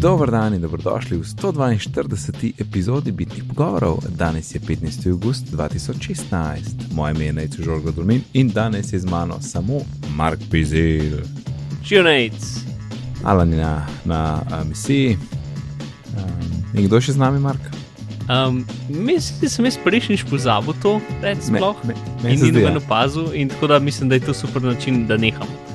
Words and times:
Dobro 0.00 0.30
dan 0.30 0.54
in 0.54 0.60
dobrodošli 0.60 1.16
v 1.16 1.24
142. 1.24 2.52
epizodi 2.58 3.12
Bitnih 3.12 3.44
pogovorov. 3.44 3.98
Danes 4.08 4.54
je 4.54 4.60
15. 4.60 5.10
august 5.10 5.44
2016, 5.52 6.64
moje 6.92 7.14
ime 7.14 7.24
je 7.24 7.32
Najcu 7.32 7.62
Žorgo 7.62 7.90
Dolmin 7.90 8.22
in 8.32 8.48
danes 8.48 8.92
je 8.92 8.98
z 8.98 9.10
mano 9.10 9.36
samo 9.40 9.80
Mark 10.16 10.40
Pizel. 10.50 11.20
Čunajc. 11.84 12.32
Alan 13.24 13.52
je 13.52 13.58
na, 13.58 13.86
na 14.04 14.40
uh, 14.46 14.68
misiji. 14.68 15.18
Um, 16.16 16.64
in 16.74 16.88
kdo 16.88 17.00
še 17.00 17.12
z 17.12 17.20
nami, 17.20 17.40
Mark? 17.40 17.60
Um, 18.24 18.64
mislim, 18.88 19.40
da 19.40 19.48
sem 19.52 19.64
jaz 19.68 19.76
prejšnjič 19.84 20.24
pozabil 20.30 20.74
to, 20.82 20.96
reči 21.20 21.52
sploh. 21.52 21.76
Me, 21.84 21.94
me, 22.24 22.32
in 22.32 22.38
se 22.38 22.48
ni 22.48 22.52
zdi, 22.56 22.64
ja. 22.64 22.72
opazil, 22.76 23.34
in 23.36 23.52
tako 23.52 23.66
da 23.66 23.78
mislim, 23.78 24.08
da 24.08 24.16
je 24.16 24.24
to 24.32 24.34
super 24.34 24.62
način, 24.62 25.04
da 25.06 25.20
neham. 25.20 25.69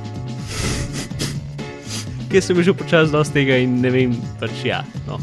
Ker 2.36 2.44
sem 2.44 2.58
že 2.60 2.74
počasi 2.76 3.14
dosti 3.16 3.32
tega 3.32 3.56
in 3.64 3.78
ne 3.80 3.88
vem, 3.88 4.12
pač 4.42 4.66
ja. 4.68 4.82
No. 5.08 5.16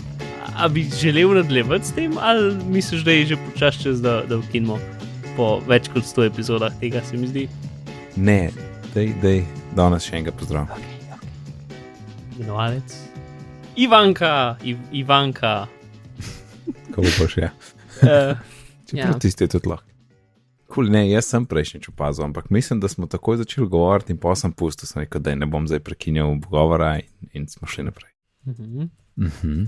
A 0.57 0.65
bi 0.65 0.87
želel 0.89 1.35
nadaljevati 1.37 1.85
s 1.85 1.93
tem, 1.93 2.15
ali 2.17 2.55
misliš, 2.73 3.03
da 3.05 3.13
je 3.13 3.27
že 3.27 3.37
počasi 3.37 3.83
čas, 3.85 4.01
da, 4.01 4.23
da 4.25 4.39
ukinemo 4.41 4.79
po 5.37 5.61
več 5.69 5.91
kot 5.93 6.09
100 6.09 6.25
epizodah 6.31 6.73
tega, 6.81 7.05
se 7.05 7.21
mi 7.21 7.29
zdi. 7.29 7.43
Ne, 8.17 8.49
dej, 8.95 9.13
dej, 9.21 9.45
danes 9.77 10.09
še 10.09 10.23
enkrat 10.23 10.41
pozdrav. 10.41 10.73
Imenovalec. 12.41 12.97
Ivanka, 13.77 14.57
Iv, 14.65 14.81
Ivanka. 14.97 15.69
Kako 16.97 17.13
bo 17.21 17.29
še? 17.29 17.53
Uh, 18.01 18.41
Čeprav 18.89 19.05
Ja. 19.05 19.19
tisti 19.21 19.45
je 19.45 19.53
tudi 19.59 19.69
lahko. 19.69 19.92
Kul, 20.73 20.89
ne, 20.89 21.03
jaz 21.11 21.27
sem 21.29 21.45
prejšnjič 21.47 21.91
opazil, 21.93 22.25
ampak 22.25 22.47
mislim, 22.51 22.81
da 22.81 22.89
smo 22.89 23.05
takoj 23.07 23.37
začeli 23.43 23.67
govoriti 23.69 24.15
in 24.15 24.19
pa 24.19 24.33
sem 24.39 24.53
pustil, 24.53 24.89
sem 24.89 25.03
rekel, 25.05 25.21
da 25.21 25.35
ne 25.37 25.47
bom 25.47 25.67
zdaj 25.69 25.83
prekinjal 25.85 26.39
govora 26.49 26.95
in, 27.03 27.29
in 27.33 27.49
smo 27.49 27.69
šli 27.69 27.85
naprej. 27.85 28.11
mhm. 28.47 28.89
Mhm. 29.21 29.65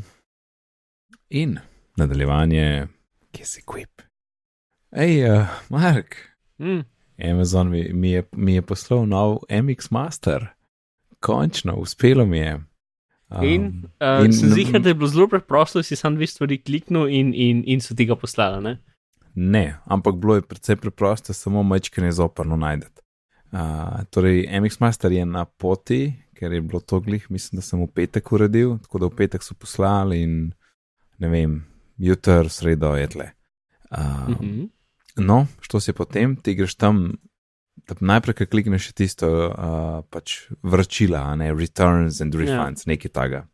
In 1.31 1.59
nadaljevanje, 1.97 2.87
kje 3.33 3.47
si 3.47 3.63
kvip. 3.67 4.03
Hej, 4.97 5.25
uh, 5.31 5.47
Mark, 5.69 6.17
mm, 6.59 6.81
Amazon 7.31 7.69
mi, 7.71 7.93
mi, 7.93 8.11
je, 8.11 8.23
mi 8.33 8.55
je 8.55 8.63
poslal 8.63 9.07
nov 9.07 9.39
MX 9.51 9.91
Master, 9.91 10.47
končno, 11.21 11.75
uspelo 11.77 12.27
mi 12.27 12.39
je. 12.39 12.55
Um, 13.31 13.45
In, 13.45 13.63
uh, 14.01 14.25
in- 14.25 14.33
sem 14.33 14.49
zihar, 14.49 14.81
da 14.81 14.89
je 14.89 14.95
bilo 14.95 15.09
zelo 15.09 15.29
preprosto, 15.29 15.83
si 15.83 15.97
sam 15.97 16.15
dve 16.17 16.27
stvari 16.27 16.59
kliknil 16.63 17.09
in, 17.09 17.35
in, 17.35 17.63
in 17.67 17.81
so 17.81 17.95
ti 17.95 18.05
ga 18.07 18.17
poslali. 18.17 18.77
Ne? 19.35 19.51
Ne, 19.51 19.79
ampak 19.85 20.15
bilo 20.15 20.35
je 20.35 20.43
precej 20.43 20.77
preprosto, 20.77 21.33
samo 21.33 21.63
majčkene 21.63 22.13
zoprno 22.13 22.57
najdete. 22.57 23.03
Uh, 23.53 24.03
torej, 24.11 24.47
MX 24.61 24.81
Master 24.81 25.13
je 25.13 25.27
na 25.27 25.45
poti, 25.45 26.15
ker 26.35 26.53
je 26.53 26.61
bilo 26.61 26.81
to 26.81 27.01
glih, 27.01 27.31
mislim, 27.31 27.59
da 27.59 27.63
sem 27.63 27.83
v 27.83 27.87
petek 27.87 28.33
uredil, 28.33 28.79
tako 28.83 28.99
da 28.99 29.07
v 29.07 29.17
petek 29.17 29.43
so 29.43 29.55
poslali 29.55 30.23
in 30.23 30.35
ne 31.19 31.29
vem, 31.29 31.61
jutr, 31.99 32.51
sredo 32.51 32.97
je 32.99 33.09
tle. 33.09 33.29
Uh, 33.91 34.25
Uh 34.29 34.37
-huh. 34.41 34.69
No, 35.17 35.47
što 35.61 35.81
si 35.81 35.93
potem, 35.93 36.37
ti 36.37 36.55
greš 36.55 36.75
tam, 36.75 37.13
da 37.77 37.95
najprej, 38.01 38.35
ki 38.35 38.47
klikneš 38.47 38.93
tisto 38.93 39.47
uh, 39.47 40.05
pač 40.11 40.51
vračila, 40.63 41.37
ne 41.37 41.55
returns 41.55 42.21
and 42.21 42.35
refunds, 42.35 42.87
ja. 42.87 42.91
nekaj 42.91 43.11
taga. 43.11 43.47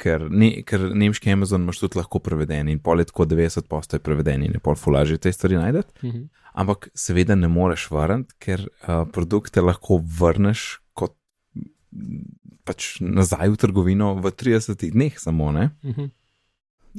Ker, 0.00 0.24
ne, 0.30 0.48
ker 0.66 0.88
nemški 0.90 1.30
Amazon 1.30 1.62
imaš 1.62 1.78
tudi 1.84 2.00
lahko 2.00 2.18
preveden 2.18 2.68
in 2.68 2.80
pol 2.82 2.98
je 2.98 3.06
tako 3.12 3.28
90 3.30 3.68
postoje 3.70 4.02
preveden 4.02 4.42
in 4.42 4.56
je 4.56 4.62
pol 4.62 4.74
fulaži 4.74 5.20
te 5.22 5.32
stvari 5.32 5.56
najdete. 5.56 5.94
Uh 6.02 6.14
-huh. 6.14 6.26
Ampak 6.52 6.88
seveda 6.94 7.34
ne 7.34 7.48
moreš 7.48 7.90
vrniti, 7.90 8.34
ker 8.38 8.60
uh, 8.60 9.06
produkte 9.12 9.60
lahko 9.60 10.00
vrneš 10.18 10.80
kot 10.92 11.14
pač 12.64 13.00
nazaj 13.00 13.48
v 13.48 13.56
trgovino 13.56 14.14
v 14.14 14.30
30 14.30 14.90
dneh 14.90 15.18
samo, 15.18 15.52
ne? 15.52 15.70
Uh 15.82 15.96
-huh. 15.96 16.10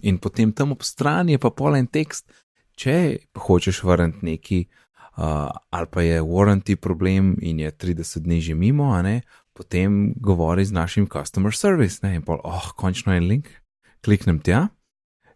In 0.03 0.17
potem 0.17 0.51
tam 0.51 0.71
ob 0.71 0.83
strani 0.83 1.31
je 1.31 1.37
pa 1.37 1.49
polen 1.49 1.87
tekst, 1.87 2.31
če 2.75 3.17
hočeš 3.35 3.83
vrniti 3.83 4.25
neki, 4.25 4.65
uh, 5.17 5.49
ali 5.69 5.87
pa 5.91 6.01
je 6.01 6.21
warranty 6.21 6.75
problem 6.75 7.35
in 7.41 7.59
je 7.59 7.71
30 7.71 8.19
dni 8.19 8.41
že 8.41 8.55
mimo, 8.55 9.01
ne, 9.01 9.21
potem 9.55 10.13
govori 10.19 10.65
z 10.65 10.75
našim 10.75 11.07
customer 11.07 11.55
service, 11.55 11.99
ne, 12.03 12.15
in 12.19 12.21
pol, 12.21 12.41
oh, 12.43 12.71
končno 12.75 13.13
je 13.15 13.23
link, 13.23 13.49
kliknem 14.03 14.39
tja, 14.43 14.67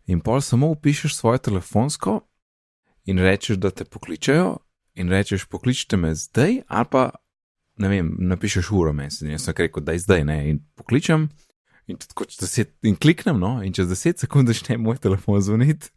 in 0.06 0.19
pol 0.19 0.41
samo 0.41 0.68
upišeš 0.75 1.16
svoje 1.16 1.40
telefonsko 1.47 2.19
in 3.08 3.19
rečeš, 3.24 3.58
da 3.58 3.72
te 3.72 3.85
pokličejo, 3.85 4.58
in 5.00 5.09
rečeš, 5.09 5.47
pokličite 5.47 5.97
me 5.97 6.13
zdaj, 6.16 6.62
ali 6.68 6.88
pa 6.91 7.09
ne 7.79 7.90
vem, 7.90 8.12
napišeš 8.19 8.72
uro 8.75 8.94
meni, 8.94 9.31
jaz 9.31 9.47
sem 9.47 9.56
rekel, 9.58 9.84
da 9.84 9.96
je 9.96 10.03
zdaj 10.03 10.25
ne, 10.28 10.40
in 10.50 10.59
pokličem. 10.75 11.29
In, 11.90 11.97
deset, 12.40 12.75
in 12.85 13.00
kliknem, 13.00 13.40
no, 13.41 13.56
in 13.66 13.74
čez 13.74 13.88
10 13.90 14.22
sekund 14.22 14.52
začne 14.52 14.78
moj 14.78 15.00
telefon 15.02 15.41
zvoniti 15.41 15.90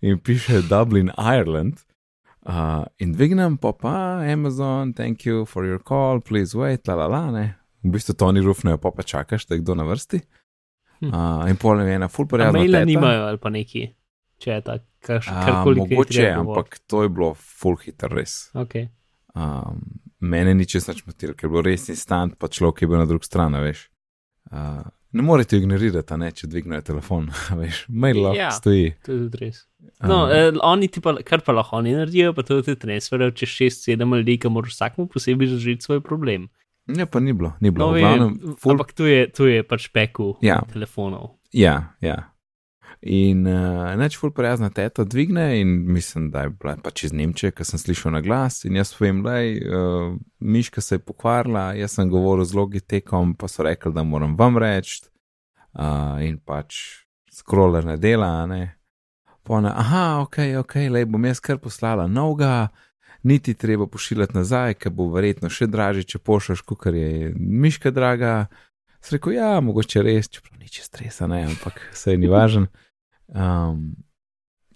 in 0.00 0.16
piše 0.18 0.62
Dublin, 0.70 1.10
Ireland. 1.18 1.82
Uh, 2.46 2.84
in 2.98 3.12
dvignem, 3.12 3.56
pa 3.60 3.72
pa 3.72 3.94
Amazon, 4.32 4.92
thank 4.92 5.26
you 5.26 5.44
for 5.46 5.64
your 5.66 5.78
call, 5.82 6.20
please 6.20 6.54
wait, 6.58 6.86
la 6.88 6.94
la 6.94 7.06
la, 7.06 7.30
ne. 7.30 7.46
V 7.84 7.90
bistvu 7.92 8.14
to 8.14 8.32
ni 8.32 8.40
rufnejo, 8.40 8.78
pa 8.78 8.90
pa 8.90 9.02
čakaš, 9.02 9.46
da 9.46 9.54
je 9.54 9.60
kdo 9.60 9.74
na 9.74 9.84
vrsti. 9.84 10.20
Hm. 11.00 11.12
Uh, 11.14 11.44
in 11.50 11.56
pol 11.56 11.80
je 11.80 11.94
ena 11.94 12.08
full 12.08 12.26
prijazna. 12.26 12.58
maila 12.58 12.78
teta. 12.78 12.84
nimajo 12.86 13.26
ali 13.26 13.38
pa 13.38 13.50
neki, 13.50 13.84
če 14.38 14.50
je 14.50 14.60
tako, 14.62 14.84
karkoli. 15.00 15.76
je 15.76 15.80
Mogoče, 15.82 16.22
govoriti. 16.22 16.32
ampak 16.40 16.78
to 16.86 17.02
je 17.02 17.08
bilo 17.08 17.34
full 17.34 17.76
hiter, 17.76 18.10
res. 18.10 18.50
Okay. 18.54 18.88
Um, 19.34 19.82
mene 20.20 20.54
ni 20.54 20.66
čest 20.66 20.88
nič 20.88 21.04
motil, 21.06 21.34
ker 21.34 21.46
je 21.46 21.52
bil 21.52 21.62
res 21.62 21.88
instant, 21.88 22.34
pa 22.38 22.48
človek 22.48 22.82
je 22.82 22.88
bil 22.88 22.98
na 22.98 23.06
drugi 23.06 23.26
strani, 23.28 23.60
veš. 23.62 23.84
Uh, 24.50 24.82
ne 25.12 25.22
morete 25.22 25.56
ignorirati, 25.60 26.16
ne, 26.18 26.32
če 26.32 26.46
dvignejo 26.50 26.82
telefon, 26.82 27.28
veš, 27.60 27.84
mail 27.88 28.22
lahko 28.24 28.38
Ja. 28.40 28.50
stoji. 28.50 28.94
To 29.04 29.12
je 29.12 29.18
tudi 29.28 29.44
res. 29.44 29.67
No, 30.02 30.24
Um, 30.24 30.30
eh, 30.30 30.52
oni 30.62 30.88
ti 30.88 31.00
pa, 31.00 31.14
kar 31.22 31.42
pa 31.46 31.52
lahko 31.52 31.76
oni 31.78 31.92
naredijo, 31.94 32.32
pa 32.34 32.42
to 32.42 32.58
je 32.66 32.74
transfer, 32.78 33.30
če 33.34 33.46
6-7 33.46 34.16
ljudi, 34.20 34.38
ki 34.38 34.50
moraš 34.50 34.74
vsakmu 34.74 35.06
posebej 35.10 35.52
zažiti 35.54 35.86
svoj 35.86 36.00
problem. 36.00 36.48
Ne, 36.86 37.06
pa 37.06 37.20
ni 37.20 37.32
bilo, 37.32 37.52
ni 37.60 37.70
bilo. 37.70 37.90
No, 37.92 37.98
glavnem, 37.98 38.56
full, 38.58 38.72
ampak 38.74 38.92
tu 38.96 39.06
je, 39.06 39.26
tu 39.30 39.46
je 39.46 39.62
pač 39.62 39.88
peku 39.92 40.36
Ja. 40.42 40.62
telefonov. 40.72 41.38
ja, 41.52 41.94
ja. 42.00 42.32
In 43.00 43.46
uh, 43.46 43.94
neč 43.94 44.16
ful 44.18 44.32
prijazna 44.34 44.72
teta 44.74 45.04
dvigne 45.04 45.60
in 45.60 45.84
mislim, 45.86 46.30
da 46.30 46.40
je 46.42 46.50
bila 46.50 46.74
pač 46.82 47.04
iz 47.04 47.12
Nemčije, 47.12 47.52
ker 47.54 47.66
sem 47.66 47.78
slišal 47.78 48.12
na 48.16 48.20
glas 48.20 48.64
in 48.64 48.74
jaz 48.74 48.90
povem, 48.96 49.20
da 49.22 49.36
je 49.38 49.60
uh, 49.62 50.16
miška 50.40 50.80
se 50.82 50.96
je 50.96 51.04
pokvarila, 51.06 51.76
jaz 51.78 51.94
sem 51.94 52.10
govoril 52.10 52.44
z 52.44 52.58
logitekom, 52.58 53.36
pa 53.38 53.46
so 53.48 53.62
rekli, 53.62 53.92
da 53.94 54.02
moram 54.02 54.34
vam 54.36 54.58
reči 54.58 55.04
uh, 55.78 56.18
in 56.26 56.40
pač 56.42 56.74
scroller 57.30 57.86
ne 57.86 57.96
dela, 57.96 58.46
ne. 58.50 58.77
Pone, 59.48 59.70
aha, 59.72 60.20
ok, 60.20 60.36
ok, 60.60 60.74
le 60.92 61.06
bom 61.08 61.24
jaz 61.24 61.38
kar 61.40 61.56
poslala 61.56 62.04
novega, 62.06 62.68
niti 63.24 63.54
treba 63.56 63.86
pošiljati 63.88 64.36
nazaj, 64.36 64.74
ker 64.76 64.92
bo 64.92 65.06
verjetno 65.14 65.48
še 65.48 65.70
dražje, 65.72 66.04
če 66.12 66.20
pošljaš, 66.20 66.60
kot 66.68 66.84
je 66.92 67.30
miška 67.32 67.88
draga. 67.96 68.34
Sem 69.00 69.16
rekel, 69.16 69.38
ja, 69.38 69.54
mogoče 69.64 70.04
res, 70.04 70.28
čeprav 70.28 70.60
nič 70.60 70.82
stresa, 70.84 71.30
ne, 71.32 71.46
ampak 71.48 71.80
vse 71.94 72.18
ni 72.20 72.28
važen. 72.28 72.68
Um, 73.32 73.94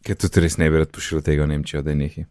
ker 0.00 0.16
tudi 0.16 0.47
res 0.47 0.56
ne 0.56 0.71
bi 0.72 0.81
rad 0.81 0.97
pošiljal 0.97 1.27
tega 1.28 1.44
v 1.44 1.53
Nemčijo, 1.53 1.84
da 1.84 1.93
je 1.93 2.00
nekaj. 2.00 2.28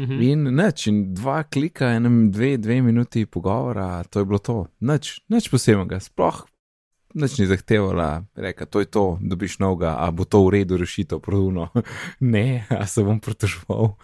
Mhm. 0.00 0.24
In 0.30 0.50
nič, 0.56 0.88
in 0.88 1.04
dva 1.12 1.42
klika, 1.44 1.92
enem 2.00 2.30
dve, 2.32 2.54
dve 2.56 2.80
minuti 2.88 3.28
pogovora, 3.28 4.00
to 4.08 4.24
je 4.24 4.32
bilo 4.32 4.40
to. 4.40 4.62
Nič, 4.80 5.18
nič 5.28 5.52
posebnega, 5.52 6.00
sploh 6.00 6.46
nič 7.14 7.38
ni 7.38 7.46
zahtevala, 7.46 8.24
reka, 8.34 8.66
to 8.66 8.80
je 8.80 8.88
to, 8.90 9.18
dobiš 9.20 9.58
novega, 9.58 9.96
a 9.98 10.10
bo 10.10 10.24
to 10.24 10.42
v 10.46 10.60
redu 10.60 10.76
rešitev, 10.76 11.20
produno. 11.20 11.70
ne, 12.34 12.66
a 12.70 12.86
se 12.86 13.04
bom 13.04 13.20
pritoževal. 13.20 13.96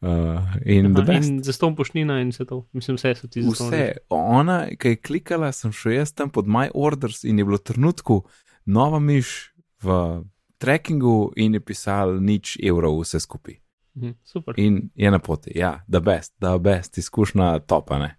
Uh, 0.00 0.38
in 0.62 0.94
the 0.94 1.02
Aha, 1.02 1.12
best. 1.12 1.28
in 1.28 1.42
za 1.42 1.52
ston 1.52 1.74
pošnina 1.74 2.20
in 2.22 2.30
vse 2.30 2.44
to. 2.46 2.62
Mislim, 2.72 2.94
vse 2.96 3.14
so 3.18 3.26
ti 3.26 3.42
za 3.42 3.50
Vse, 3.50 3.96
ona, 4.08 4.70
ki 4.78 4.94
je 4.94 5.00
klikala, 5.02 5.50
sem 5.52 5.72
šel 5.74 5.98
jaz 5.98 6.12
tam 6.14 6.30
pod 6.30 6.46
My 6.46 6.70
Orders 6.74 7.24
in 7.24 7.38
je 7.38 7.44
bilo 7.44 7.58
trenutku 7.58 8.22
nova 8.64 8.98
miš 8.98 9.54
v 9.82 10.22
trackingu 10.58 11.32
in 11.36 11.54
je 11.54 11.60
pisal 11.60 12.20
nič 12.22 12.58
evrov 12.62 13.00
vse 13.02 13.20
skupaj. 13.20 13.58
Mhm, 13.96 14.10
super. 14.22 14.54
In 14.56 14.90
je 14.94 15.10
na 15.10 15.18
poti, 15.18 15.58
ja, 15.58 15.80
da 15.88 16.00
best, 16.00 16.34
da 16.38 16.58
best, 16.58 16.98
izkušnja 16.98 17.58
topane. 17.58 18.14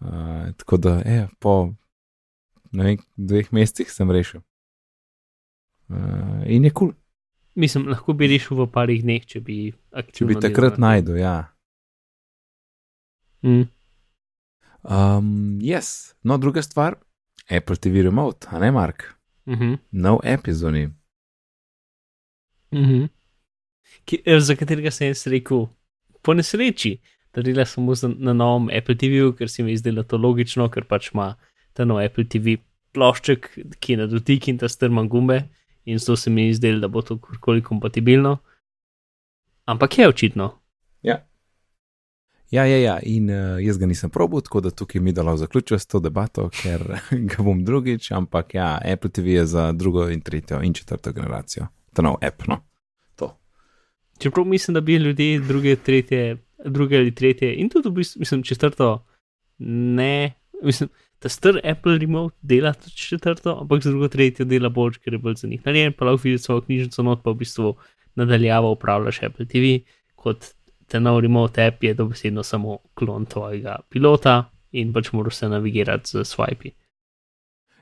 Uh, 0.00 0.50
tako 0.56 0.76
da, 0.76 0.98
je, 1.06 1.28
po 1.38 1.74
vem, 2.72 2.98
dveh 3.16 3.52
mesecih 3.52 3.90
sem 3.90 4.10
rešil. 4.10 4.40
Uh, 5.88 6.42
in 6.46 6.64
je 6.64 6.70
kul, 6.70 6.90
cool. 6.92 6.94
Mislim, 7.56 7.88
lahko 7.88 8.12
bi 8.14 8.28
rešil 8.28 8.56
v 8.56 8.66
parih 8.70 9.02
dneh, 9.02 9.24
če 9.26 9.40
bi 9.40 9.72
če 9.72 9.78
aktivno. 9.92 10.28
bi 10.28 10.40
takrat 10.40 10.76
delal. 10.76 10.80
najdel, 10.80 11.16
ja. 11.16 11.36
Mm. 13.42 13.66
Um, 14.82 15.58
yes, 15.60 16.14
no, 16.22 16.38
druga 16.38 16.62
stvar, 16.62 16.96
Apple 17.50 17.76
TV 17.76 18.02
remote, 18.02 18.46
a 18.50 18.58
ne 18.58 18.70
Mark, 18.70 19.14
Mhm. 19.46 19.74
nov 19.92 20.20
epizodi. 20.24 20.88
Mhm. 22.72 23.08
Ki, 24.04 24.22
eh, 24.24 24.40
za 24.40 24.54
katerega 24.54 24.90
sem 24.90 25.08
jaz 25.08 25.26
rekel, 25.26 25.68
po 26.22 26.34
nesreči, 26.34 26.98
da 27.32 27.42
dela 27.42 27.64
samo 27.66 27.94
na 28.18 28.32
novem 28.32 28.68
Apple 28.78 28.94
TV-ju, 28.94 29.32
ker 29.32 29.48
se 29.48 29.62
mi 29.62 29.70
je 29.70 29.76
zdelo 29.76 30.02
to 30.02 30.16
logično, 30.16 30.68
ker 30.70 30.84
pač 30.84 31.10
ima 31.14 31.36
ta 31.78 31.86
nov 31.86 32.02
Apple 32.02 32.26
TV 32.26 32.58
plošček, 32.96 33.52
ki 33.78 33.94
je 33.94 34.00
na 34.00 34.08
dotik 34.10 34.48
in 34.50 34.58
ta 34.58 34.68
strman 34.68 35.06
gumbe, 35.08 35.44
in 35.86 35.98
zato 36.02 36.16
se 36.16 36.30
mi 36.30 36.48
je 36.48 36.58
zdelo, 36.58 36.82
da 36.82 36.88
bo 36.90 37.02
to 37.02 37.18
kakorkoli 37.18 37.62
kompatibilno. 37.62 38.38
Ampak 39.70 39.98
je 39.98 40.08
očitno. 40.08 40.50
Ja. 41.02 41.22
Ja, 42.50 42.64
ja, 42.64 42.78
ja, 42.80 42.98
in 43.04 43.28
uh, 43.30 43.60
jaz 43.60 43.78
ga 43.78 43.86
nisem 43.86 44.10
probil, 44.10 44.40
tako 44.40 44.62
da 44.64 44.70
tukaj 44.72 45.02
mi 45.04 45.12
dalo 45.12 45.36
zaključujem 45.36 45.78
s 45.78 45.86
to 45.86 46.00
debato, 46.00 46.48
ker 46.62 46.82
ga 47.30 47.44
bom 47.44 47.60
drugič, 47.64 48.10
ampak 48.16 48.54
ja, 48.56 48.78
Apple 48.92 49.10
TV 49.10 49.36
je 49.36 49.46
za 49.46 49.72
drugo 49.72 50.08
in 50.08 50.20
tretjo 50.24 50.62
in 50.64 50.74
četrto 50.74 51.12
generacijo. 51.12 51.68
To 51.94 52.02
nov 52.02 52.16
app, 52.24 52.48
no. 52.48 52.62
To. 53.16 53.36
Čeprav 54.18 54.46
mislim, 54.46 54.74
da 54.74 54.80
bi 54.80 54.96
ljudje 54.96 55.40
druge, 55.40 55.76
tretje, 55.76 56.38
druge 56.64 56.96
ali 56.96 57.14
tretje 57.14 57.54
in 57.54 57.68
tudi, 57.68 57.88
v 57.88 57.92
bistvu, 57.92 58.20
mislim, 58.20 58.42
četrto, 58.42 59.04
ne, 59.58 60.32
mislim, 60.62 60.88
ta 61.18 61.28
star 61.28 61.60
Apple 61.64 61.98
remote 61.98 62.36
dela 62.42 62.74
četrto, 62.94 63.58
ampak 63.60 63.82
za 63.82 63.90
drugo, 63.90 64.08
tretjo 64.08 64.46
dela 64.46 64.68
bolj, 64.68 65.00
ker 65.02 65.16
je 65.16 65.18
bolj 65.18 65.34
za 65.42 65.48
njih. 65.48 65.62
Na 65.66 65.72
njem 65.72 65.92
pa 65.92 66.04
lahko 66.04 66.24
vidiš 66.24 66.46
svojo 66.46 66.60
knjižnico, 66.66 67.02
not 67.02 67.22
pa 67.24 67.30
v 67.30 67.42
bistvu 67.42 67.76
nadaljavo 68.14 68.72
upravljaš 68.72 69.22
Apple 69.22 69.46
TV 69.46 69.78
kot 70.18 70.52
ta 70.88 71.00
nov 71.00 71.20
remote 71.20 71.66
app 71.66 71.84
je 71.84 71.94
dobesedno 71.94 72.42
samo 72.42 72.78
klon 72.94 73.26
tvojega 73.26 73.78
pilota 73.90 74.50
in 74.72 74.92
pač 74.92 75.12
moraš 75.12 75.42
se 75.42 75.48
navigirati 75.48 76.10
z 76.10 76.24
swipe. 76.24 76.74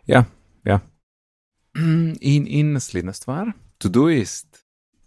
Ja, 0.07 0.25
ja. 0.65 0.81
In, 2.21 2.47
in 2.49 2.73
naslednja 2.73 3.13
stvar, 3.13 3.53
Todoist. 3.79 4.63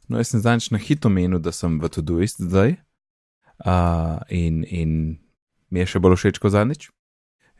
No, 0.07 0.17
jaz 0.17 0.29
sem 0.29 0.41
zdaj 0.41 0.67
na 0.71 0.77
hitro 0.77 1.09
menil, 1.09 1.39
da 1.41 1.51
sem 1.51 1.79
v 1.81 1.89
Todoist 1.89 2.41
zdaj. 2.41 2.75
Uh, 3.65 4.21
in, 4.29 4.61
in 4.63 4.91
mi 5.69 5.81
je 5.81 5.87
še 5.89 6.01
bolj 6.03 6.19
všeč 6.19 6.37
kot 6.39 6.53
zadnjič. 6.53 6.91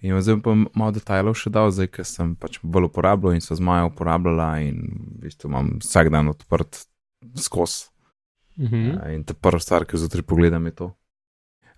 In 0.02 0.22
zdaj 0.22 0.40
pa 0.44 0.56
malo 0.56 0.92
detajlov 0.96 1.36
še 1.36 1.52
dal, 1.52 1.72
zdaj, 1.76 1.90
ker 1.92 2.08
sem 2.08 2.36
pač 2.40 2.60
bolj 2.64 2.88
uporabljal 2.88 3.36
in 3.36 3.44
so 3.44 3.56
z 3.56 3.64
mojo 3.64 3.90
uporabljala 3.92 4.50
in 4.64 4.80
v 5.20 5.26
bistvu 5.26 5.52
imam 5.52 5.74
vsak 5.84 6.12
dan 6.14 6.32
odprt 6.32 6.86
skozi. 7.36 7.90
Uh 8.60 8.72
-huh. 8.72 9.14
In 9.16 9.24
ta 9.24 9.34
prva 9.34 9.60
stvar, 9.60 9.86
ki 9.86 9.96
jo 9.96 10.00
zjutraj 10.00 10.24
pogledam, 10.24 10.66
je 10.66 10.72
to. 10.76 10.96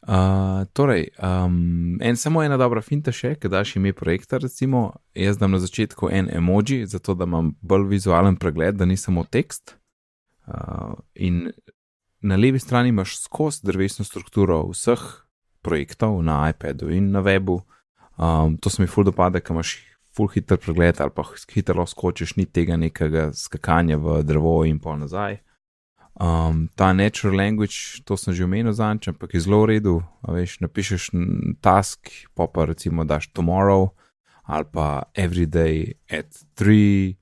Uh, 0.02 0.66
torej, 0.74 1.08
um, 1.22 1.98
en 2.02 2.18
samo 2.18 2.42
ena 2.44 2.58
dobra 2.58 2.82
finta 2.82 3.12
še, 3.12 3.36
ki 3.36 3.50
daš 3.50 3.76
ime 3.76 3.94
projekta, 3.94 4.38
recimo, 4.38 4.96
jaz 5.14 5.38
dam 5.38 5.52
na 5.52 5.60
začetku 5.60 6.10
en 6.12 6.30
emoji, 6.34 6.86
zato 6.86 7.14
da 7.14 7.28
imam 7.30 7.52
bolj 7.62 7.86
vizualen 7.88 8.36
pregled, 8.36 8.76
da 8.76 8.86
ni 8.86 8.98
samo 8.98 9.24
tekst. 9.24 9.78
Uh, 10.48 10.98
in 11.14 11.52
na 12.22 12.36
levi 12.36 12.60
strani 12.60 12.90
imaš 12.90 13.20
skozi 13.22 13.62
drevesno 13.64 14.06
strukturo 14.06 14.64
vseh 14.72 15.00
projektov 15.62 16.24
na 16.24 16.50
iPadu 16.50 16.90
in 16.90 17.12
na 17.12 17.22
webu. 17.22 17.62
Um, 18.22 18.58
to 18.58 18.70
se 18.70 18.82
mi 18.82 18.88
ful 18.88 19.04
dopade, 19.04 19.42
ker 19.42 19.56
imaš 19.56 19.80
ful 20.14 20.28
hiter 20.30 20.60
pregled 20.62 21.00
ali 21.02 21.14
pa 21.16 21.24
hitro 21.54 21.86
skočiš, 21.88 22.36
ni 22.38 22.46
tega 22.46 22.78
nekega 22.78 23.32
skakanja 23.34 23.98
v 23.98 24.22
drevo 24.28 24.62
in 24.70 24.78
pol 24.80 25.00
nazaj. 25.02 25.40
Um, 26.22 26.68
ta 26.76 26.92
natural 26.94 27.34
language, 27.40 28.04
to 28.06 28.18
sem 28.20 28.36
že 28.36 28.44
omenil 28.46 28.76
zanč, 28.78 29.08
ampak 29.10 29.34
je 29.34 29.42
zelo 29.42 29.64
v 29.64 29.74
redu. 29.74 29.96
Veš, 30.28 30.60
napišeš 30.62 31.10
task, 31.64 32.12
pa 32.38 32.46
pa 32.46 32.68
recimo 32.70 33.08
daš 33.08 33.32
tomorrow 33.34 33.90
ali 34.46 34.66
pa 34.68 35.04
everyday 35.16 35.96
at 36.10 36.28
3, 36.60 37.16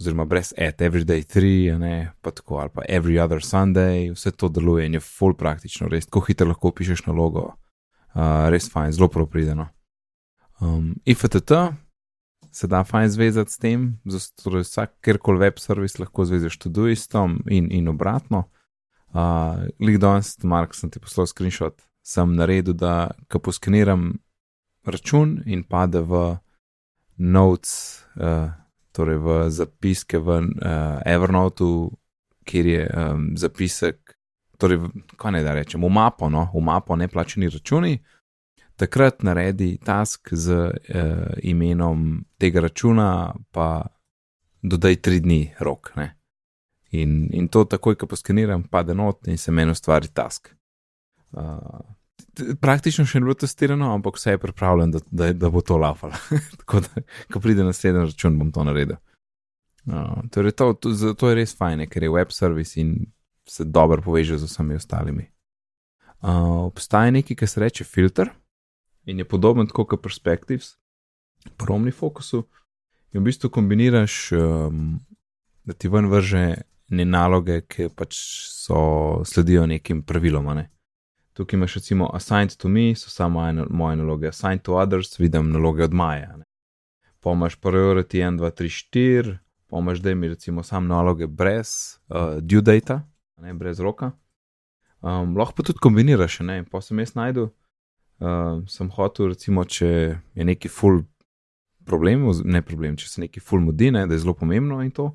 oziroma 0.00 0.24
brez 0.24 0.54
at 0.56 0.80
everyday 0.80 1.20
3, 1.22 1.76
ne, 1.78 2.14
pa 2.22 2.30
tako 2.30 2.58
ali 2.58 2.70
pa 2.72 2.82
every 2.88 3.20
other 3.20 3.44
Sunday, 3.44 4.10
vse 4.14 4.32
to 4.32 4.48
deluje 4.48 4.86
in 4.86 4.94
je 4.94 5.00
full 5.00 5.34
praktično, 5.34 5.90
res 5.92 6.06
tako 6.06 6.24
hitro 6.24 6.48
lahko 6.48 6.72
pišeš 6.72 7.04
nalogo, 7.06 7.52
uh, 8.14 8.48
res 8.48 8.70
fajn, 8.72 8.96
zelo 8.96 9.10
proprideno. 9.12 9.68
Um, 10.60 10.94
IFTT, 11.04 11.52
se 12.52 12.66
da 12.66 12.84
fajn 12.84 13.08
zvezati 13.08 13.52
s 13.52 13.58
tem, 13.58 13.86
torej 14.42 14.62
vsak, 14.62 14.92
kjerkoli 15.02 15.40
web 15.42 15.58
servis 15.58 15.98
lahko 15.98 16.24
zvežeš 16.24 16.58
tudi 16.62 16.92
istom 16.92 17.40
in, 17.50 17.66
in 17.72 17.88
obratno. 17.88 18.44
Uh, 19.14 19.66
Lik 19.80 19.98
danes, 19.98 20.36
Mark, 20.42 20.74
sem 20.74 20.90
ti 20.90 21.02
poslal 21.02 21.26
screenshot, 21.26 21.82
sem 22.06 22.34
naredil, 22.34 22.74
da 22.74 23.10
ko 23.30 23.38
poskeniram 23.42 24.12
račun 24.86 25.40
in 25.46 25.64
pade 25.64 26.02
v 26.02 26.36
notes, 27.18 28.04
uh, 28.18 28.50
torej 28.94 29.18
v 29.18 29.38
zapiske 29.50 30.18
v 30.18 30.38
uh, 30.38 31.02
Evernote, 31.06 31.66
kjer 32.46 32.66
je 32.66 32.82
um, 32.90 33.28
zapisek, 33.38 34.14
torej, 34.58 34.78
kaj 35.18 35.34
naj 35.34 35.46
da 35.46 35.54
rečem, 35.58 35.82
v 35.82 35.90
mapo, 35.90 36.28
no, 36.30 36.50
v 36.54 36.62
mapo 36.62 36.96
neplačeni 36.96 37.50
računi 37.50 37.98
takrat 38.76 39.22
naredi 39.22 39.78
task 39.84 40.28
z 40.32 40.52
uh, 40.54 40.72
imenom 41.42 42.24
tega 42.38 42.60
računa, 42.60 43.34
pa 43.50 43.86
dodaj 44.62 44.96
tri 44.96 45.20
dni 45.20 45.54
rok. 45.60 45.92
In, 46.90 47.28
in 47.32 47.48
to 47.48 47.64
takoj, 47.64 47.96
ko 47.98 48.06
poskeniram, 48.06 48.62
pade 48.70 48.94
not 48.94 49.28
in 49.28 49.38
se 49.38 49.52
meni 49.52 49.74
ustvari 49.74 50.08
task. 50.14 50.50
Uh, 51.32 51.80
praktično 52.60 53.06
še 53.06 53.18
ni 53.18 53.28
bilo 53.28 53.34
testirano, 53.38 53.92
ampak 53.94 54.18
vse 54.18 54.36
je 54.36 54.42
pripravljeno, 54.42 54.92
da, 54.92 55.02
da, 55.10 55.32
da 55.32 55.50
bo 55.50 55.62
to 55.62 55.78
lafalo. 55.78 56.14
Tako 56.60 56.84
da, 56.86 57.02
ko 57.32 57.42
pride 57.42 57.66
naslednji 57.66 58.06
račun, 58.06 58.38
bom 58.38 58.52
to 58.52 58.64
naredil. 58.64 58.98
Uh, 59.84 60.22
torej 60.32 60.54
to, 60.56 60.72
to, 60.80 60.94
to 61.18 61.30
je 61.30 61.38
res 61.38 61.52
fajn, 61.56 61.84
ker 61.90 62.06
je 62.06 62.10
web 62.10 62.30
service 62.32 62.80
in 62.80 62.96
se 63.48 63.66
dobro 63.68 64.02
poveže 64.02 64.38
z 64.38 64.48
vsemi 64.48 64.78
ostalimi. 64.78 65.26
Uh, 66.24 66.64
obstaja 66.64 67.10
nekaj, 67.12 67.36
kar 67.36 67.48
se 67.48 67.60
reče 67.60 67.84
filter 67.84 68.30
in 69.06 69.18
je 69.18 69.24
podoben 69.24 69.66
kot 69.66 70.02
Perspectives, 70.02 70.76
po 71.56 71.74
OmniFocusu. 71.74 72.44
In 73.12 73.20
v 73.20 73.24
bistvu 73.24 73.50
kombiniraš, 73.50 74.32
um, 74.32 75.00
da 75.64 75.72
ti 75.72 75.88
ven 75.88 76.08
vrže 76.10 76.44
ne 76.88 77.04
naloge, 77.04 77.60
ki 77.68 77.88
pač 77.94 78.16
so 78.50 79.22
sledijo 79.24 79.66
nekim 79.66 80.02
pravilom. 80.02 80.50
Ne? 80.56 80.70
Tukaj 81.34 81.58
imaš 81.58 81.74
recimo 81.74 82.10
assigned 82.14 82.56
to 82.56 82.68
me, 82.68 82.94
so 82.94 83.10
samo 83.10 83.44
moje 83.70 83.96
naloge, 83.96 84.28
assigned 84.28 84.62
to 84.62 84.76
others, 84.76 85.18
vidim 85.18 85.52
naloge 85.52 85.84
od 85.84 85.94
Maja. 85.94 86.36
Pomaž 87.20 87.56
priority 87.56 88.20
1, 88.20 88.38
2, 88.38 88.50
3, 88.50 88.68
4, 88.92 89.38
pomaž 89.68 90.00
da 90.00 90.14
mi 90.14 90.28
recimo 90.28 90.62
sam 90.62 90.86
naloge 90.86 91.26
brez 91.26 91.98
uh, 92.08 92.40
due 92.40 92.60
data, 92.60 93.02
ne, 93.40 93.54
brez 93.54 93.80
roka. 93.80 94.12
Um, 95.00 95.36
lahko 95.36 95.56
pa 95.56 95.62
tudi 95.62 95.78
kombiniraš, 95.78 96.40
ne, 96.40 96.58
in 96.62 96.64
pa 96.64 96.80
sem 96.80 96.98
jaz 96.98 97.14
najdu 97.14 97.50
uh, 98.20 98.62
sem 98.68 98.90
hotel, 98.90 99.32
recimo, 99.32 99.64
če 99.64 99.88
je 100.34 100.46
neki 100.46 100.68
full 100.68 101.02
problem, 101.84 102.28
ne 102.44 102.62
problem, 102.64 102.96
če 102.96 103.08
se 103.08 103.24
neki 103.24 103.40
full 103.40 103.64
mudi, 103.64 103.90
ne, 103.94 104.06
da 104.06 104.16
je 104.16 104.22
zelo 104.24 104.34
pomembno 104.38 104.80
in 104.84 104.92
to, 104.94 105.10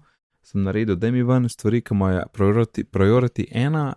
sem 0.46 0.64
naredil, 0.64 0.98
da 1.00 1.12
mi 1.12 1.24
ven 1.26 1.50
stvari, 1.50 1.82
ki 1.86 1.96
imajo 1.96 2.26
priority, 2.34 2.86
priority 2.86 3.46
ena 3.52 3.92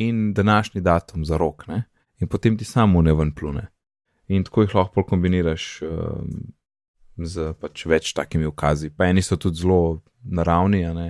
in 0.00 0.32
današnji 0.34 0.80
datum 0.80 1.24
za 1.24 1.38
rok, 1.38 1.66
ne, 1.68 1.84
in 2.20 2.28
potem 2.28 2.56
ti 2.58 2.64
samo 2.64 3.02
ne 3.02 3.14
ven 3.14 3.34
plune. 3.34 3.68
In 4.32 4.44
tako 4.44 4.62
jih 4.62 4.74
lahko 4.74 5.02
kombiniraš 5.04 5.64
um, 5.82 6.30
z 7.16 7.52
pač 7.60 7.84
več 7.86 8.12
takimi 8.16 8.46
ukazi. 8.48 8.90
Pa 8.94 9.10
eni 9.10 9.22
so 9.22 9.36
tudi 9.36 9.60
zelo 9.60 10.00
naravni, 10.22 10.84
a 10.86 10.92
ne. 10.96 11.08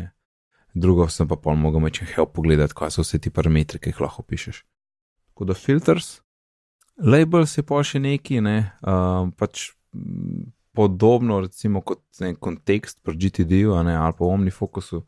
Drugo 0.75 1.07
sem 1.13 1.29
pa 1.29 1.37
pol 1.37 1.59
mogel 1.61 1.85
več 1.85 2.01
help 2.15 2.33
pogledati, 2.35 2.75
kaj 2.75 2.97
so 2.97 3.05
vse 3.05 3.21
ti 3.21 3.31
parametri, 3.31 3.79
ki 3.79 3.93
jih 3.93 4.01
lahko 4.01 4.25
pišeš. 4.25 4.63
Tako 5.33 5.49
da 5.51 5.57
filters, 5.57 6.22
Labels 7.03 7.57
je 7.59 7.65
pa 7.67 7.83
še 7.83 7.99
neki, 7.99 8.41
ne, 8.41 8.59
uh, 8.87 9.27
pač 9.39 9.73
podobno, 10.73 11.41
recimo, 11.43 11.83
kot 11.85 12.03
en 12.23 12.37
kontekst 12.39 13.03
pri 13.03 13.19
GTD-ju 13.19 13.75
ali 13.75 13.95
pa 13.95 14.25
v 14.25 14.31
OmniFocusu. 14.31 15.03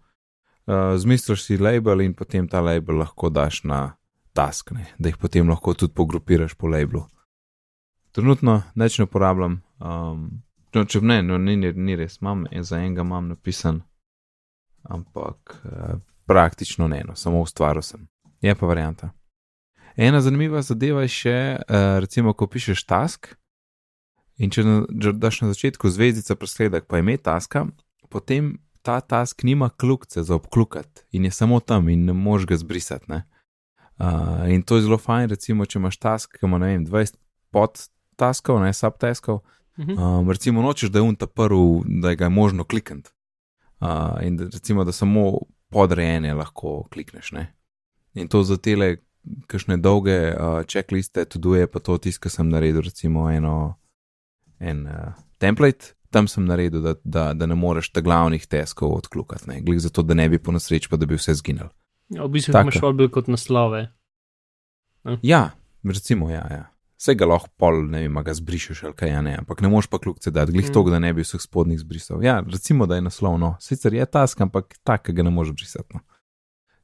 Uh, 0.65 0.97
Zmisliš 0.99 1.45
si 1.45 1.59
label 1.61 2.01
in 2.01 2.15
potem 2.15 2.49
ta 2.49 2.61
label 2.61 2.99
lahko 3.05 3.31
daš 3.31 3.63
na 3.65 3.97
task, 4.33 4.73
ne, 4.73 4.89
da 4.99 5.13
jih 5.13 5.19
potem 5.21 5.49
lahko 5.49 5.75
tudi 5.75 5.95
pogrupiraš 5.95 6.57
po 6.59 6.69
labelu. 6.69 7.05
Trenutno 8.13 8.63
neč 8.75 8.99
ne 8.99 9.07
uporabljam, 9.07 9.61
um, 9.79 10.29
no, 10.75 10.85
če 10.85 11.03
ne, 11.03 11.21
no, 11.23 11.39
ni, 11.39 11.57
ni 11.59 11.99
res, 11.99 12.19
imam 12.23 12.47
en 12.51 12.65
za 12.65 12.81
enega 12.81 13.05
imam 13.07 13.29
napisan, 13.31 13.83
ampak 14.83 15.61
uh, 15.63 15.99
praktično 16.27 16.89
ne, 16.89 17.05
no, 17.07 17.15
samo 17.15 17.45
ustvaril 17.45 17.85
sem. 17.85 18.09
Je 18.43 18.55
pa 18.55 18.67
varianta. 18.67 19.13
Ena 19.97 20.21
zanimiva 20.21 20.63
zadeva 20.63 21.05
je 21.05 21.09
še, 21.09 21.39
uh, 21.63 21.99
recimo, 22.03 22.35
ko 22.35 22.49
pišeš 22.51 22.83
task 22.91 23.35
in 24.37 24.51
če 24.51 24.65
daš 25.15 25.45
na 25.45 25.53
začetku 25.53 25.91
zvezdica 25.91 26.35
presledek, 26.35 26.89
pa 26.91 26.99
ime 26.99 27.15
taska, 27.15 27.69
potem 28.11 28.57
ta 28.83 28.99
task 29.01 29.45
nima 29.47 29.71
kljukce 29.71 30.25
za 30.27 30.35
obklukati 30.35 31.07
in 31.15 31.25
je 31.25 31.31
samo 31.31 31.61
tam 31.61 31.89
in 31.89 32.05
ne 32.05 32.13
moš 32.13 32.47
ga 32.51 32.59
zbrisati. 32.59 33.07
Ne? 33.09 33.23
Uh, 33.99 34.51
in 34.51 34.67
to 34.67 34.77
je 34.77 34.89
zelo 34.89 34.99
fajn, 34.99 35.31
recimo, 35.31 35.67
če 35.67 35.79
imaš 35.79 36.01
task, 36.03 36.35
ki 36.41 36.47
ima 36.49 36.59
vem, 36.59 36.87
20 36.87 37.15
pod 37.55 37.87
taskov, 38.19 38.59
ne 38.65 38.73
subtaskov. 38.75 39.45
Um, 39.79 40.31
recimo, 40.31 40.63
nočeš, 40.63 40.91
da 40.91 40.99
je 40.99 41.07
un 41.07 41.17
ta 41.19 41.27
prvi, 41.27 41.87
da 42.03 42.15
ga 42.19 42.27
je 42.27 42.35
možno 42.35 42.65
klikniti. 42.65 43.11
Uh, 43.81 44.19
in 44.23 44.37
da, 44.37 44.51
recimo, 44.51 44.85
da 44.85 44.93
samo 44.93 45.39
podrejene 45.71 46.35
lahko 46.35 46.85
klikneš. 46.91 47.33
Ne? 47.33 47.47
In 48.15 48.29
to 48.29 48.43
za 48.43 48.57
tele 48.57 48.97
kakšne 49.47 49.77
dolge 49.81 50.17
uh, 50.33 50.63
checkliste, 50.69 51.25
tudi 51.25 51.59
je 51.63 51.67
pa 51.71 51.81
to 51.81 51.99
tisto, 51.99 52.23
kar 52.27 52.33
sem 52.33 52.49
naredil, 52.49 52.83
recimo 52.85 53.29
eno, 53.31 53.75
en 54.61 54.87
uh, 54.87 55.15
template, 55.39 55.95
tam 56.15 56.29
sem 56.31 56.45
naredil, 56.47 56.83
da, 56.85 56.95
da, 57.05 57.25
da 57.35 57.47
ne 57.47 57.57
moreš 57.59 57.91
ta 57.93 58.01
glavnih 58.05 58.47
teskov 58.47 58.93
odklukati, 58.99 59.49
ne, 59.51 59.61
glede 59.65 59.87
zato, 59.89 60.03
da 60.03 60.15
ne 60.15 60.29
bi 60.29 60.39
po 60.39 60.53
nesreči, 60.55 60.89
pa 60.91 60.97
da 61.01 61.07
bi 61.07 61.19
vse 61.19 61.35
zginil. 61.41 61.73
Ja, 62.13 62.25
v 62.25 62.37
bistvu 62.37 62.53
Taka. 62.53 62.69
imaš 62.69 62.81
bolj 62.85 62.97
bil 63.01 63.11
kot 63.11 63.29
naslove. 63.33 63.89
Ja, 65.23 65.51
recimo, 65.85 66.31
ja, 66.31 66.45
ja. 66.51 66.63
Vse 67.01 67.17
ga 67.19 67.27
lahko 67.29 67.51
pol, 67.61 67.83
ne 67.91 68.05
vem, 68.05 68.17
ga 68.25 68.33
zbrišeš 68.33 68.85
ali 68.87 68.95
kaj, 68.97 69.11
ja, 69.11 69.21
ne, 69.25 69.35
ampak 69.43 69.61
ne 69.61 69.69
moreš 69.69 69.91
pa 69.93 69.99
kljukce 69.99 70.31
dati, 70.31 70.53
glih 70.53 70.69
Mm. 70.71 70.73
to, 70.73 70.83
da 70.91 70.99
ne 70.99 71.13
bi 71.13 71.25
vseh 71.25 71.41
spodnjih 71.43 71.81
zbrisal. 71.81 72.23
Ja, 72.25 72.41
recimo, 72.41 72.87
da 72.87 72.95
je 72.95 73.03
naslovno, 73.03 73.57
sicer 73.61 73.95
je 73.95 74.07
task, 74.07 74.41
ampak 74.41 74.79
tak, 74.85 75.11
ga 75.11 75.23
ne 75.23 75.31
moreš 75.31 75.53
brisati. 75.53 75.99
No. 75.99 76.01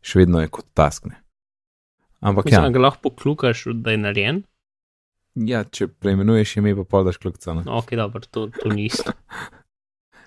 Še 0.02 0.18
vedno 0.18 0.40
je 0.40 0.48
kot 0.48 0.66
task, 0.74 1.06
ne. 1.06 1.22
Ampak 2.20 2.44
Mislim, 2.44 2.64
ja, 2.64 2.70
ga 2.70 2.78
lahko 2.80 3.00
poklukaš, 3.08 3.64
da 3.74 3.90
je 3.90 3.98
narejen. 3.98 4.42
ja, 5.34 5.64
če 5.64 5.86
preimenuješ 5.88 6.56
ime, 6.60 6.74
pa 6.76 6.84
pol 6.84 7.04
daš 7.04 7.16
kljukce. 7.16 7.54
No. 7.54 7.62
Ok, 7.78 7.94
dobro, 7.96 8.20
to, 8.30 8.48
to 8.52 8.68
ni 8.68 8.84
isto. 8.90 9.12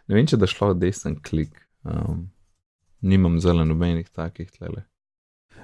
Ne 0.07 0.17
vem, 0.17 0.25
če 0.27 0.35
da 0.35 0.47
šlo 0.51 0.73
desen 0.75 1.13
klik. 1.23 1.53
Um, 1.87 2.25
nimam 3.01 3.37
zelo 3.39 3.63
nobenih 3.63 4.09
takih 4.11 4.49
tlele. 4.51 4.81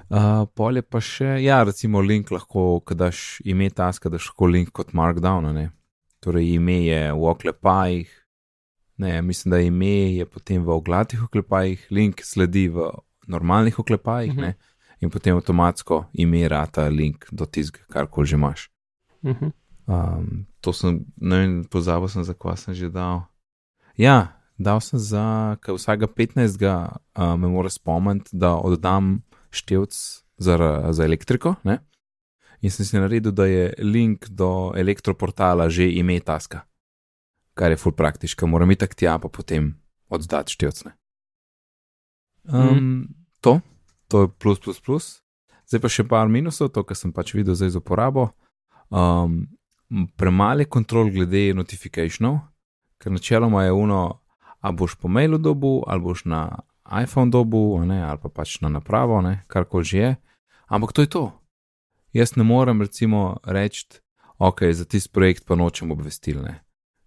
Uh, 0.08 0.46
pol 0.56 0.78
je 0.78 0.82
pa 0.82 0.96
še, 1.04 1.34
ja, 1.44 1.58
recimo 1.68 2.00
link 2.00 2.30
lahko, 2.32 2.80
kadaš 2.80 3.42
ime 3.44 3.68
taska, 3.68 4.08
daš 4.08 4.30
lahko 4.30 4.48
link 4.48 4.72
kot 4.72 4.94
markdown, 4.96 5.50
ne. 5.52 5.66
Torej 6.24 6.54
ime 6.54 6.78
je 6.86 7.02
v 7.12 7.28
oklepajih, 7.34 8.08
ne, 9.04 9.12
mislim, 9.22 9.52
da 9.52 9.60
ime 9.60 9.92
je 10.16 10.24
potem 10.26 10.64
v 10.64 10.72
oglatih 10.78 11.20
oklepajih, 11.28 11.84
link 11.92 12.24
sledi 12.24 12.68
v 12.72 12.88
normalnih 13.28 13.76
oklepajih, 13.78 14.32
Mhm. 14.34 14.40
ne, 14.40 14.54
in 15.00 15.10
potem 15.10 15.36
avtomatsko 15.36 16.04
ime 16.12 16.48
rata 16.48 16.88
link 16.88 17.26
do 17.32 17.46
tizga, 17.46 17.80
karkoli 17.88 18.26
že 18.26 18.36
imaš. 18.36 18.70
Mhm. 19.24 19.52
Um, 19.90 20.46
to 20.60 20.72
sem, 20.72 21.04
ne 21.16 21.38
vem, 21.38 21.54
pozabil 21.64 22.08
sem, 22.08 22.22
za 22.24 22.34
kva 22.34 22.54
sem 22.56 22.74
že 22.74 22.90
dal. 22.92 23.26
Ja, 23.98 24.38
dal 24.58 24.78
sem 24.80 25.00
za, 25.02 25.56
ker 25.64 25.74
vsakega 25.74 26.06
15. 26.06 26.62
Uh, 26.62 27.34
me 27.34 27.48
mora 27.48 27.72
spomniti, 27.72 28.30
da 28.32 28.54
oddam 28.54 29.22
števc 29.50 30.22
za, 30.38 30.54
za 30.92 31.04
elektriko. 31.04 31.56
Ne? 31.64 31.80
In 32.62 32.70
sem 32.70 32.86
si 32.86 32.96
naredil, 33.00 33.32
da 33.32 33.48
je 33.48 33.72
link 33.82 34.28
do 34.28 34.70
elektroportala 34.76 35.66
že 35.72 35.88
ime 35.90 36.20
taska, 36.20 36.62
kar 37.56 37.72
je 37.72 37.80
full 37.80 37.96
praktično, 37.96 38.46
moram 38.46 38.70
iti 38.70 38.86
tja, 38.94 39.18
pa 39.18 39.28
potem 39.28 39.74
oddati 40.08 40.52
števcne. 40.52 40.92
Um, 42.52 42.60
Mhm. 42.60 43.02
To, 43.40 43.60
to 44.10 44.22
je 44.26 44.28
plus, 44.28 44.58
plus, 44.58 44.80
plus. 44.82 45.06
Zdaj 45.70 45.80
pa 45.80 45.88
še 45.92 46.04
par 46.10 46.26
minusov, 46.26 46.72
to, 46.74 46.82
kar 46.82 46.98
sem 46.98 47.14
pač 47.14 47.30
videl 47.36 47.54
zdaj 47.54 47.76
za 47.76 47.82
uporabo. 47.82 48.32
Um, 48.90 49.44
premale 50.18 50.66
kontrol 50.66 51.12
glede 51.14 51.52
notifikationov, 51.54 52.40
ker 52.98 53.14
načeloma 53.14 53.64
je 53.68 53.76
uno, 53.78 54.00
a 54.60 54.72
boš 54.74 54.98
po 54.98 55.08
mailu 55.08 55.38
dobu, 55.38 55.80
ali 55.86 56.02
boš 56.02 56.26
na 56.26 56.42
iPhone 56.90 57.30
dobu, 57.30 57.78
ne, 57.86 58.02
ali 58.02 58.18
pa 58.18 58.28
pač 58.28 58.58
na 58.60 58.68
napravo, 58.68 59.22
ne, 59.22 59.44
karkoli 59.46 59.86
že 59.86 59.98
je. 59.98 60.10
Ampak 60.66 60.92
to 60.92 61.06
je 61.06 61.10
to. 61.10 61.24
Jaz 62.12 62.34
ne 62.36 62.42
morem 62.42 62.82
recimo 62.82 63.38
reči, 63.46 63.86
ok, 64.38 64.74
za 64.74 64.84
tisti 64.84 65.12
projekt 65.14 65.46
pa 65.46 65.54
nočem 65.54 65.90
obvestilne. 65.94 66.60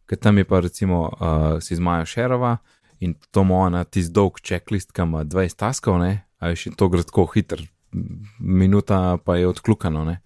Ker 0.07 0.19
tam 0.19 0.39
je 0.39 0.48
pa 0.48 0.60
recimo 0.63 1.12
uh, 1.12 1.60
si 1.60 1.75
zmaja 1.75 2.05
Šerova 2.05 2.57
in 3.00 3.15
to 3.31 3.43
ima 3.43 3.67
ona 3.67 3.83
tisti 3.83 4.13
dolg 4.15 4.39
checklist, 4.39 4.91
ki 4.95 5.03
ima 5.03 5.24
20 5.27 5.60
taskov, 5.60 6.00
ne, 6.00 6.24
a 6.43 6.51
je 6.51 6.59
še 6.65 6.75
to 6.77 6.89
gre 6.91 7.05
tako 7.07 7.25
hiter, 7.31 7.63
minuta 8.39 9.17
pa 9.23 9.39
je 9.39 9.47
odklukano, 9.47 10.03
ne 10.07 10.19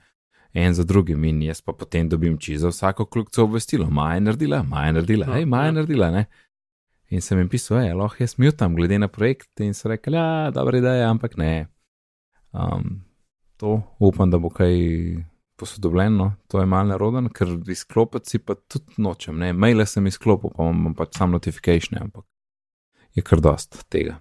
en 0.57 0.73
za 0.73 0.83
drugim, 0.83 1.23
in 1.23 1.41
jaz 1.41 1.61
pa 1.61 1.73
potem 1.73 2.09
dobim 2.09 2.37
čisto 2.37 2.61
za 2.61 2.69
vsako 2.69 3.05
kljukco 3.05 3.43
obvestilo, 3.43 3.89
Maja 3.89 4.13
je 4.13 4.21
naredila, 4.21 4.63
Maja 4.63 4.85
je 4.85 4.93
naredila, 4.93 5.25
No, 5.27 5.33
hej, 5.33 5.45
Maja 5.45 5.63
je 5.63 5.67
ja. 5.67 5.71
naredila, 5.71 6.11
ne. 6.11 6.25
In 7.09 7.21
sem 7.21 7.39
jim 7.39 7.49
pisal, 7.49 7.79
hej, 7.81 7.93
lahko 7.93 8.23
jaz 8.23 8.35
mutam, 8.37 8.75
glede 8.75 8.99
na 8.99 9.07
projekt, 9.07 9.51
in 9.59 9.73
so 9.73 9.89
rekli, 9.89 10.17
ja, 10.17 10.51
dobra 10.51 10.77
ideja, 10.77 11.09
ampak 11.09 11.37
ne. 11.37 11.67
Um, 12.51 13.03
to 13.57 13.81
upam, 13.99 14.31
da 14.31 14.37
bo 14.37 14.49
kaj 14.49 14.73
posodobljeno, 15.57 16.31
to 16.47 16.59
je 16.59 16.65
malo 16.65 16.89
neroden, 16.89 17.29
ker 17.29 17.53
izklopiti 17.69 18.29
si 18.29 18.39
pa 18.39 18.55
tudi 18.55 18.97
nočem, 19.01 19.37
ne, 19.37 19.53
maile 19.53 19.85
sem 19.85 20.07
izklopil, 20.07 20.53
pa 20.57 20.69
imam 20.69 20.97
pač 20.97 21.17
sam 21.17 21.37
notification, 21.37 22.01
ampak 22.01 22.25
je 23.15 23.23
kar 23.25 23.41
dost 23.41 23.83
tega. 23.89 24.19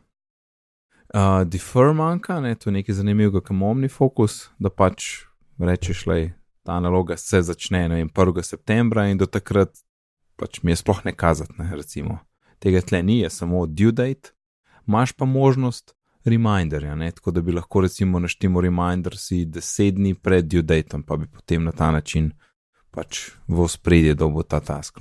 Uh, 1.15 1.45
defer 1.47 1.93
manjka, 1.95 2.41
ne, 2.41 2.55
to 2.55 2.71
je 2.71 2.75
nekaj 2.75 2.95
zanimivega, 2.95 3.41
kam 3.41 3.63
omni 3.63 3.89
fokus, 3.89 4.49
da 4.59 4.71
pač 4.71 5.27
rečeš, 5.59 6.05
da 6.05 6.17
ta 6.67 6.81
naloga 6.81 7.17
se 7.17 7.43
začne 7.43 7.89
ne 7.89 8.01
vem, 8.01 8.09
1. 8.11 8.43
septembra 8.43 9.07
in 9.07 9.19
do 9.19 9.27
takrat 9.27 9.71
pač 10.37 10.63
mi 10.63 10.73
je 10.75 10.81
sploh 10.83 11.05
ne 11.05 11.13
kazati, 11.17 11.55
ne, 11.59 11.71
recimo. 11.77 12.19
Tega 12.59 12.81
tle 12.83 13.03
ni, 13.03 13.21
je 13.21 13.31
samo 13.31 13.67
due 13.67 13.93
date, 13.93 14.35
imaš 14.89 15.13
pa 15.13 15.25
možnost 15.25 15.95
reminderja, 16.25 16.95
ne, 16.95 17.11
tako 17.13 17.31
da 17.31 17.41
bi 17.41 17.53
lahko 17.53 17.81
recimo 17.81 18.19
naštimo 18.19 18.61
reminder 18.61 19.17
si 19.17 19.45
10 19.47 19.91
dni 19.97 20.15
pred 20.15 20.49
due 20.51 20.63
dateom, 20.63 21.03
pa 21.03 21.17
bi 21.17 21.27
potem 21.31 21.65
na 21.65 21.73
ta 21.73 21.91
način 21.91 22.33
pač 22.91 23.31
v 23.49 23.69
spredje 23.69 24.15
dobo 24.15 24.43
ta 24.43 24.61
task. 24.61 25.01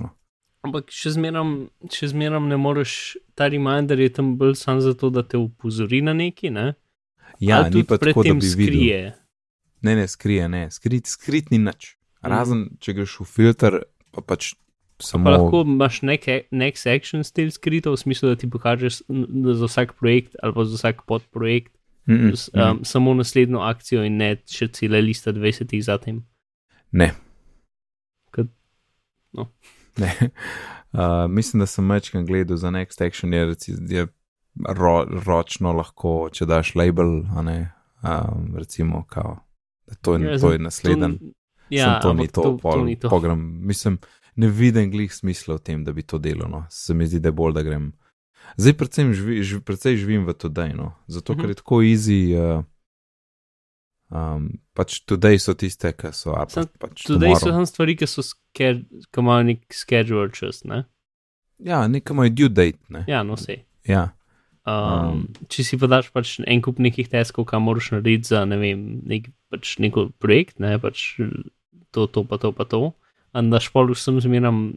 Ampak 0.66 0.90
še 0.90 1.10
zmeram, 1.10 1.52
še 1.86 2.08
zmeram 2.08 2.48
ne 2.48 2.56
moreš, 2.56 3.16
ta 3.34 3.46
reminder 3.46 3.98
je 3.98 4.10
tam 4.10 4.34
bolj 4.36 4.56
sam 4.56 4.80
zato, 4.80 5.10
da 5.10 5.22
te 5.22 5.38
upozori 5.38 6.02
na 6.02 6.12
neki, 6.12 6.50
ne? 6.50 6.74
Ja, 7.38 7.62
Ali 7.62 7.74
ni 7.74 7.84
pa 7.84 7.98
tako, 7.98 8.22
da 8.22 8.34
bi 8.34 8.40
videl. 8.40 8.50
skrije. 8.50 9.00
Ne, 9.82 9.94
ne, 9.94 10.06
skrije, 10.06 10.48
ne, 10.48 10.62
skrit, 10.70 11.06
skrit 11.06 11.50
ni 11.50 11.58
nič. 11.58 11.94
Mhm. 12.18 12.26
Razen, 12.26 12.60
če 12.78 12.92
greš 12.92 13.20
v 13.20 13.26
filter, 13.26 13.72
pa 14.10 14.20
pač 14.22 14.54
samo. 14.98 15.24
Pa 15.24 15.30
lahko 15.32 15.60
imaš 15.62 16.00
nek 16.02 16.24
next 16.50 16.86
action 16.86 17.22
stil 17.22 17.50
skrito, 17.50 17.92
v 17.92 17.98
smislu, 17.98 18.28
da 18.28 18.36
ti 18.36 18.48
pokažeš 18.48 19.02
za 19.52 19.66
vsak 19.66 19.94
projekt 19.94 20.34
ali 20.42 20.52
pa 20.52 20.64
za 20.64 20.76
vsak 20.76 21.06
podprojekt 21.06 21.72
Mm 22.06 22.14
-mm, 22.16 22.32
s- 22.32 22.50
um, 22.54 22.84
samo 22.84 23.14
naslednjo 23.14 23.58
akcijo 23.60 24.04
in 24.04 24.16
ne 24.16 24.36
še 24.46 24.68
cele 24.68 25.00
lista 25.00 25.32
20 25.32 25.82
zatem. 25.82 26.22
Ne. 26.92 27.10
Kad- 28.30 28.54
no. 29.32 29.50
Ne. 29.98 30.12
Uh, 30.92 31.00
mislim, 31.30 31.60
da 31.60 31.66
sem 31.66 31.90
večkrat 31.90 32.24
gledal 32.24 32.56
za 32.56 32.70
Next 32.70 33.02
Action, 33.02 33.34
je, 33.34 33.46
reci, 33.46 33.72
je 33.88 34.06
ro, 34.68 34.92
ročno 35.26 35.72
lahko, 35.72 36.28
če 36.32 36.46
daš 36.46 36.74
label, 36.74 37.10
ne, 37.42 37.72
um, 38.02 38.56
recimo, 38.56 39.04
kao, 39.04 39.36
da 39.86 39.94
to 39.94 40.14
je, 40.14 40.24
Ja, 40.24 40.38
to 40.38 40.52
je 40.52 40.58
nasleden. 40.58 41.18
To, 41.18 41.24
Ja, 41.70 42.00
to 42.00 42.12
ni 42.12 42.28
to, 42.28 42.42
to, 42.42 42.56
pol, 42.56 42.72
to 42.72 42.84
ni 42.84 42.96
to. 42.96 43.08
program. 43.08 43.42
Mislim, 43.60 43.98
ne 44.36 44.48
vidim 44.48 44.90
glih 44.90 45.14
smisla 45.14 45.54
v 45.54 45.58
tem, 45.60 45.84
da 45.84 45.92
bi 45.92 46.02
to 46.02 46.18
delal. 46.18 46.48
No. 46.50 46.64
Se 46.70 46.94
mi 46.94 47.06
zdi, 47.06 47.20
da 47.20 47.28
je 47.28 47.32
bolj, 47.34 47.52
da 47.52 47.62
grem. 47.62 47.92
Zdaj 48.56 48.72
predvsem 48.74 49.12
živi, 49.12 49.42
živ, 49.42 49.60
predvsem 49.60 49.96
živim 49.96 50.24
v 50.24 50.32
today, 50.34 50.72
no. 50.72 50.94
zato 51.06 51.34
ker 51.34 51.42
Mhm. 51.42 51.50
je 51.50 51.54
tako 51.54 51.82
easy. 51.82 52.20
Uh, 52.32 52.64
um, 54.10 54.50
pač 54.74 55.00
today 55.06 55.38
so 55.38 55.54
tiste, 55.54 55.92
ki 55.96 56.12
so. 56.12 56.34
a 56.36 56.46
Pa, 56.46 56.66
pač 56.78 57.06
so 57.06 57.16
tomorrow. 57.18 57.62
tam 57.62 57.66
stvari, 57.66 57.96
ki 57.96 58.06
so 58.10 58.22
imajo 59.16 59.42
nek 59.52 59.64
schedule 59.74 60.30
čas, 60.32 60.64
ne? 60.64 60.84
Ja, 61.58 61.86
nekam 61.88 62.20
je 62.24 62.30
due 62.30 62.48
date. 62.52 62.78
Ne. 62.88 63.04
Ja, 63.08 63.22
no 63.22 63.34
vse. 63.38 63.62
Ja. 63.88 64.12
Um, 64.66 64.74
Um. 65.06 65.18
če 65.48 65.62
si 65.62 65.76
pa 65.78 65.86
daš 65.86 66.10
pač 66.10 66.40
en 66.42 66.60
kup 66.60 66.80
nekih 66.82 67.06
teskov, 67.06 67.46
kam 67.46 67.62
moraš 67.68 67.92
narediti 67.94 68.32
za 68.34 68.42
ne 68.44 68.56
vem, 68.58 68.80
nek 69.06 69.28
pač 69.48 69.76
neko 69.78 70.10
projekt, 70.18 70.58
ne 70.58 70.74
pač 70.82 71.20
to, 71.94 72.06
to, 72.10 72.24
pa 72.26 72.36
to, 72.42 72.50
pa 72.50 72.66
to. 72.66 72.90
In 73.36 73.52
daš 73.52 73.68
pol 73.70 73.92
vsem 73.94 74.18
zmeram 74.20 74.74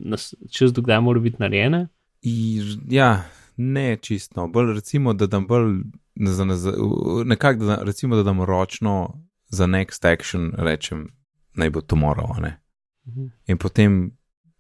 čez 0.51 0.75
dokdaj 0.77 1.01
mora 1.01 1.19
biti 1.24 1.41
narejene. 1.41 1.88
I, 2.21 2.62
ja, 2.91 3.25
ne 3.57 3.98
čisto. 3.98 4.45
Bolj 4.51 4.75
recimo, 4.77 5.13
da 5.17 5.25
dam 5.25 5.48
bolj, 5.48 5.81
za, 6.19 6.45
za, 6.55 6.73
nekako, 7.25 7.65
da, 7.65 7.79
recimo, 7.83 8.15
da 8.15 8.23
dam 8.23 8.41
ročno 8.41 9.23
za 9.49 9.67
next 9.67 10.05
action, 10.05 10.51
rečem, 10.57 11.07
naj 11.53 11.69
bo 11.69 11.81
tomorrow, 11.81 12.35
a 12.38 12.41
ne. 12.41 12.53
In 13.47 13.57
potem, 13.57 14.11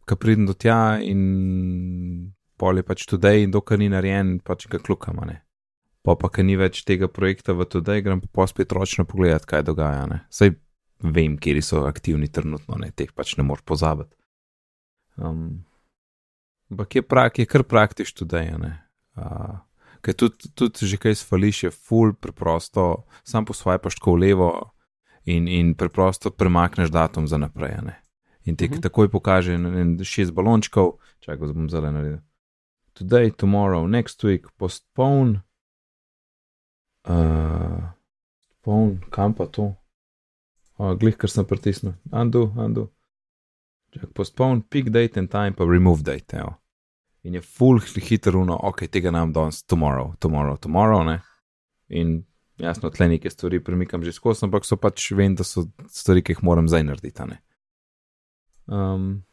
ko 0.05 0.15
pridem 0.15 0.45
do 0.45 0.53
tja 0.53 0.97
in 1.03 2.33
pol 2.57 2.77
je 2.77 2.83
pač 2.83 3.05
today, 3.05 3.43
in 3.43 3.51
dokler 3.51 3.79
ni 3.79 3.89
narejen, 3.89 4.39
pač 4.39 4.67
ga 4.67 4.79
klukam. 4.79 5.21
Pa 6.03 6.15
pa, 6.15 6.29
ker 6.29 6.45
ni 6.45 6.57
več 6.57 6.81
tega 6.87 7.07
projekta 7.07 7.53
v 7.53 7.67
today, 7.69 8.01
grem 8.01 8.23
pa 8.33 8.47
spet 8.47 8.71
ročno 8.71 9.05
pogledat, 9.05 9.45
kaj 9.45 9.67
dogaja, 9.67 10.07
ne. 10.09 10.23
Saj 10.33 10.55
vem, 11.03 11.37
kje 11.37 11.61
so 11.61 11.85
aktivni 11.87 12.27
trenutno, 12.27 12.79
ne, 12.79 12.91
teh 12.91 13.11
pač 13.15 13.37
ne 13.37 13.45
moreš 13.47 13.63
pozabiti. 13.67 14.15
Um, 15.19 15.65
Ampak 16.69 16.95
je, 16.95 17.01
prak, 17.01 17.39
je 17.39 17.45
kar 17.49 17.63
praktiš 17.65 18.13
today. 18.13 18.53
Uh, 18.53 19.57
Ker 20.01 20.13
tudi, 20.13 20.49
tudi 20.55 20.87
že 20.87 20.97
kaj 20.97 21.15
svališ, 21.15 21.63
je 21.63 21.71
full 21.71 22.13
preprosto, 22.13 23.05
sam 23.23 23.45
posvajpaš 23.45 23.99
tako 23.99 24.15
v 24.15 24.19
levo 24.19 24.49
in, 25.25 25.47
in 25.47 25.75
preprosto 25.75 26.31
premakneš 26.31 26.89
datum 26.89 27.27
za 27.27 27.37
naprej. 27.37 27.83
Ne? 27.83 27.95
In 28.45 28.55
ti 28.55 28.65
uh 28.65 28.69
Mhm. 28.71 28.77
-huh. 28.79 28.83
takoj 28.83 29.09
pokaže 29.09 29.57
ne 29.57 30.05
šest 30.05 30.31
balončkov, 30.31 30.97
čakaj, 31.19 31.37
zdaj 31.37 31.53
bom 31.53 31.69
zelo 31.69 31.91
naredil. 31.91 32.19
Today, 32.93 33.31
tomorrow, 33.31 33.87
next 33.87 34.23
week, 34.23 34.47
postpone. 34.57 35.41
Uh, 37.07 37.91
postpone, 38.49 38.99
kam 39.09 39.33
pa 39.33 39.45
to? 39.45 39.75
Uh, 40.77 40.93
glih, 40.99 41.15
ker 41.17 41.29
sem 41.29 41.45
pritisnil. 41.45 41.93
Undo, 42.11 42.51
undo. 42.57 42.87
Čak, 43.91 44.13
postpone, 44.13 44.61
pick 44.69 44.89
date 44.89 45.19
and 45.19 45.31
time, 45.31 45.53
pa 45.53 45.63
remove 45.63 46.03
date. 46.03 46.37
Evo. 46.37 46.58
In 47.23 47.33
je 47.33 47.41
full 47.41 47.79
hiter 47.79 48.37
uno, 48.37 48.59
ok, 48.63 48.87
tega 48.87 49.11
nam 49.11 49.33
danes, 49.33 49.63
tomorrow, 49.63 50.15
tomorrow, 50.19 50.57
tomorrow, 50.57 51.03
ne. 51.03 51.19
In 51.89 52.23
jasno, 52.57 52.89
tle 52.89 53.07
neke 53.09 53.29
stvari 53.29 53.63
premikam 53.63 54.03
že 54.03 54.13
skozi, 54.15 54.45
ampak 54.45 54.65
so 54.65 54.77
pač 54.77 55.11
vem, 55.15 55.35
da 55.35 55.43
so 55.43 55.67
stvari, 55.87 56.23
ki 56.23 56.35
jih 56.35 56.43
moram 56.43 56.67
zdaj 56.67 56.85
narediti. 56.87 57.39
Um, 58.69 59.23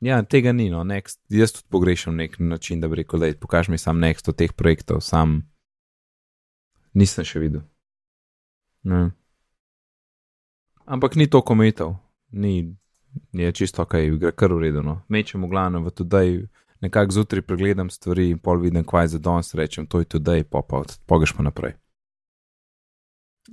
ja, 0.00 0.22
tega 0.22 0.52
ni, 0.52 0.70
no, 0.72 0.84
next, 0.84 1.20
jaz 1.30 1.52
tudi 1.52 1.68
pogrešam 1.70 2.16
nek 2.16 2.38
način, 2.38 2.80
da 2.80 2.88
bi 2.88 3.02
rekel, 3.02 3.20
da 3.20 3.32
pokaž 3.40 3.68
mi 3.68 3.78
sam 3.78 4.00
next 4.00 4.28
od 4.28 4.38
teh 4.38 4.52
projektov, 4.52 5.02
sam 5.04 5.42
nisem 6.94 7.26
še 7.26 7.42
videl. 7.42 7.66
Ne. 8.84 9.10
Ampak 10.84 11.16
ni 11.16 11.26
to 11.30 11.40
kometov, 11.40 11.96
ni, 12.32 12.74
je 13.32 13.52
čisto 13.52 13.84
kaj, 13.88 14.10
gre 14.20 14.34
kar 14.36 14.52
uredno. 14.52 15.02
Mečem 15.08 15.44
v 15.44 15.48
glavnem, 15.48 15.86
v 15.86 15.94
tudi 15.94 16.48
nekako 16.84 17.16
zjutraj 17.16 17.42
pregledam 17.42 17.90
stvari 17.90 18.28
in 18.34 18.38
pol 18.38 18.60
vidim, 18.60 18.84
kaj 18.84 19.14
za 19.14 19.18
danes 19.18 19.54
rečem, 19.54 19.86
to 19.86 20.02
je 20.02 20.10
tudi, 20.16 20.44
pa 20.44 20.62
pogeš 21.06 21.32
pa 21.36 21.46
naprej. 21.46 21.76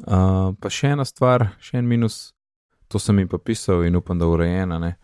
Uh, 0.08 0.56
pa 0.56 0.72
še 0.72 0.94
ena 0.96 1.04
stvar, 1.08 1.50
še 1.60 1.82
en 1.82 1.88
minus, 1.88 2.32
to 2.92 3.00
sem 3.00 3.20
jim 3.20 3.28
pa 3.32 3.40
pisal 3.40 3.84
in 3.88 3.98
upam, 4.00 4.20
da 4.20 4.28
je 4.28 4.36
urejena. 4.38 4.80
Ne? 4.80 4.96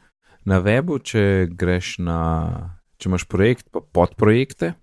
Na 0.47 0.61
webu, 0.63 0.99
če 1.03 1.47
greš 1.51 1.97
na, 2.03 2.19
če 2.99 3.09
imaš 3.11 3.27
projekt, 3.27 3.67
pa 3.71 3.83
podprojekte, 3.83 4.75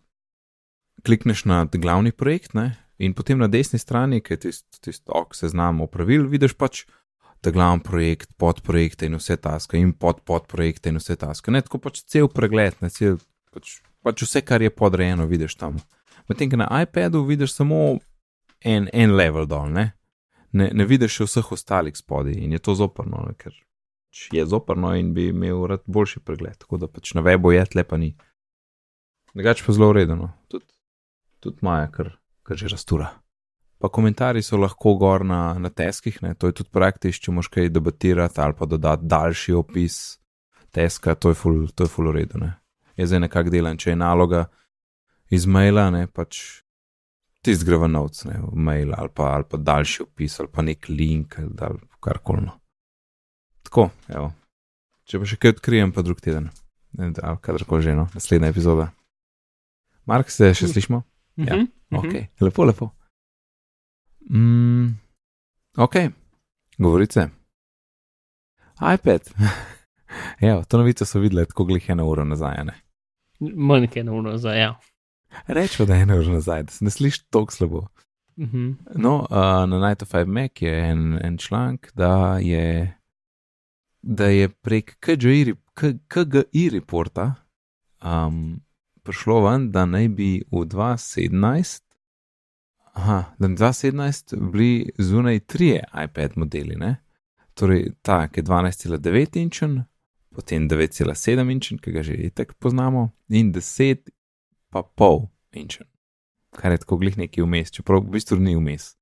klikneš 1.05 1.47
na 1.49 1.65
glavni 1.69 2.13
projekt 2.13 2.53
ne? 2.57 2.75
in 3.01 3.17
potem 3.17 3.41
na 3.41 3.49
desni 3.51 3.81
strani, 3.81 4.21
ki 4.25 4.37
je 4.37 4.43
tisti, 4.45 4.81
tist, 4.85 5.03
ok, 5.09 5.35
seznam 5.37 5.83
opravil, 5.85 6.29
vidiš 6.31 6.55
pač 6.57 6.85
ta 7.45 7.53
glavni 7.53 7.85
projekt, 7.85 8.31
podprojekte 8.41 9.09
in 9.09 9.19
vse 9.19 9.37
taske, 9.41 9.81
in 9.81 9.93
pod 9.93 10.23
podprojekte 10.29 10.93
in 10.93 11.01
vse 11.01 11.17
taske. 11.21 11.53
Ne, 11.53 11.65
tako 11.65 11.81
pač 11.89 12.05
cel 12.09 12.31
pregled, 12.33 12.79
ne, 12.85 12.93
cel, 12.93 13.19
pač, 13.55 13.79
pač 14.05 14.25
vse, 14.27 14.43
kar 14.47 14.63
je 14.63 14.73
podrejeno, 14.75 15.27
vidiš 15.31 15.57
tam. 15.61 15.79
Medtem, 16.29 16.51
ko 16.53 16.61
na 16.61 16.69
iPadu 16.83 17.25
vidiš 17.29 17.57
samo 17.57 17.99
en, 18.61 18.89
en 18.93 19.17
level 19.17 19.49
dol, 19.51 19.71
ne? 19.73 19.93
Ne, 20.55 20.71
ne 20.71 20.87
vidiš 20.87 21.21
še 21.21 21.29
vseh 21.29 21.53
ostalih 21.57 21.97
spodaj 21.99 22.37
in 22.39 22.55
je 22.55 22.63
to 22.63 22.77
zoprno, 22.79 23.25
ne, 23.27 23.35
ker 23.39 23.55
pač 23.55 24.29
je 24.35 24.45
zoprno 24.47 24.95
in 24.99 25.11
bi 25.17 25.31
imel 25.33 25.67
rad 25.71 25.83
boljši 25.87 26.23
pregled. 26.23 26.61
Tako 26.63 26.83
da 26.85 26.91
pač 26.91 27.17
na 27.19 27.25
webu 27.27 27.55
je 27.55 27.65
tle 27.73 27.87
pa 27.87 27.99
ni. 27.99 28.15
Drugač 29.35 29.65
pa 29.67 29.75
zelo 29.75 29.91
uredno, 29.91 30.31
tudi 30.47 30.71
tud 31.43 31.59
Maja, 31.67 31.91
kar, 31.93 32.15
kar 32.47 32.57
že 32.57 32.71
rastura 32.71 33.11
pa 33.85 33.89
komentarji 33.93 34.41
so 34.43 34.57
lahko 34.57 34.95
gor 34.97 35.27
na, 35.29 35.59
na 35.61 35.69
teskih, 35.69 36.23
ne? 36.23 36.31
to 36.35 36.49
je 36.49 36.55
tudi 36.61 36.71
praktično, 36.73 37.25
če 37.27 37.33
moš 37.37 37.51
kaj 37.53 37.69
debatirati 37.69 38.41
ali 38.41 38.57
pa 38.57 38.65
dodati 38.65 39.05
daljši 39.13 39.53
opis 39.59 39.97
teska, 40.73 41.13
to 41.21 41.35
je 41.35 41.37
full, 41.37 41.67
to 41.69 41.85
je 41.85 41.93
full 41.93 42.09
uredu. 42.09 42.41
Ne? 42.95 43.03
Je 43.03 43.07
zdaj 43.07 43.21
nekak 43.27 43.51
delan, 43.51 43.79
če 43.79 43.91
je 43.91 43.97
naloga 43.97 44.45
iz 45.31 45.47
maila, 45.47 45.91
ne 45.91 46.07
pač 46.07 46.63
ti 47.45 47.55
zgreva 47.55 47.89
novc, 47.91 48.25
ne 48.25 48.39
v 48.41 48.57
mail 48.57 48.95
ali 48.97 49.11
pa, 49.15 49.35
ali 49.35 49.45
pa 49.51 49.61
daljši 49.61 50.03
opis 50.03 50.39
ali 50.41 50.49
pa 50.49 50.63
nek 50.63 50.89
link 50.89 51.39
ali 51.39 51.79
karkoli. 52.01 52.47
No. 52.47 52.57
Tako, 53.65 53.91
evo. 54.09 54.33
Če 55.05 55.21
pa 55.21 55.29
še 55.29 55.37
kaj 55.41 55.57
odkrijem, 55.59 55.93
pa 55.93 56.01
drug 56.05 56.21
teden, 56.25 56.49
kadarkoli 57.45 57.85
že, 57.85 57.97
no, 57.97 58.07
naslednja 58.15 58.49
epizoda. 58.55 58.89
Mark, 60.09 60.31
se 60.33 60.53
še 60.57 60.69
slišmo? 60.69 61.03
Mm 61.37 61.45
-hmm, 61.45 61.49
ja, 61.49 61.57
mm 61.57 61.69
-hmm. 61.91 61.99
ok, 61.99 62.41
lepo, 62.41 62.65
lepo. 62.65 62.91
Mm, 64.31 64.97
ok, 65.77 65.97
govorice. 66.79 67.29
iPad. 68.81 69.23
Evo, 70.51 70.65
to 70.69 70.79
novico 70.79 71.05
so 71.05 71.19
videli 71.19 71.47
tako 71.47 71.65
glih 71.65 71.91
eno 71.91 72.07
uro 72.09 72.25
nazaj. 72.25 72.65
Ne? 72.65 72.75
Manj 73.41 73.87
kot 73.87 73.97
eno 73.97 74.19
uro 74.19 74.31
nazaj, 74.31 74.61
ja. 74.61 74.75
Rečemo, 75.47 75.87
da 75.87 75.95
je 75.95 76.03
eno 76.03 76.19
uro 76.19 76.33
nazaj, 76.33 76.63
da 76.63 76.73
se 76.73 76.85
ne 76.85 76.91
sliši 76.91 77.25
tako 77.31 77.53
slabo. 77.53 77.87
Mm 78.37 78.45
-hmm. 78.45 78.75
No, 78.95 79.19
uh, 79.31 79.69
na 79.69 79.89
Night 79.89 80.03
of 80.03 80.09
Five 80.09 80.27
Mac 80.27 80.63
je 80.63 80.91
en, 80.91 81.19
en 81.23 81.39
članek, 81.39 81.93
da 81.95 82.39
je, 82.39 82.95
da 84.03 84.27
je 84.27 84.49
prek 84.49 84.97
KGI, 85.01 85.55
KGI 86.09 86.71
reporta 86.73 87.35
um, 88.05 88.61
prišlo 89.03 89.41
ven, 89.49 89.71
da 89.71 89.87
naj 89.87 90.09
bi 90.09 90.43
v 90.51 90.57
2017 90.57 91.85
Aha, 92.95 93.25
da 93.39 93.49
bi 93.49 93.55
2017 93.55 94.51
bili 94.53 94.91
zunaj 94.99 95.41
tri 95.41 95.81
iPad 96.05 96.33
modeli, 96.37 96.77
ne? 96.77 96.97
torej 97.55 97.93
ta, 98.03 98.29
ki 98.29 98.41
je 98.41 98.45
12,9 98.45 99.39
inčen, 99.43 99.85
potem 100.35 100.69
9,7 100.69 101.53
inčen, 101.53 101.79
ki 101.79 101.95
ga 101.95 102.03
že 102.03 102.17
itek 102.29 102.55
poznamo, 102.59 103.13
in 103.31 103.53
10 103.55 104.11
pa 104.75 104.83
pol 104.83 105.29
inčen, 105.55 105.87
kar 106.59 106.75
je 106.75 106.83
tako 106.83 106.99
glih 106.99 107.19
neki 107.19 107.45
vmes, 107.47 107.71
čeprav 107.71 108.03
v 108.03 108.19
bistvu 108.19 108.41
ni 108.43 108.57
vmes. 108.59 108.95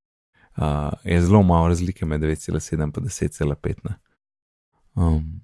Uh, 0.52 0.92
je 1.08 1.16
zelo 1.24 1.40
malo 1.42 1.72
razlike 1.72 2.04
med 2.04 2.20
9,7 2.20 2.82
in 2.84 2.92
10,5. 2.92 3.94
Um, 4.94 5.40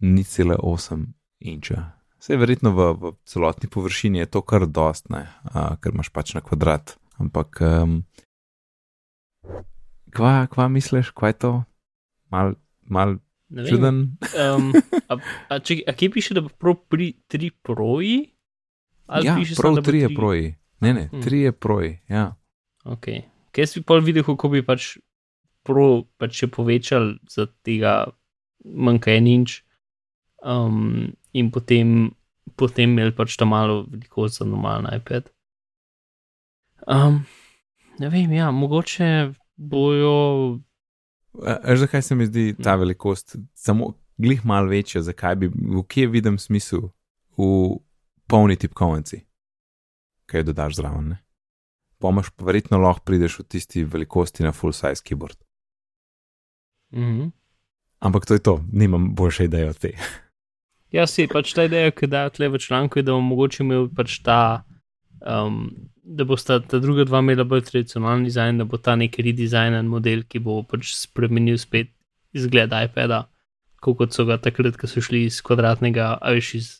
ni 0.00 0.24
cela 0.24 0.58
8 0.60 1.06
inča. 1.40 1.92
Vse 2.20 2.36
verjetno 2.36 2.70
v, 2.76 2.92
v 3.00 3.12
celotni 3.24 3.70
površini 3.70 4.20
je 4.20 4.26
to 4.26 4.42
kar 4.42 4.66
dost, 4.66 5.08
uh, 5.10 5.74
ker 5.80 5.96
imaš 5.96 6.12
pač 6.12 6.34
na 6.36 6.44
kvadrat. 6.44 6.98
Ampak, 7.18 7.58
um, 7.64 8.02
kva, 10.12 10.46
kva 10.52 10.68
misliš, 10.68 11.10
kva 11.16 11.32
je 11.32 11.38
to? 11.38 11.52
Mal, 12.30 12.54
mal 12.84 13.16
čuden. 13.62 14.16
um, 14.34 14.72
a, 15.06 15.16
a, 15.48 15.58
če, 15.58 15.82
a 15.82 15.92
kje 15.92 16.10
piše, 16.10 16.34
da 16.34 16.40
bo 16.40 16.48
pro 16.50 16.74
pri 16.74 17.12
tri 17.26 17.50
proji? 17.52 18.32
Ali 19.06 19.26
ja, 19.26 19.36
piše 19.36 19.54
prav 19.54 19.74
bo 19.74 19.82
tri 19.82 19.98
je 19.98 20.08
tri- 20.08 20.16
proji. 20.16 20.44
Ne, 20.80 20.92
ne, 20.92 21.04
Hmm. 21.06 21.22
tri 21.22 21.40
je 21.40 21.52
proji. 21.54 21.98
Ja. 22.08 22.34
Ok. 22.84 23.06
Kaj 23.50 23.66
si 23.66 23.82
pol 23.82 24.00
videl, 24.00 24.22
kako 24.22 24.48
bi 24.48 24.62
pač 24.62 24.96
pro 25.62 25.86
pač 26.16 26.32
še 26.34 26.48
povečal 26.48 27.04
za 27.28 27.46
tega 27.62 28.10
manjka 28.64 29.12
en 29.12 29.26
inč 29.28 29.60
um, 30.40 31.06
in 31.32 31.50
potem, 31.50 32.10
potem 32.56 32.90
imeli 32.90 33.12
pač 33.12 33.36
ta 33.36 33.44
malo 33.44 33.84
velikost 33.84 34.38
za 34.38 34.44
normalen 34.44 34.88
iPad. 34.90 35.28
Um, 36.84 37.22
ne 37.98 38.08
vem, 38.08 38.32
ja, 38.32 38.50
mogoče 38.50 39.34
bojo. 39.56 40.58
Veš, 41.32 41.78
zakaj 41.78 42.02
se 42.02 42.14
mi 42.14 42.26
zdi 42.26 42.54
ta 42.62 42.74
velikost 42.76 43.36
samo 43.54 43.92
glih 44.18 44.44
mal 44.46 44.68
večja, 44.68 45.02
zakaj 45.02 45.36
bi, 45.36 45.48
v 45.48 45.82
kje 45.88 46.06
vidim 46.06 46.38
smisel 46.38 46.90
v 47.36 47.78
polni 48.28 48.56
tipkovnici, 48.56 49.22
kaj 50.26 50.40
jo 50.40 50.50
dodaš 50.52 50.76
zraven. 50.80 51.08
Ne? 51.14 51.18
Pomaž 51.98 52.30
pa 52.36 52.44
verjetno 52.44 52.78
lahko 52.82 53.04
prideš 53.06 53.38
v 53.40 53.46
tisti 53.48 53.84
velikosti 53.84 54.44
na 54.44 54.52
full 54.52 54.72
size 54.72 55.02
keyboard. 55.04 55.38
Mhm. 56.92 57.30
Ampak 58.02 58.26
to 58.26 58.34
je 58.34 58.42
to, 58.42 58.64
nimam 58.72 59.14
boljše 59.14 59.44
ideje 59.44 59.68
od 59.70 59.78
te. 59.78 59.92
Ja, 60.92 61.06
si 61.06 61.24
pač 61.24 61.54
ta 61.56 61.64
ideja, 61.64 61.88
ki 61.90 62.06
dajo 62.10 62.30
tle 62.36 62.50
v 62.52 62.58
članku, 62.60 62.98
je, 62.98 63.02
da 63.06 63.14
imeli 63.60 63.88
pač 63.96 64.18
ta, 64.20 64.64
um, 65.26 65.70
da 66.02 66.24
bo 66.24 66.36
sta 66.36 66.60
ta 66.60 66.78
druga 66.82 67.04
dva 67.04 67.22
imela 67.22 67.44
bolj 67.44 67.64
tradicionalni 67.70 68.30
dizajn, 68.30 68.58
da 68.58 68.64
bo 68.64 68.78
ta 68.78 68.96
neki 68.96 69.22
redizajnen 69.22 69.88
model, 69.88 70.24
ki 70.28 70.42
bo 70.42 70.62
pač 70.68 70.94
spremenil 70.98 71.58
spet 71.58 71.92
izgled 72.32 72.72
iPada, 72.72 73.26
kot 73.80 74.14
so 74.14 74.26
ga 74.28 74.38
takrat, 74.40 74.78
ko 74.80 74.90
so 74.90 75.02
šli 75.04 75.26
iz 75.28 75.40
kvadratnega, 75.44 76.14
a 76.20 76.34
veš 76.36 76.54
iz 76.58 76.70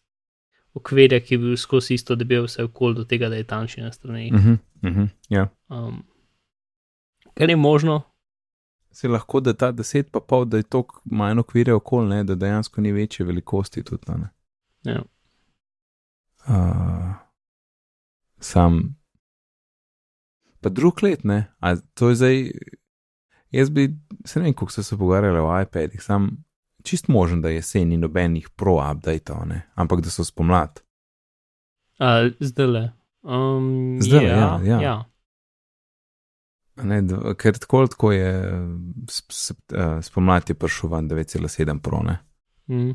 okvirja, 0.78 1.20
ki 1.20 1.34
je 1.34 1.42
bil 1.42 1.58
skozi 1.60 1.98
isto 1.98 2.16
debel, 2.16 2.46
vse 2.48 2.64
okol 2.64 2.96
do 2.96 3.04
tega, 3.04 3.28
da 3.28 3.36
je 3.36 3.44
tanjši 3.44 3.84
na 3.84 3.92
strani. 3.92 4.30
Uh 4.32 4.40
-huh, 4.40 4.58
uh 4.82 4.96
-huh, 4.96 5.08
ja. 5.28 5.48
Um, 5.68 6.02
kar 7.34 7.50
je 7.50 7.56
možno, 7.56 8.02
Se 8.92 9.08
lahko 9.08 9.40
da 9.40 9.54
ta 9.54 9.72
deset 9.72 10.10
pa 10.12 10.20
pol, 10.20 10.44
da 10.44 10.56
je 10.56 10.62
to 10.62 10.84
manj 11.04 11.38
okvirje 11.40 11.74
okol, 11.74 12.08
ne, 12.08 12.24
da 12.24 12.34
dejansko 12.34 12.80
ni 12.80 12.92
večje 12.92 13.26
velikosti 13.26 13.82
tudi. 13.82 14.12
Ne. 14.12 14.28
ja. 14.92 15.02
Uh, 16.48 17.21
sam. 18.42 18.96
Pa 20.60 20.68
drug 20.68 21.02
let, 21.02 21.24
ne, 21.24 21.54
a 21.60 21.76
to 21.94 22.08
je 22.08 22.14
zdaj. 22.14 22.50
Jaz 23.50 23.70
bi, 23.70 23.88
se 24.24 24.40
ne 24.40 24.44
vem, 24.44 24.54
kako 24.54 24.72
so 24.72 24.82
se 24.82 24.96
pogovarjali 24.98 25.38
o 25.38 25.60
iPadih, 25.60 26.02
sam 26.02 26.44
čist 26.82 27.08
možen, 27.08 27.42
da 27.42 27.48
je 27.48 27.54
jesen 27.54 27.88
ni 27.88 27.96
nobenih 27.96 28.48
pro 28.56 28.78
updateov, 28.90 29.46
ne, 29.48 29.62
ampak 29.74 30.00
da 30.00 30.10
so 30.10 30.24
spomlad. 30.24 30.80
uh, 32.00 32.32
zdaj 32.40 32.66
le. 32.66 32.92
Um, 33.22 33.98
Zdajle, 34.02 34.28
ja, 34.28 34.36
ja, 34.36 34.60
ja. 34.64 34.80
ja. 34.82 35.04
Ne, 36.82 37.02
d- 37.02 37.34
ker 37.38 37.58
tako 37.58 37.86
tako 37.86 38.12
je 38.12 38.30
sp, 39.16 39.28
sp, 39.30 39.58
uh, 39.76 40.00
spomlad 40.02 40.48
je 40.50 40.54
prišel 40.54 40.90
van 40.90 41.08
9,7 41.10 41.78
pro, 41.78 42.00
ne. 42.02 42.18
Mm. 42.66 42.90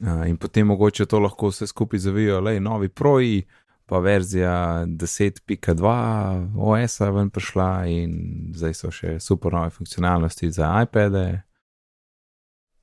Uh, 0.00 0.28
in 0.28 0.36
potem 0.36 0.66
mogoče 0.66 1.06
to 1.06 1.18
lahko 1.20 1.50
vse 1.50 1.66
skupaj 1.66 1.98
zavijo, 1.98 2.40
le 2.40 2.60
novi 2.60 2.88
proji, 2.88 3.42
pa 3.86 3.98
verzija 3.98 4.84
10.2 4.86 6.52
OS-a 6.56 7.10
ven 7.10 7.30
prišla 7.30 7.86
in 7.86 8.14
zdaj 8.56 8.74
so 8.74 8.90
še 8.90 9.18
super 9.20 9.52
nove 9.52 9.70
funkcionalnosti 9.70 10.50
za 10.50 10.70
iPade. 10.82 11.42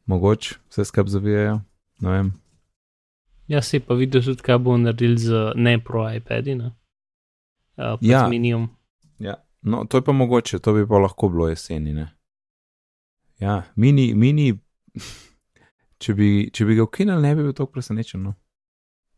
Mogoče 0.06 0.56
vse 0.70 0.86
skupaj 0.86 1.12
zavijajo, 1.12 1.60
ne 2.00 2.12
vem. 2.12 2.32
Ja, 3.48 3.62
se 3.62 3.80
pa 3.80 3.94
videl 3.94 4.24
tudi, 4.24 4.42
kaj 4.42 4.58
bo 4.58 4.78
naredil 4.78 5.18
z 5.18 5.54
ne 5.56 5.80
pro 5.84 6.06
iPadi, 6.14 6.56
ne? 6.56 6.72
Uh, 7.78 7.98
Ja. 8.02 8.28
Minium. 8.28 8.70
Ja. 9.20 9.36
No, 9.62 9.86
to 9.86 9.98
je 9.98 10.04
pa 10.04 10.12
mogoče, 10.12 10.60
to 10.60 10.74
bi 10.74 10.88
pa 10.88 10.98
lahko 10.98 11.30
bilo 11.30 11.48
jeseni. 11.50 11.94
Ne? 11.94 12.08
Ja, 13.40 13.64
mini, 13.76 14.14
mini 14.14 14.54
če, 16.02 16.14
bi, 16.14 16.50
če 16.54 16.66
bi 16.66 16.76
ga 16.76 16.84
ukinili, 16.84 17.22
ne 17.22 17.36
bi 17.36 17.44
bil 17.44 17.54
tako 17.54 17.72
presenečen. 17.72 18.24
No. 18.24 18.34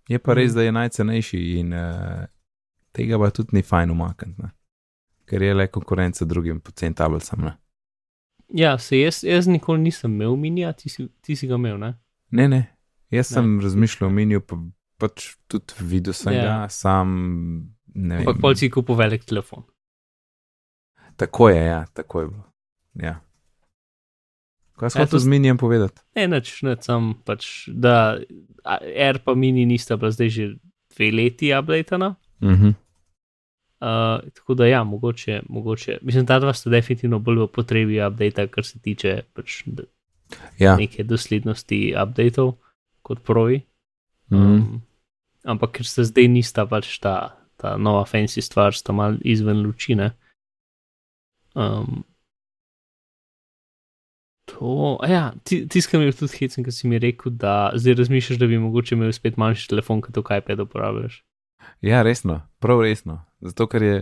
Je 0.09 0.19
pa 0.19 0.33
res, 0.33 0.49
Mhm. 0.49 0.55
da 0.55 0.61
je 0.61 0.71
najcenejši 0.73 1.39
in 1.53 1.73
uh, 1.73 2.25
tega 2.91 3.17
pa 3.17 3.29
tudi 3.29 3.49
ni 3.53 3.61
fajn 3.61 3.91
umakniti, 3.91 4.43
ker 5.25 5.41
je 5.41 5.53
le 5.53 5.67
konkurenca 5.67 6.25
drugim 6.25 6.59
pocen 6.59 6.93
tablicam. 6.93 7.41
Ne, 7.41 7.57
Ja, 8.49 8.77
se 8.77 8.99
jaz, 8.99 9.23
jaz 9.23 9.47
nikoli 9.47 9.79
nisem 9.81 10.11
imel 10.13 10.35
minija, 10.35 10.73
ti 10.73 10.89
si, 10.89 11.07
ti 11.21 11.35
si 11.35 11.47
ga 11.47 11.55
imel, 11.55 11.77
ne? 11.79 11.93
ne, 12.31 12.47
ne. 12.47 12.59
jaz 13.09 13.31
Ne. 13.31 13.33
sem 13.33 13.59
razmišljal 13.59 14.07
o 14.07 14.13
miniju, 14.13 14.41
pa 14.41 14.57
pač 14.97 15.35
tudi 15.47 15.73
videl 15.81 16.13
sem 16.13 16.33
Ja. 16.33 16.43
ga, 16.43 16.69
sam 16.69 17.07
ne 17.87 18.17
Ampak 18.17 18.35
vem. 18.35 18.41
pol 18.41 18.55
si 18.55 18.69
kupil 18.69 18.95
velik 18.95 19.23
telefon. 19.23 19.63
Tako 21.15 21.49
je, 21.49 21.65
ja, 21.65 21.85
tako 21.87 22.21
je 22.21 22.27
bilo. 22.27 22.43
Ja. 22.95 23.15
Kaj 24.75 24.89
smo 24.89 25.01
Ja, 25.01 25.07
s- 25.07 25.19
z 25.19 25.27
minijem 25.27 25.57
povedati? 25.57 26.01
Ne, 26.15 26.27
nič, 26.27 26.61
ne, 26.61 26.75
sam 26.81 27.13
pač, 27.25 27.67
da 27.67 28.17
Air 28.95 29.19
pa 29.19 29.35
mini 29.35 29.65
nista 29.65 29.97
bila 29.97 30.11
zdaj 30.11 30.29
že 30.29 30.45
dve 30.89 31.11
leti 31.11 31.51
updatena. 31.51 32.15
Mhm. 32.41 32.73
Uh, 33.79 34.23
tako 34.31 34.53
da 34.53 34.65
ja, 34.65 34.83
mogoče, 34.83 35.41
mogoče. 35.49 35.97
Mislim, 36.01 36.25
ta 36.25 36.39
dva 36.39 36.53
sta 36.53 36.69
definitivno 36.69 37.19
bolj 37.19 37.35
v 37.37 37.47
potrebi 37.49 37.99
updata, 37.99 38.47
kar 38.47 38.63
se 38.63 38.79
tiče 38.79 39.21
pač 39.33 39.63
Ja. 40.57 40.77
neke 40.77 41.03
doslednosti 41.03 41.93
updatov 41.93 42.55
kot 43.01 43.19
provi. 43.21 43.61
Mhm. 44.31 44.41
Um, 44.41 44.81
ampak 45.43 45.71
ker 45.71 45.85
se 45.85 46.03
zdaj 46.03 46.27
nista 46.27 46.65
pač 46.65 46.99
ta, 46.99 47.35
ta 47.57 47.77
nova 47.77 48.05
fancy 48.05 48.41
stvar, 48.41 48.71
sta 48.73 48.93
mal 48.93 49.17
izven 49.21 49.61
lučine. 49.61 50.11
Um, 51.53 52.03
to, 54.53 54.99
ja, 55.09 55.33
ti- 55.43 55.65
tiskam 55.67 56.01
je 56.01 56.13
tudi 56.15 56.37
hecen, 56.39 56.63
ker 56.63 56.73
si 56.73 56.87
mi 56.87 56.99
rekel, 57.01 57.33
da 57.33 57.71
zdaj 57.75 57.99
razmišljaš, 58.03 58.39
da 58.39 58.47
bi 58.47 58.61
mogoče 58.61 58.95
imel 58.95 59.11
spet 59.11 59.37
manjši 59.37 59.69
telefon, 59.69 60.01
kot 60.01 60.13
to 60.15 60.23
iPad 60.37 60.59
uporabljaš. 60.59 61.23
Ja, 61.81 62.01
resno, 62.03 62.41
prav 62.59 62.81
resno. 62.81 63.21
Zato, 63.41 63.67
ker 63.67 63.83
je 63.83 63.95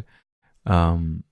um, 0.66 1.24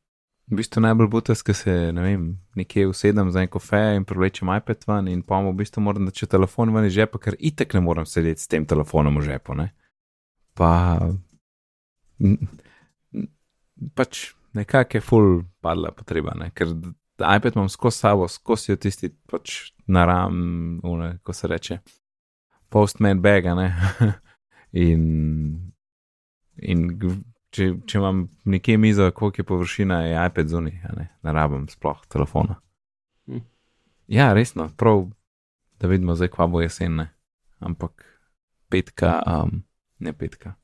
v 0.49 0.57
bistvu 0.57 0.81
najbolj 0.81 1.09
butas, 1.13 1.43
ker 1.45 1.55
se 1.57 1.73
ne 1.93 2.01
vem, 2.01 2.23
nekje 2.57 2.87
usedem 2.89 3.31
za 3.31 3.43
en 3.43 3.51
kofe 3.51 3.81
in 3.97 4.05
privlečem 4.05 4.49
iPad 4.55 4.85
ven 4.87 5.07
in 5.11 5.21
pa 5.21 5.41
mu 5.41 5.51
v 5.53 5.61
bistvu 5.61 5.83
moram 5.85 6.05
dati 6.09 6.25
telefon 6.27 6.73
ven 6.73 6.87
iz 6.89 6.95
žepa, 6.97 7.21
ker 7.21 7.37
itek 7.39 7.73
ne 7.77 7.83
morem 7.85 8.05
sedeti 8.09 8.41
s 8.41 8.49
tem 8.49 8.65
telefonom 8.65 9.19
v 9.21 9.27
žepu. 9.29 9.57
Ne? 9.57 9.69
Pa 10.57 10.97
pač 13.95 14.33
nekako 14.57 14.97
je 14.97 15.01
full 15.01 15.43
padla 15.61 15.91
potreba, 15.91 16.33
ne? 16.35 16.49
ker 16.55 16.73
iPad 17.23 17.55
imam 17.55 17.69
skozi 17.69 17.97
sabo, 17.97 18.27
skozi 18.27 18.71
jo 18.71 18.77
tisti 18.77 19.09
pač 19.29 19.71
naram, 19.87 20.79
une, 20.83 21.17
ko 21.23 21.33
se 21.33 21.47
reče, 21.47 21.79
postman 22.69 23.21
bag, 23.21 23.45
a 23.45 23.55
ne. 23.55 23.69
in 24.85 25.03
In 26.67 26.89
če, 27.53 27.69
če 27.87 27.99
imam 27.99 28.25
nekje 28.49 28.77
mizo, 28.81 29.07
koliko 29.15 29.41
je 29.41 29.47
površina, 29.47 30.01
je 30.05 30.25
iPad 30.27 30.51
zunaj, 30.51 30.75
ne, 30.97 31.07
ne 31.23 31.33
rabim 31.35 31.67
sploh 31.71 32.01
telefona. 32.11 32.59
Hm. 33.29 33.43
Ja, 34.11 34.31
resno, 34.33 34.69
prav, 34.77 35.07
da 35.79 35.89
vidimo 35.91 36.17
zdaj, 36.19 36.33
kva 36.35 36.49
bo 36.51 36.63
jesen, 36.63 36.99
ne. 36.99 37.09
ampak 37.59 38.05
petka, 38.71 39.19
um, 39.27 39.61
ne 39.99 40.13
petka. 40.13 40.55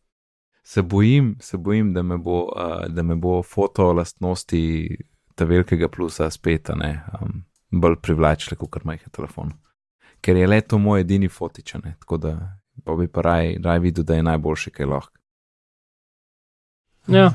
Se 0.65 0.82
bojim, 0.82 1.36
se 1.39 1.58
bojim, 1.58 1.94
da 1.94 2.02
me 2.04 2.18
bo, 2.18 2.46
uh, 2.50 2.86
da 2.89 3.04
me 3.04 3.15
bo 3.15 3.41
foto 3.44 3.91
lastnosti 3.94 4.62
ta 5.36 5.45
velikega 5.45 5.89
plusa 5.91 6.30
spet, 6.32 6.71
ne, 6.76 6.91
um, 7.19 7.41
bolj 7.71 8.00
privlačile, 8.02 8.58
kot 8.58 8.84
majhen 8.84 9.12
telefon. 9.12 9.52
Ker 10.21 10.38
je 10.38 10.48
le 10.48 10.62
to 10.62 10.80
moj 10.82 11.04
edini 11.04 11.30
fotičane, 11.30 11.95
tako 12.00 12.17
da 12.17 12.36
pa 12.84 12.95
bi 12.95 13.08
pa 13.08 13.21
raj, 13.21 13.58
raj 13.63 13.80
videl, 13.80 14.04
da 14.04 14.15
je 14.15 14.24
najboljši, 14.24 14.71
kaj 14.71 14.86
lahko. 14.86 15.17
Ja, 17.08 17.30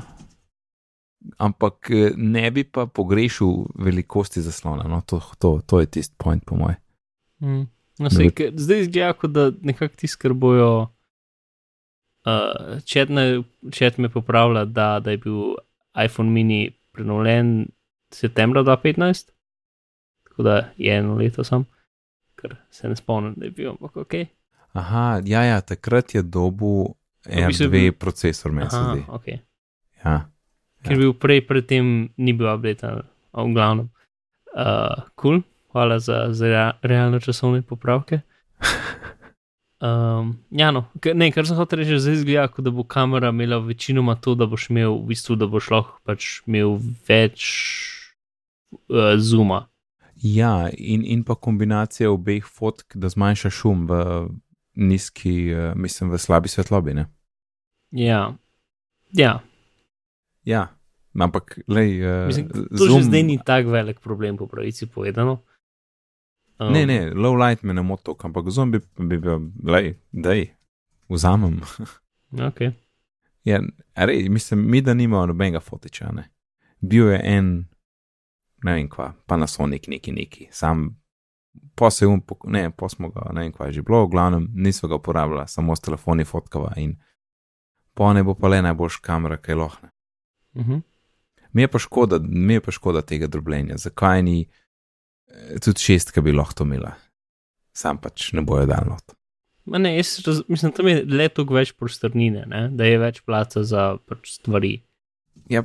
ampak 1.37 1.89
eh, 1.91 2.11
ne 2.17 2.51
bi 2.51 2.63
pa 2.63 2.85
pogrešil 2.85 3.65
velikosti 3.75 4.41
zaslona. 4.41 4.83
No, 4.83 5.01
to, 5.01 5.21
to, 5.39 5.61
to 5.65 5.79
je 5.79 5.85
tisti 5.85 6.15
point, 6.17 6.43
po 6.45 6.55
mojem. 6.55 6.79
Mm. 7.39 7.67
No, 7.99 8.09
sej, 8.09 8.31
bi- 8.35 8.51
zdaj 8.57 8.79
izgleda, 8.87 9.13
kot 9.13 9.31
da 9.31 9.51
nekako 9.61 9.95
ti 9.95 10.07
skrbojo. 10.07 10.87
Uh, 12.21 12.77
chat, 12.85 13.09
ne, 13.09 13.41
chat 13.73 13.97
me 13.97 14.09
popravlja, 14.09 14.65
da, 14.65 14.99
da 14.99 15.11
je 15.11 15.17
bil 15.17 15.55
iPhone 16.05 16.29
mini 16.29 16.77
prenovljen 16.93 17.65
septembra 18.11 18.63
2015, 18.63 19.31
tako 20.23 20.43
da 20.43 20.69
je 20.77 20.95
eno 20.95 21.15
leto 21.15 21.43
sam, 21.43 21.65
ker 22.35 22.55
se 22.69 22.89
ne 22.89 22.95
spomnim, 22.95 23.33
da 23.37 23.45
je 23.45 23.51
bil, 23.51 23.69
ampak 23.71 23.97
ok. 23.97 24.13
Aha, 24.73 25.21
ja, 25.25 25.43
ja, 25.43 25.61
takrat 25.61 26.15
je 26.15 26.23
je 27.27 27.47
R2 27.47 27.69
bil- 27.69 27.91
procesor, 27.93 28.51
meni 28.51 28.69
se 28.69 28.77
Aha, 28.77 28.93
zdi. 28.93 29.03
ok. 29.09 29.27
Ja. 30.05 30.15
Ker 30.81 30.97
bil 30.97 31.13
prej, 31.13 31.41
predtem 31.41 31.89
ni 32.17 32.33
bil 32.33 32.47
update, 32.47 32.87
v 33.33 33.53
glavnem. 33.53 33.89
Uh, 34.51 35.03
cool, 35.15 35.41
hvala 35.71 35.99
za, 35.99 36.27
za 36.31 36.45
rea- 36.47 36.77
realno 36.81 37.19
časovne 37.19 37.61
popravke. 37.61 38.21
Um, 39.81 40.35
ja, 40.51 40.69
no, 40.69 40.83
ne, 41.15 41.31
kar 41.31 41.41
sem 41.41 41.57
hotel 41.57 41.79
reči, 41.79 41.95
zdaj 41.97 42.13
izgleda, 42.13 42.43
kot 42.47 42.61
da 42.61 42.69
bo 42.69 42.83
kamera 42.83 43.29
imela 43.29 43.57
večinoma 43.57 44.13
to, 44.15 44.35
da 44.35 44.45
boš 44.45 44.67
imel, 44.69 44.93
v 44.93 45.07
bistvu, 45.07 45.33
da 45.35 45.47
boš 45.49 45.71
lahko 45.73 45.95
pač 46.05 46.27
imel 46.45 46.75
več 47.09 47.47
uh, 48.71 49.17
zuma. 49.17 49.67
ja, 50.15 50.69
in, 50.77 51.05
in 51.05 51.23
pa 51.23 51.35
kombinacija 51.35 52.11
obeh 52.11 52.45
fotk, 52.45 52.95
da 52.95 53.09
zmanjša 53.09 53.49
šum 53.49 53.87
v 53.89 54.03
nizki, 54.75 55.51
eh, 55.51 55.73
mislim, 55.75 56.11
v 56.11 56.17
slabi 56.17 56.47
svetlobi. 56.47 56.93
Ne? 56.93 57.05
Ja, 57.91 58.33
ja. 59.11 59.39
Ja, 60.43 60.67
ampak, 61.19 61.59
lej, 61.67 62.05
uh, 62.05 62.27
Mislim, 62.27 62.49
to 62.49 62.85
že 62.85 63.03
zdaj 63.03 63.23
ni 63.23 63.39
tako 63.45 63.69
velik 63.69 63.99
problem, 63.99 64.37
po 64.37 64.47
pravici 64.47 64.85
povedano. 64.85 65.41
Um, 66.59 66.73
Ne, 66.73 66.85
ne, 66.85 67.11
low 67.13 67.35
light 67.35 67.63
me 67.63 67.73
ne 67.73 67.81
moto, 67.81 68.15
ampak 68.23 68.49
zombi 68.49 68.79
bi 68.97 69.17
bil, 69.17 69.51
lej, 69.63 69.95
dej, 70.11 70.53
vzamem. 71.09 71.61
Okay. 72.31 72.71
Ja, 73.43 73.59
rej, 73.95 74.29
mislim, 74.29 74.71
mi 74.71 74.81
da 74.81 74.93
nimamo 74.93 75.25
nobenega 75.25 75.59
fotiča. 75.59 76.11
Ne. 76.11 76.29
Bil 76.79 77.09
je 77.11 77.19
en, 77.23 77.65
ne 78.63 78.73
vem 78.73 78.89
kva, 78.89 79.11
Panasonic 79.25 79.87
neki 79.87 80.11
neki, 80.11 80.47
sam 80.51 80.89
posebej, 81.75 82.19
ne, 82.47 82.69
pa 82.71 82.89
smo 82.89 83.09
ga, 83.09 83.29
ne 83.33 83.45
vem 83.45 83.53
kva 83.53 83.69
je 83.69 83.79
že 83.79 83.85
bilo, 83.85 84.05
v 84.05 84.11
glavnem 84.13 84.47
nismo 84.53 84.89
ga 84.89 84.95
uporabljali, 84.95 85.47
samo 85.47 85.75
s 85.75 85.83
telefoni 85.83 86.25
fotkava 86.25 86.73
in 86.77 86.95
po 87.93 88.13
ne 88.13 88.23
bo 88.23 88.35
pa 88.35 88.47
le 88.47 88.61
najboljša 88.61 88.99
kamera, 89.01 89.37
kaj 89.37 89.55
lohne. 89.55 89.89
Uh 90.53 90.65
-huh. 90.65 90.81
Mi 91.53 91.61
je 91.61 91.67
pa 91.67 91.79
škoda, 91.79 92.19
mi 92.23 92.53
je 92.53 92.61
pa 92.61 92.71
škoda 92.71 93.01
tega 93.01 93.27
drobljenja, 93.27 93.77
zakaj 93.77 94.23
ni 94.23 94.49
eh, 95.27 95.59
tudi 95.59 95.79
šestka 95.79 96.21
bi 96.21 96.31
lahko 96.31 96.63
imela, 96.63 96.93
sam 97.73 97.97
pač 97.97 98.31
ne 98.33 98.41
bojo 98.41 98.65
dal 98.65 98.85
not. 98.87 99.11
Ma 99.65 99.77
Ne, 99.77 99.97
jaz 99.97 100.19
raz, 100.25 100.41
mislim, 100.47 100.71
tam 100.71 100.87
je 100.87 101.03
le 101.05 101.29
toliko 101.29 101.53
več 101.53 101.73
prostornine, 101.77 102.45
ne? 102.47 102.69
da 102.73 102.85
je 102.85 102.97
več 102.97 103.21
placa 103.21 103.63
za 103.63 103.97
pač 104.07 104.33
stvari. 104.39 104.81
Ja, 105.49 105.63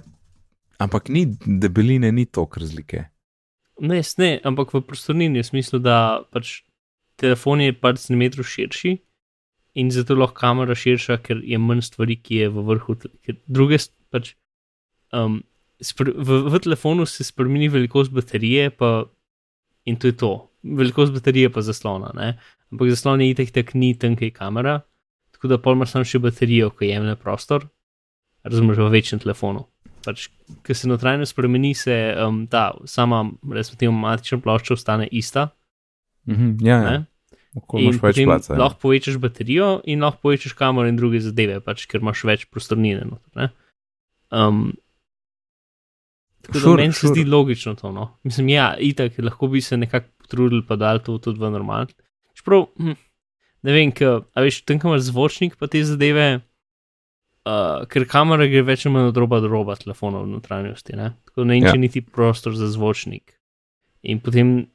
ampak 0.79 1.09
ni 1.09 1.27
debeline, 1.47 2.13
ni 2.13 2.27
toliko 2.27 2.61
razlike. 2.61 3.05
Ne, 3.81 4.01
ne, 4.19 4.31
ampak 4.45 4.73
v 4.73 4.81
prostornini 4.81 5.43
je 5.43 5.51
smislu, 5.51 5.81
da 5.85 6.25
pač 6.33 6.63
telefon 7.21 7.61
je 7.61 7.75
par 7.77 7.99
centimetrov 8.01 8.49
širši 8.49 8.97
in 9.77 9.91
zato 9.93 10.17
lahko 10.17 10.41
kamera 10.41 10.75
širša, 10.77 11.19
ker 11.25 11.43
je 11.45 11.59
manj 11.61 11.85
stvari, 11.91 12.17
ki 12.17 12.41
je 12.41 12.49
v 12.53 12.65
vrhu. 12.71 12.97
druge 13.47 13.79
pač. 14.11 14.33
Um, 15.13 15.43
v, 15.77 16.41
v 16.49 16.61
telefonu 16.65 17.05
se 17.07 17.25
spremeni 17.25 17.69
velikost 17.69 18.13
baterije, 18.13 18.71
pa, 18.71 19.05
in 19.85 20.01
to 20.01 20.09
je 20.09 20.17
to. 20.17 20.33
Velikost 20.65 21.13
baterije 21.13 21.53
pa 21.53 21.61
zaslona, 21.61 22.11
ne? 22.17 22.39
ampak 22.73 22.91
zaslon 22.91 23.21
je 23.21 23.31
itek 23.31 23.53
tak 23.55 23.75
ni 23.75 23.95
tanka 23.95 24.31
kamera, 24.35 24.81
tako 25.37 25.53
da 25.53 25.61
pol 25.63 25.77
imaš 25.77 25.93
samo 25.93 26.09
še 26.09 26.19
baterijo, 26.25 26.73
ki 26.75 26.89
jemlje 26.91 27.15
prostor, 27.21 27.69
razumeš 28.43 28.81
v 28.81 28.89
večjem 28.97 29.21
telefonu. 29.23 29.67
Pač, 30.07 30.29
ker 30.63 30.79
se 30.79 30.87
notranje 30.87 31.27
spremeni, 31.27 31.75
se 31.75 31.95
um, 32.23 32.45
ta 32.51 32.71
sama, 32.87 33.25
recimo, 33.51 33.93
matična 33.99 34.39
plošča 34.45 34.77
ostane 34.77 35.09
ista. 35.11 35.49
Mhm, 36.31 36.57
ja, 36.67 36.79
ja. 36.85 37.05
Okoli 37.57 37.87
imaš 37.89 38.03
več 38.05 38.19
placa. 38.21 38.53
ja. 38.53 38.59
lahko 38.61 38.83
povečaš 38.85 39.17
baterijo 39.21 39.69
in 39.89 40.05
lahko 40.05 40.29
povečaš 40.29 40.53
kamero 40.59 40.91
in 40.91 40.99
druge 40.99 41.23
zadeve, 41.25 41.63
pač, 41.65 41.87
ker 41.89 42.05
imaš 42.05 42.25
več 42.29 42.45
prostornine. 42.53 43.07
Noter, 43.09 43.55
um, 44.31 44.69
tako 46.45 46.59
da 46.59 46.65
Sure, 46.67 46.83
meni 46.83 46.93
se 46.93 47.07
sure. 47.07 47.15
zdi 47.15 47.25
logično 47.31 47.75
to. 47.81 47.93
No? 47.97 48.11
Mislim, 48.29 48.53
ja, 48.53 48.75
itak, 48.79 49.17
lahko 49.25 49.49
bi 49.49 49.65
se 49.65 49.79
nekako 49.81 50.13
potrudili, 50.23 50.63
pa 50.69 50.77
dal 50.77 51.01
to 51.03 51.17
tudi 51.23 51.41
v 51.41 51.51
normal. 51.55 51.89
Čeprav 52.37 52.69
hm, 52.77 52.99
ne 53.67 53.75
vem, 53.79 53.95
ka, 53.97 54.21
a 54.37 54.45
veš, 54.45 54.61
tam 54.69 54.83
imaš 54.85 55.09
zvočnik 55.09 55.57
pa 55.57 55.71
te 55.71 55.81
zadeve, 55.87 56.29
uh, 57.47 57.87
ker 57.87 58.05
kamera 58.05 58.47
gre 58.47 58.63
več 58.65 58.85
ali 58.85 58.93
manj 58.93 59.07
od 59.07 59.17
roba 59.17 59.41
do 59.41 59.49
roba 59.49 59.75
telefonov 59.75 60.25
v 60.25 60.35
notranjosti, 60.35 60.93
ne? 60.95 61.13
tako 61.25 61.41
da 61.41 61.45
ne 61.47 61.59
Ja. 61.59 61.73
niti 61.79 62.01
prostor 62.03 62.55
za 62.55 62.67
zvočnik. 62.67 63.33
In 64.03 64.21
potem, 64.21 64.67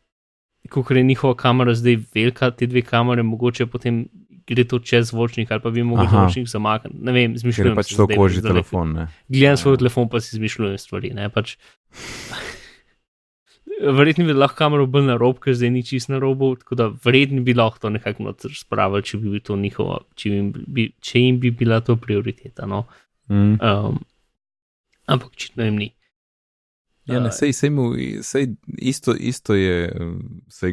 ko 0.70 0.84
je 0.90 1.04
njihova 1.04 1.36
kamera 1.36 1.74
zdaj 1.74 2.00
velika, 2.14 2.52
te 2.52 2.66
dve 2.66 2.82
kamere, 2.82 3.24
mogoče 3.24 3.66
potem 3.68 4.06
gre 4.44 4.64
to 4.64 4.80
čez 4.82 5.08
zvočnik 5.08 5.52
ali 5.52 5.62
pa 5.62 5.70
bi 5.70 5.84
mogel 5.84 6.08
zvočnik 6.08 6.48
zamakniti. 6.48 6.98
Ne 6.98 7.12
vem, 7.12 7.22
Ker 7.28 7.36
je 7.36 7.40
zmišljujem. 7.40 7.76
pač 7.76 7.86
si 7.86 7.96
to 7.96 8.06
zdaj, 8.06 8.18
koži 8.18 8.40
zdajle, 8.40 8.54
telefon. 8.54 8.94
Ne? 8.94 9.08
Gledam 9.30 9.54
Ja. 9.54 9.58
svoj 9.58 9.78
telefon, 9.78 10.10
pa 10.10 10.20
si 10.20 10.36
izmišljujem 10.36 10.78
stvari. 10.78 11.10
Ne, 11.12 11.30
pač. 11.30 11.56
Verjetno 13.82 14.26
bi 14.28 14.34
lahko 14.34 14.58
kamero 14.60 14.86
bolj 14.86 15.08
na 15.08 15.16
rob, 15.18 15.40
ker 15.42 15.56
zdaj 15.58 15.72
ni 15.74 15.82
čist 15.86 16.12
na 16.12 16.20
robu, 16.22 16.54
tako 16.60 16.78
da 16.78 16.90
verjetno 17.06 17.42
bi 17.46 17.56
lahko 17.58 17.82
to 17.86 17.90
nekako 17.90 18.28
noter 18.28 18.54
spravili, 18.56 19.06
če 19.08 19.18
bi 19.22 19.32
bil 19.34 19.44
to 19.48 19.58
njihovo, 19.58 19.98
če 20.16 20.34
jim 20.36 20.52
bi, 20.52 20.92
če 21.02 21.24
jim 21.24 21.40
bi 21.42 21.52
bila 21.56 21.80
to 21.86 21.96
prioriteta. 21.98 22.68
No. 22.70 22.84
Mm. 23.32 23.58
Um, 23.58 23.98
ampak 25.08 25.34
očitno 25.34 25.66
jim 25.66 25.82
ni. 25.82 25.90
Ja, 27.10 27.20
ne, 27.20 27.32
Uh, 27.32 27.34
sej, 27.34 27.54
sej 27.58 27.72
mu, 27.74 27.90
sej 28.22 28.52
isto, 28.78 29.16
isto 29.18 29.56
je, 29.58 29.90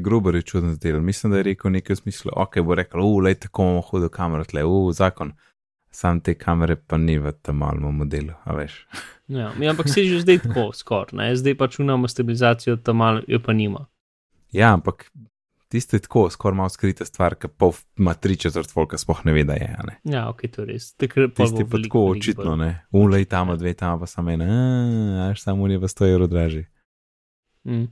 grobo 0.04 0.30
je 0.30 0.42
čudno 0.42 0.74
zdelo. 0.74 1.00
Mislim, 1.00 1.32
da 1.32 1.40
je 1.40 1.48
rekel 1.52 1.72
nekaj 1.72 1.96
v 1.96 2.02
smislu, 2.02 2.32
ok, 2.36 2.60
bo 2.60 2.76
rekel, 2.76 3.00
uf, 3.00 3.22
lej 3.24 3.38
tako 3.46 3.64
bomo 3.64 3.80
hodili 3.80 4.12
kamero, 4.12 4.44
tle, 4.44 4.64
uf, 4.64 4.92
zakon. 4.96 5.32
Sam 5.90 6.20
te 6.20 6.34
kamere 6.34 6.76
pa 6.76 6.98
ni 7.00 7.18
v 7.18 7.32
tem 7.42 7.56
malem 7.56 7.94
modelu, 7.96 8.36
a 8.44 8.54
veš. 8.54 8.84
Ja, 9.28 9.52
ja, 9.60 9.70
ampak 9.70 9.88
se 9.88 10.04
že 10.08 10.20
zdaj 10.20 10.38
tako 10.46 10.70
skoraj, 10.72 11.36
zdaj 11.36 11.54
pač 11.58 11.78
unamo 11.80 12.08
stabilizacijo, 12.08 12.76
tam 12.76 12.96
malo 12.96 13.20
jo 13.28 13.40
pa 13.40 13.52
nima. 13.52 13.86
Ja, 14.52 14.72
ampak 14.72 15.10
tiste 15.68 15.96
je 15.96 16.00
tako, 16.00 16.30
skoraj 16.30 16.56
malo 16.56 16.68
skrita 16.68 17.04
stvar, 17.04 17.34
ki 17.34 17.48
pa 17.48 17.70
ima 17.98 18.14
tri 18.14 18.36
četrt 18.36 18.72
volka, 18.76 18.98
sploh 18.98 19.20
ne 19.24 19.32
ve, 19.32 19.44
da 19.44 19.52
je. 19.52 19.68
Ne? 19.84 19.98
Ja, 20.04 20.28
ok, 20.30 20.46
to 20.52 20.64
je 20.64 20.66
res. 20.72 20.90
Pol 20.96 21.28
Tisti 21.36 21.64
pa 21.68 21.80
tako 21.82 22.04
očitno, 22.14 22.56
ne. 22.56 22.70
Ulej 22.92 23.28
tam, 23.28 23.52
dve 23.58 23.74
tam, 23.74 24.00
pa 24.00 24.06
samo 24.06 24.32
ena, 24.32 24.48
a, 24.48 25.30
až 25.30 25.42
samo 25.44 25.68
je 25.68 25.80
pa 25.80 25.88
100 25.88 26.12
evrov 26.12 26.28
dražji. 26.32 26.66
Mm. 27.68 27.88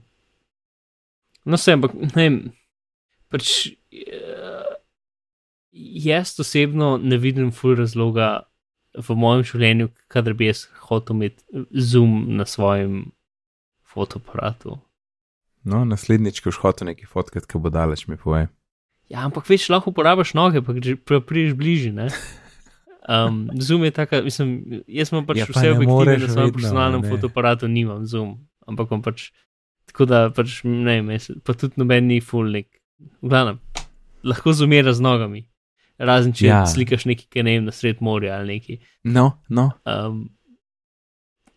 No, 1.45 1.55
vse, 1.55 1.77
ampak 1.77 1.93
ne 1.93 2.23
vem. 2.23 2.39
Pač, 3.31 3.67
uh, 3.93 4.36
jaz 5.71 6.39
osebno 6.39 6.97
ne 6.97 7.17
vidim 7.17 7.51
ful 7.51 7.75
razloga 7.75 8.47
v 8.97 9.15
mojem 9.15 9.45
življenju, 9.45 9.89
kadar 10.11 10.33
bi 10.33 10.49
jaz 10.49 10.65
hotel 10.87 11.15
imeti 11.15 11.65
zoom 11.73 12.37
na 12.37 12.45
svojem 12.45 13.11
fotoaparatu. 13.85 14.79
No, 15.67 15.83
naslednjič, 15.85 16.41
ko 16.41 16.51
boš 16.51 16.61
hotel 16.63 16.91
nekaj 16.91 17.09
fotkat, 17.11 17.45
ki 17.49 17.59
bo 17.61 17.69
daleč, 17.73 18.07
mi 18.07 18.17
povej. 18.17 18.47
Ja, 19.11 19.23
ampak 19.27 19.47
več 19.47 19.67
lahko 19.71 19.91
uporabiš 19.93 20.33
noge, 20.35 20.61
pa, 20.63 21.19
priješ 21.23 21.55
bližje. 21.59 21.93
Ne? 21.95 22.07
Um, 23.07 23.45
zoom 23.63 23.85
je 23.87 23.93
taka, 23.95 24.19
mislim, 24.25 24.81
jaz 24.91 25.13
imam 25.13 25.27
pač 25.27 25.39
Ja, 25.39 25.45
pa 25.47 25.55
vse 25.55 25.71
objektive 25.75 26.17
na 26.25 26.27
svojem 26.27 26.55
personalnem 26.55 27.05
ne. 27.05 27.11
fotoaparatu, 27.11 27.69
nimam 27.71 28.03
zoom, 28.03 28.33
ampak 28.67 28.91
imam 28.91 29.03
pač 29.05 29.29
tako 29.87 30.07
da 30.11 30.25
pač 30.35 30.59
ne 30.67 30.97
vem, 30.99 31.39
pa 31.47 31.55
tudi 31.55 31.79
noben 31.79 32.09
ni 32.11 32.19
fulnik. 32.19 32.67
V 33.23 33.31
glavnem, 33.31 33.61
lahko 34.27 34.51
zoomira 34.51 34.91
z 34.91 35.03
nogami, 35.05 35.45
razen 35.97 36.33
če 36.33 36.47
Ja. 36.47 36.63
slikaš 36.69 37.05
nekaj, 37.09 37.27
ki 37.33 37.43
ne 37.43 37.57
vem, 37.57 37.67
na 37.67 37.73
sred 37.75 38.01
morja 38.01 38.37
ali 38.37 38.57
nekaj. 38.57 38.81
No, 39.03 39.31
no, 39.49 39.71
Um, 39.85 40.29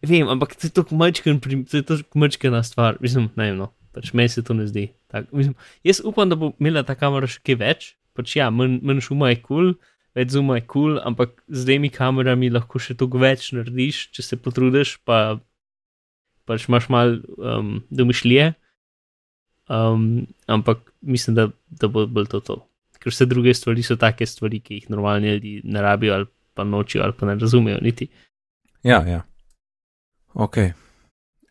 vem, 0.03 0.29
ampak 0.29 0.57
to 0.57 0.66
je 0.68 0.74
tako 0.74 0.96
mačken, 0.96 1.40
tako 1.40 2.18
mačkena 2.18 2.62
stvar, 2.64 2.96
mislim, 3.00 3.31
ne 3.37 3.50
vem, 3.50 3.61
no, 3.61 3.70
pač 3.92 4.12
meni 4.16 4.33
se 4.33 4.42
to 4.42 4.57
ne 4.57 4.66
zdi. 4.66 4.90
Tak, 5.12 5.29
mislim, 5.33 5.55
jaz 5.85 6.00
upam, 6.05 6.29
da 6.31 6.38
bo 6.40 6.53
imela 6.59 6.85
ta 6.87 6.96
kamera 6.96 7.29
še 7.29 7.42
kaj 7.44 7.59
več, 7.61 7.88
pač 8.16 8.37
ja, 8.38 8.48
manj, 8.55 8.81
manj 8.87 9.05
šuma 9.11 9.33
je 9.35 9.40
kul, 9.42 9.74
cool, 9.74 9.74
več 10.16 10.33
zuma 10.35 10.57
je 10.59 10.64
kul, 10.64 10.96
cool, 10.96 11.03
ampak 11.05 11.37
z 11.48 11.66
temi 11.68 11.90
kamerami 11.92 12.50
lahko 12.50 12.81
še 12.83 12.96
toliko 12.98 13.20
več 13.22 13.50
narediš, 13.57 14.09
če 14.16 14.24
se 14.24 14.40
potrudiš, 14.40 14.96
pa 15.05 15.40
pač 16.48 16.66
imaš 16.66 16.88
malo 16.90 17.20
um, 17.38 17.76
domišljije. 17.94 18.55
Um, 19.70 20.26
ampak 20.50 20.83
mislim, 21.00 21.37
da, 21.37 21.44
da 21.70 21.87
bo 21.87 22.07
bolj 22.11 22.26
to 22.33 22.40
to. 22.42 22.57
Ker 23.00 23.12
vse 23.12 23.26
druge 23.26 23.54
stvari 23.54 23.82
so 23.82 23.96
take 23.96 24.26
stvari, 24.26 24.60
ki 24.60 24.74
jih 24.74 24.90
normalni 24.90 25.28
ljudje 25.28 25.60
ne 25.64 25.82
rabijo 25.82 26.14
ali 26.14 26.26
pa 26.54 26.64
nočijo 26.64 27.02
ali 27.02 27.12
pa 27.18 27.26
ne 27.26 27.34
razumejo 27.34 27.78
niti. 27.82 28.08
ja, 28.82 29.00
ja. 29.06 29.22
Ok. 30.34 30.56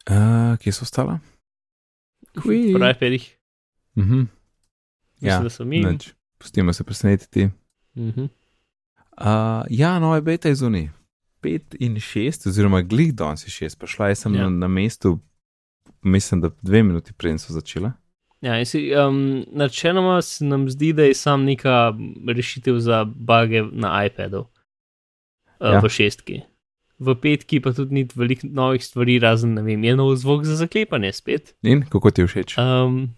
Uh, 0.10 0.58
kje 0.60 0.72
so 0.72 0.84
ostala? 0.84 1.20
Kui. 2.44 2.74
Pravi 2.74 2.94
perih. 3.00 3.26
Mhm. 3.98 4.20
Mislim, 4.20 4.30
Ja, 5.22 5.40
da 5.44 5.50
so 5.50 5.66
mi. 5.66 5.84
nič. 5.84 6.14
Pustimo 6.38 6.74
se 6.74 6.84
presenetiti. 6.84 7.50
Mhm. 7.98 8.22
Uh, 8.22 9.66
ja, 9.70 10.00
nove 10.00 10.22
beta 10.22 10.48
je 10.50 10.56
zunaj. 10.56 10.90
5 11.42 11.76
in 11.80 11.96
6, 11.96 12.48
oziroma 12.48 12.82
glih 12.82 13.14
danes 13.16 13.48
je 13.48 13.70
6, 13.70 13.78
pa 13.80 13.88
šla 13.88 14.08
jaz 14.08 14.20
sem 14.20 14.36
ja. 14.36 14.44
na, 14.44 14.50
na 14.50 14.68
mestu, 14.68 15.20
mislim, 16.02 16.42
da 16.42 16.50
dve 16.62 16.84
minuti 16.84 17.14
prej 17.14 17.38
so 17.40 17.54
začela. 17.54 17.92
Ja, 18.42 18.66
si, 18.66 18.96
um, 18.96 19.46
načeloma 19.52 20.22
se 20.22 20.46
nam 20.46 20.70
zdi, 20.70 20.94
da 20.94 21.04
je 21.04 21.14
sam 21.14 21.44
neka 21.44 21.94
rešitev 22.28 22.80
za 22.80 23.04
bage 23.04 23.64
na 23.72 24.06
iPadu 24.06 24.40
uh, 24.40 24.48
Ja. 25.74 25.80
v 25.84 25.90
šestki. 25.90 26.42
V 27.00 27.16
petki 27.16 27.60
pa 27.60 27.72
tudi 27.76 27.94
ni 27.94 28.08
veliko 28.16 28.48
novih 28.48 28.84
stvari, 28.84 29.20
razen 29.20 29.54
ne 29.54 29.64
vem, 29.64 29.84
je 29.84 29.96
nov 29.96 30.16
zvok 30.16 30.44
za 30.48 30.56
zaklepanje 30.56 31.14
spet. 31.14 31.56
In 31.64 31.84
kako 31.84 32.12
ti 32.12 32.22
je 32.22 32.28
všeč? 32.28 32.56
Um, 32.60 33.12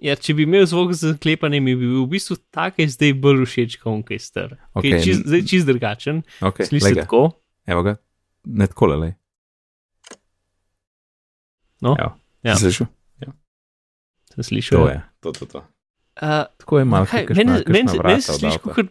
ja, 0.00 0.16
če 0.16 0.34
bi 0.36 0.44
imel 0.48 0.64
zvok 0.68 0.92
za 0.92 1.12
zaklepanje, 1.12 1.60
mi 1.60 1.76
bi 1.76 1.88
bil 1.88 2.04
v 2.04 2.10
bistvu 2.16 2.36
tak, 2.52 2.80
zdaj 2.80 3.12
bolj 3.20 3.44
všeč, 3.48 3.80
je 3.80 4.18
star. 4.18 4.56
Okay. 4.72 4.80
Okej, 4.80 4.90
Je 4.90 5.02
čist, 5.04 5.24
zdaj 5.24 5.42
čist 5.48 5.66
drugačen, 5.68 6.22
okay, 6.40 6.68
sliši 6.68 6.84
se 6.84 6.94
tako. 7.00 7.30
Evo 7.68 7.82
ga, 7.82 7.96
ne 8.44 8.66
tako 8.66 8.92
le. 8.92 9.12
No, 11.80 11.96
Evo. 11.96 12.16
Ja. 12.44 12.56
Slišal? 12.56 12.88
Sem 14.40 14.46
slišal. 14.46 14.78
To 14.78 14.88
je, 14.88 14.98
to, 15.20 15.32
to, 15.32 15.46
to. 15.46 15.60
Uh, 16.16 16.48
Tako 16.56 16.78
je 16.78 16.84
malo, 16.84 17.06
Kaj, 17.06 17.26
meni, 17.30 17.60
meni, 17.66 17.88
se- 17.88 18.00
meni 18.02 18.20
se 18.20 18.32
sliši 18.34 18.58
kot. 18.60 18.88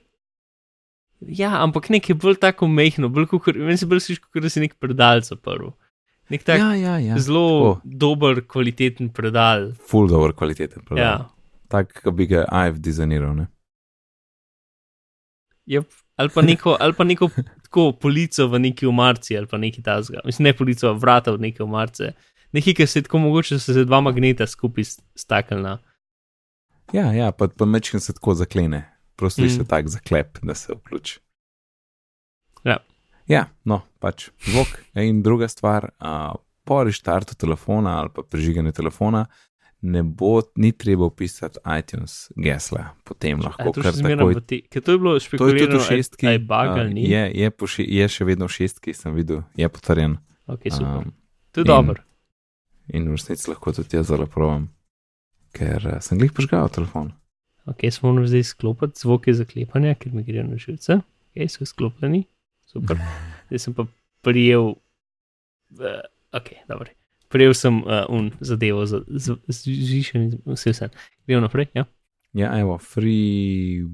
Ja, 1.22 1.58
ampak 1.60 1.90
nekaj 1.90 2.16
bolj 2.16 2.38
tako 2.38 2.68
mehko, 2.68 3.10
bolj 3.10 3.28
kot 3.28 3.50
meni 3.56 3.78
se 3.78 3.86
bolj 3.86 4.00
sliši, 4.02 4.22
kot 4.24 4.40
da 4.40 4.50
si 4.50 4.60
nek 4.60 4.78
predal 4.78 5.22
zaprl. 5.22 5.74
Nek 6.30 6.44
tak 6.44 6.60
ja, 6.60 6.72
Ja, 6.74 6.94
ja, 6.96 7.12
ja. 7.12 7.18
zelo 7.18 7.44
tako. 7.76 7.82
dober, 7.84 8.42
kvaliteten 8.44 9.10
predal. 9.10 9.72
Full 9.84 10.08
dobro 10.08 10.34
kvaliteten. 10.34 10.86
predal. 10.86 11.04
Ja. 11.26 11.30
Tak, 11.68 12.02
kot 12.02 12.14
bi 12.14 12.26
ga 12.26 12.46
IF 12.64 12.78
dizajniral. 12.80 13.34
Ne? 13.36 13.48
Yep. 15.68 15.86
Ali 16.16 16.30
pa 16.30 16.42
neko, 16.42 16.78
ali 16.80 16.94
pa 16.94 17.04
neko 17.04 17.30
tako 17.64 17.92
polico 17.94 18.48
v 18.48 18.60
neki 18.60 18.88
umarci, 18.88 19.38
ali 19.38 19.48
pa 19.48 19.58
neki 19.58 19.82
tasga. 19.82 20.20
Mislim, 20.26 20.44
ne 20.44 20.54
polico, 20.54 20.94
vrata 20.94 21.32
v 21.32 21.40
neki 21.40 21.64
umarce. 21.64 22.14
Nekaj, 22.52 22.74
ki 22.74 22.88
se 22.88 23.02
tako 23.06 23.22
mogoče, 23.26 23.60
se 23.60 23.86
dva 23.86 24.02
magneta 24.02 24.48
skupaj 24.48 24.84
staknila. 25.16 25.78
Ja, 26.94 27.12
ja, 27.14 27.32
pa, 27.32 27.48
pa 27.48 27.66
mečken 27.66 28.00
se 28.00 28.14
tako 28.14 28.34
zaklene. 28.34 28.86
Prosto 29.16 29.42
mm. 29.42 29.50
Se 29.50 29.66
tak 29.68 29.88
zaklep, 29.88 30.40
da 30.42 30.56
se 30.56 30.74
vključi. 30.74 31.20
Ja. 32.64 32.78
Ja, 33.28 33.46
no, 33.64 33.82
pač 34.00 34.30
zvok. 34.48 34.80
In 34.96 35.22
druga 35.24 35.48
stvar, 35.48 35.92
uh, 36.00 36.40
po 36.64 36.84
reštartu 36.84 37.36
telefona 37.36 38.00
ali 38.00 38.10
pa 38.16 38.24
prižiganju 38.24 38.72
telefona, 38.72 39.26
ne 39.82 40.04
bo, 40.04 40.42
ni 40.56 40.72
treba 40.72 41.06
upisati 41.06 41.60
iTunes 41.80 42.32
gesla, 42.36 42.90
potem 43.04 43.40
lahko 43.42 43.72
kar 43.72 43.94
takoj. 43.94 44.42
te, 44.48 44.62
ker 44.68 44.82
to 44.84 44.92
je 44.92 44.98
bilo 44.98 45.14
To 45.14 45.16
je 45.16 45.30
tudi 45.30 45.38
špekulirano, 45.38 45.80
v 45.80 45.88
šestki. 45.88 46.28
ali 46.28 46.36
je 46.36 46.40
bug 46.40 46.94
ni. 46.94 47.06
je, 47.12 47.24
je, 47.36 47.52
še, 47.68 47.86
je 47.88 48.08
še 48.08 48.28
vedno 48.28 48.50
v 48.50 48.56
šestki, 48.58 48.94
sem 48.94 49.16
videl, 49.16 49.44
je 49.56 49.70
potrjen. 49.70 50.18
Okay, 50.48 50.74
super. 50.74 51.08
Um, 51.08 51.14
to 51.52 51.62
je 51.62 51.70
dobro. 51.70 52.09
In 52.94 53.08
v 53.10 53.18
resnici 53.18 53.50
lahko 53.52 53.74
tudi 53.76 53.98
jaz 53.98 54.10
zelo 54.10 54.28
provam, 54.30 54.70
ker 55.56 55.86
uh, 55.86 55.98
sem 56.04 56.20
glih 56.20 56.34
požgal 56.36 56.70
telefon. 56.74 57.12
Ok, 57.70 57.86
smo 57.94 58.12
morali 58.12 58.32
zdaj 58.32 58.48
sklopiti 58.54 59.00
zvoke 59.00 59.34
zaklepanja, 59.34 59.96
ker 60.00 60.14
mi 60.14 60.24
grejo 60.26 60.48
na 60.48 60.58
živce. 60.58 61.02
Ok, 61.30 61.50
so 61.52 61.68
sklopljeni, 61.70 62.24
super. 62.66 62.98
Zdaj 63.50 63.62
sem 63.66 63.76
pa 63.78 63.86
prijel, 64.26 64.74
uh, 65.78 66.02
ok, 66.34 66.50
dobro. 66.70 66.90
Prijel 67.30 67.54
sem 67.54 67.84
uh, 67.84 68.08
un 68.10 68.32
zadevo 68.42 68.86
za 68.86 69.04
zvišanje, 69.48 70.42
vse 70.50 70.74
vse. 70.74 70.90
Gremo 71.28 71.46
naprej, 71.46 71.70
ja. 71.78 71.86
Ja, 72.34 72.54
evo, 72.60 72.78
free, 72.78 73.86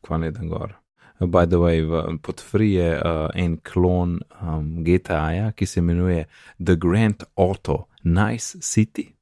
kva 0.00 0.18
ne 0.20 0.30
dan 0.32 0.48
gor. 0.48 0.76
Uh, 1.22 1.28
By 1.30 1.46
the 1.46 1.56
way, 1.56 1.80
v, 1.80 2.18
pod 2.22 2.40
free 2.40 2.72
je 2.74 2.98
uh, 2.98 3.28
en 3.34 3.56
klon 3.62 4.18
um, 4.42 4.84
GTA-ja, 4.84 5.52
ki 5.52 5.66
se 5.66 5.80
imenuje 5.80 6.24
The 6.58 6.76
Grand 6.76 7.22
Auto 7.36 7.86
Nice 8.02 8.58
City. 8.60 9.12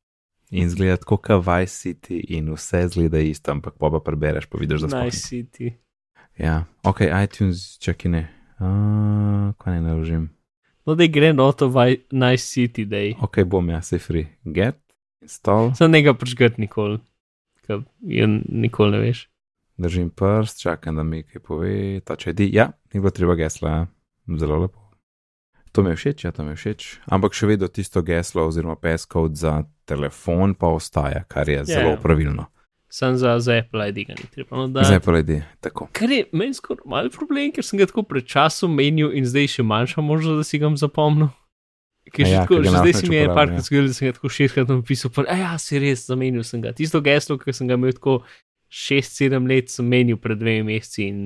In 0.51 0.67
zgleda 0.71 0.97
tako, 0.97 1.17
kot 1.17 1.45
Vice 1.47 1.71
City, 1.77 2.25
in 2.35 2.49
vse 2.51 2.89
zgleda 2.89 3.21
isto, 3.23 3.53
ampak 3.53 3.77
pa 3.79 3.91
pa 3.91 4.01
prebereš, 4.03 4.47
pa 4.51 4.59
vidiš, 4.59 4.81
da 4.81 4.89
sploh 4.89 5.05
Nice 5.05 5.29
city. 5.29 5.71
Ja, 6.39 6.65
ok, 6.83 7.01
iTunes, 7.25 7.79
čakaj 7.79 8.11
ne. 8.11 8.23
Uh, 8.59 9.55
kva 9.59 9.73
ne 9.77 9.81
naložim? 9.81 10.31
No, 10.87 10.95
da 10.95 11.03
je 11.07 11.09
Grand 11.09 11.41
Auto 11.41 11.69
Vi- 11.69 12.03
Nice 12.11 12.43
City 12.51 12.83
Day. 12.85 13.15
Ok, 13.23 13.45
bom 13.47 13.71
jaz, 13.71 13.87
se 13.93 13.99
free. 13.99 14.27
Get, 14.45 14.81
install. 15.23 15.71
Sem 15.79 15.91
nekaj 15.91 16.15
počgati 16.19 16.61
nikoli, 16.61 16.99
ker 17.67 17.85
je 18.03 18.27
nikoli 18.49 18.91
ne 18.91 18.99
veš. 18.99 19.30
Držim 19.81 20.11
prst, 20.13 20.61
čakam, 20.61 20.97
da 20.97 21.03
mi 21.03 21.23
kaj 21.25 21.41
pove. 21.41 22.01
Ta 22.05 22.17
če 22.21 22.35
di, 22.37 22.51
ja, 22.53 22.69
ni 22.93 23.01
bilo 23.01 23.13
treba 23.17 23.35
gesla, 23.39 23.87
zelo 24.37 24.59
lepo. 24.61 24.91
To 25.73 25.83
mi 25.83 25.95
je 25.95 25.97
všeč, 25.97 26.25
ja, 26.25 26.33
to 26.37 26.45
mi 26.45 26.53
je 26.53 26.59
všeč. 26.59 26.87
Ampak 27.15 27.37
še 27.37 27.49
vedno 27.49 27.69
tisto 27.71 28.03
geslo 28.05 28.45
oziroma 28.51 28.75
peskov 28.77 29.31
za 29.39 29.63
telefon 29.89 30.53
pa 30.59 30.69
ostaja, 30.75 31.23
kar 31.31 31.49
je 31.49 31.63
Ja, 31.63 31.65
zelo 31.65 31.95
ja. 31.95 32.01
pravilno. 32.03 32.51
Sam 32.91 33.17
za, 33.17 33.39
za 33.39 33.55
Apple 33.63 33.89
ID 33.89 34.07
ga 34.09 34.15
ni 34.19 34.27
treba. 34.35 34.57
No, 34.57 34.67
da, 34.69 34.83
Zdaj 34.85 35.01
pa 35.01 35.13
redi, 35.15 35.43
tako. 35.63 35.87
Kar 35.95 36.11
je 36.11 36.25
meni 36.33 36.55
skoraj 36.55 36.83
mal 36.91 37.11
problem, 37.15 37.53
ker 37.55 37.65
sem 37.65 37.79
ga 37.79 37.87
tako 37.87 38.03
pred 38.03 38.27
časom 38.27 38.75
menil 38.75 39.15
in 39.15 39.25
zdaj 39.25 39.47
še 39.55 39.63
manjša 39.63 40.03
možnost, 40.03 40.43
da 40.43 40.47
si 40.49 40.59
ga 40.59 40.67
bom 40.67 40.77
zapomnil. 40.81 41.31
Ker 42.11 42.27
ja, 42.27 42.43
tako, 42.43 42.59
ker 42.59 42.67
že 42.67 42.73
lahko 42.75 42.89
zdaj 42.89 42.97
si 42.99 43.11
mi 43.13 43.17
je 43.21 43.29
parkrat 43.31 43.63
ja. 43.63 43.67
zgodilo, 43.69 43.93
da 43.93 43.95
sem 43.95 44.11
ga 44.11 44.17
tako 44.19 44.33
šestkrat 44.35 44.73
napisal, 44.75 45.15
pa 45.15 45.23
ja, 45.31 45.55
si 45.63 45.79
res 45.79 46.03
zamenil 46.11 46.43
sem 46.43 46.65
ga. 46.65 46.75
Tisto 46.75 46.99
geslo, 47.05 47.39
ki 47.39 47.55
sem 47.55 47.71
ga 47.71 47.79
imel 47.79 47.95
tako 47.95 48.25
6-7 48.71 49.49
let, 49.51 49.71
sem 49.71 49.87
menil 49.87 50.19
pred 50.21 50.39
dvemi 50.39 50.63
meseci 50.75 51.09
in 51.11 51.23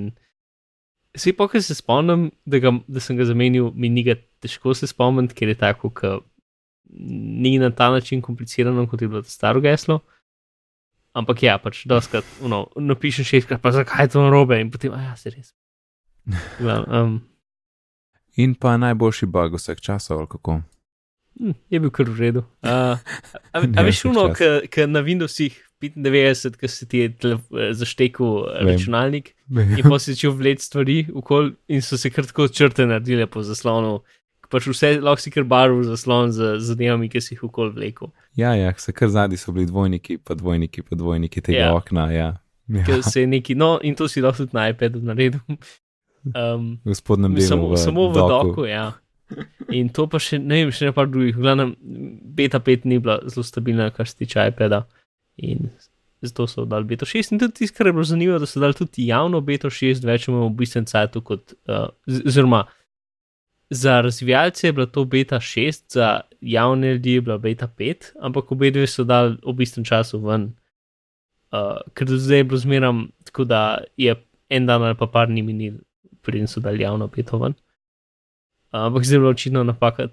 vse 1.15 1.33
pa, 1.37 1.47
ker 1.51 1.63
se 1.63 1.77
spomnim, 1.77 2.29
da, 2.45 2.59
ga, 2.59 2.73
da 2.91 3.03
sem 3.03 3.17
ga 3.17 3.27
zamenil, 3.29 3.69
mi 3.75 3.89
ni 3.89 4.03
ga 4.03 4.17
težko 4.43 4.73
se 4.75 4.89
spomniti, 4.91 5.37
ker 5.37 5.53
je 5.53 5.59
tako, 5.61 5.91
ker 5.95 6.19
ni 6.89 7.55
na 7.61 7.71
ta 7.71 7.89
način 7.93 8.21
komplicirano, 8.21 8.87
kot 8.89 9.01
je 9.01 9.07
bilo 9.07 9.21
to 9.23 9.31
staro 9.31 9.61
geslo. 9.63 10.01
Ampak 11.15 11.45
ja, 11.45 11.55
pač 11.61 11.85
doskrat, 11.87 12.27
no, 12.43 12.65
napišem 12.75 13.27
šestkrat, 13.27 13.61
pa 13.63 13.71
zakaj 13.71 14.09
je 14.09 14.15
to 14.15 14.25
narobe 14.25 14.59
in 14.59 14.71
potem, 14.71 14.93
a 14.93 15.11
ja, 15.11 15.15
se 15.19 15.31
res. 15.31 15.53
Um, 16.65 17.19
In 18.35 18.55
pa 18.59 18.73
najboljši 18.77 19.29
bug 19.31 19.53
vseh 19.55 19.79
časov, 19.79 20.19
ali 20.19 20.27
kako. 20.27 20.57
Hm, 21.39 21.53
je 21.69 21.79
bil 21.79 21.91
kar 21.91 22.09
v 22.09 22.19
redu. 22.19 22.43
Uh, 22.63 22.97
a, 22.97 22.99
a, 23.53 23.61
a 23.61 23.83
veš, 23.87 24.05
uno, 24.05 24.29
ki 24.33 24.87
na 24.87 25.01
Windowsih 25.01 25.53
95, 25.81 26.55
ki 26.57 26.67
se 26.71 26.85
ti 26.87 26.97
je 27.03 27.09
eh, 27.23 27.37
zaštekel 27.75 28.25
Vem. 28.47 28.67
računalnik 28.71 29.33
in 29.51 29.83
pa 29.85 29.99
si 29.99 30.13
začel 30.15 30.31
vleč 30.33 30.63
stvari 30.65 31.05
okol 31.13 31.51
in 31.67 31.81
so 31.83 31.97
se 31.99 32.09
kar 32.09 32.25
tako 32.25 32.47
črte 32.47 32.87
naredile 32.87 33.27
po 33.27 33.43
zaslonu. 33.43 33.99
Pač 34.49 34.67
vse 34.69 35.01
lahko 35.03 35.21
si 35.21 35.33
kar 35.33 35.43
barv 35.43 35.83
zaslon 35.83 36.31
z 36.31 36.55
zadevami, 36.63 37.09
ki 37.09 37.21
si 37.21 37.33
jih 37.35 37.43
okol 37.49 37.73
vlekel. 37.75 38.09
Ja, 38.37 38.53
ja, 38.55 38.71
se 38.77 38.93
kar 38.93 39.09
zadnji 39.09 39.37
so 39.37 39.51
bili 39.51 39.65
dvojniki, 39.67 40.17
pa 40.17 40.33
dvojniki, 40.37 40.81
pa 40.85 40.95
dvojniki 40.95 41.41
tega 41.41 41.57
Ja. 41.59 41.65
ja. 41.67 41.75
okna. 41.75 42.05
Ja. 42.13 42.29
Ja. 42.67 42.83
Ker 42.85 43.03
se 43.03 43.21
je 43.25 43.27
neki, 43.27 43.53
no, 43.55 43.75
in 43.83 43.93
to 43.95 44.07
si 44.07 44.21
lahko 44.21 44.45
tudi 44.45 44.55
na 44.57 44.69
iPadu 44.71 45.01
naredil. 45.03 45.41
Um, 46.25 46.79
V 46.81 46.95
spodnjem 46.97 47.35
delu. 47.37 47.45
samo, 47.45 47.67
v 47.69 47.77
samo 47.77 48.09
v 48.09 48.13
doku. 48.17 48.47
doku, 48.49 48.63
ja. 48.65 48.97
In 49.73 49.89
to 49.89 50.05
pa 50.07 50.21
še 50.21 50.39
ne 50.39 50.61
vem, 50.61 50.71
še 50.73 50.89
ne 50.89 50.95
pa 50.95 51.07
drugih. 51.09 51.35
V 51.37 51.43
glavnem, 51.43 51.75
beta 52.37 52.61
5 52.61 52.85
ni 52.89 52.99
bila 53.01 53.19
zelo 53.25 53.43
stabilna, 53.43 53.89
kar 53.95 54.07
se 54.07 54.17
tiče 54.21 54.47
iPada. 54.51 54.85
In 55.41 55.69
zato 56.21 56.47
so 56.47 56.65
dali 56.65 56.85
beta 56.85 57.05
6. 57.05 57.33
In 57.33 57.39
tudi 57.41 57.61
tisto, 57.61 57.77
kar 57.77 57.87
je 57.87 57.93
bilo 57.93 58.03
zanimivo, 58.03 58.39
da 58.39 58.45
so 58.45 58.59
dali 58.59 58.77
tudi 58.77 59.07
javno 59.09 59.41
beta 59.41 59.69
6, 59.69 60.05
več 60.05 60.27
imamo 60.29 60.49
v 60.49 60.57
bistvu 60.61 60.85
cajtu 60.89 61.21
kot, 61.25 61.55
uh, 61.69 61.89
oziroma 62.25 62.65
za 63.69 64.01
razvijalce 64.01 64.67
je 64.67 64.73
bila 64.73 64.85
to 64.85 65.05
beta 65.05 65.39
6, 65.41 65.83
za 65.97 66.21
javne 66.41 66.93
ljudi 66.93 67.17
je 67.17 67.21
bila 67.21 67.37
beta 67.37 67.67
5, 67.67 68.11
ampak 68.21 68.51
obe 68.51 68.71
dve 68.71 68.87
so 68.87 69.03
dali 69.03 69.37
v 69.45 69.53
bistvu 69.53 69.83
času 69.83 70.21
ven. 70.21 70.53
Uh, 71.53 71.81
ker 71.93 72.07
do 72.07 72.17
zdaj 72.17 72.43
je 72.43 72.43
bilo 72.43 72.57
zmeram 72.57 73.07
tako, 73.23 73.43
da 73.43 73.83
je 73.97 74.15
en 74.49 74.65
dan 74.65 74.83
ali 74.83 74.97
pa 74.97 75.07
par 75.07 75.27
dni 75.27 75.41
minil, 75.41 75.79
preden 76.21 76.47
so 76.47 76.61
dali 76.61 76.83
javno 76.83 77.07
beto 77.07 77.39
ven. 77.41 77.55
Ampak 78.75 79.05
zdaj 79.05 79.19
je 79.19 79.27
očitno 79.27 79.63
napaka. 79.63 80.07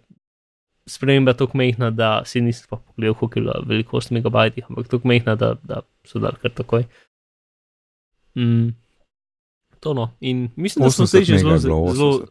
Sprememba 0.87 1.31
je 1.31 1.37
tako 1.37 1.59
majhna, 1.59 1.91
da 1.91 2.23
si 2.25 2.41
nisem 2.41 2.67
pogledal, 2.69 3.15
koliko 3.15 3.39
je 3.39 3.67
velikost 3.67 4.11
megabajtih, 4.11 4.65
ampak 4.69 4.89
tako 4.89 5.09
majhna, 5.09 5.35
da, 5.35 5.55
da 5.63 5.83
so 6.05 6.19
dali 6.19 6.37
kar 6.43 6.51
takoj. 6.51 6.85
Mm, 8.35 8.75
to 9.81 9.95
no. 9.95 10.11
In 10.21 10.51
mislim, 10.57 10.83
da 10.83 10.91
smo 10.91 11.07
zdaj 11.07 11.25
že 11.25 11.39
zelo, 11.39 11.59
zelo, 11.59 11.95
zelo, 11.95 12.27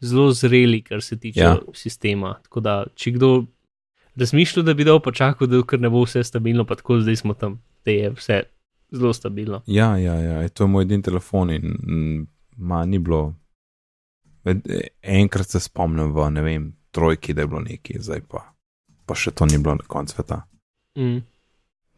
zelo 0.00 0.32
zreli, 0.32 0.82
kar 0.82 1.02
se 1.02 1.18
tiče 1.18 1.40
ja. 1.40 1.56
Sistema. 1.74 2.36
Tako 2.42 2.60
da, 2.60 2.84
če 2.94 3.10
kdo 3.10 3.44
razmišlja, 4.16 4.62
da 4.62 4.74
bi 4.74 4.84
dal 4.84 5.00
pa 5.00 5.12
čakal, 5.12 5.46
da 5.46 5.62
ne 5.78 5.90
bo 5.90 6.04
vse 6.04 6.24
stabilno, 6.24 6.64
pa 6.64 6.74
tako 6.74 7.00
zdaj 7.00 7.16
smo 7.16 7.34
tam, 7.34 7.62
da 7.84 7.90
je 7.90 8.10
vse 8.10 8.42
zelo 8.90 9.12
stabilno. 9.12 9.62
Ja, 9.66 9.96
ja, 9.96 10.14
ja, 10.14 10.48
to 10.48 10.64
je 10.64 10.68
moj 10.68 10.82
edini 10.82 11.02
telefon 11.02 11.50
in 11.50 12.26
ma 12.56 12.84
ni 12.86 12.98
bilo. 12.98 13.34
Enkrat 15.02 15.50
se 15.50 15.60
spomnim 15.60 16.12
v 16.14 16.30
ne 16.30 16.42
vem, 16.42 16.66
trojki, 16.90 17.34
da 17.34 17.42
je 17.42 17.50
bilo 17.50 17.60
nekaj, 17.60 18.00
zdaj 18.00 18.22
pa, 18.30 18.44
pa 19.06 19.14
še 19.14 19.34
to 19.34 19.46
ni 19.46 19.58
bilo 19.58 19.74
na 19.74 19.86
koncu 19.88 20.14
sveta. 20.14 20.44
Mm. 20.98 21.24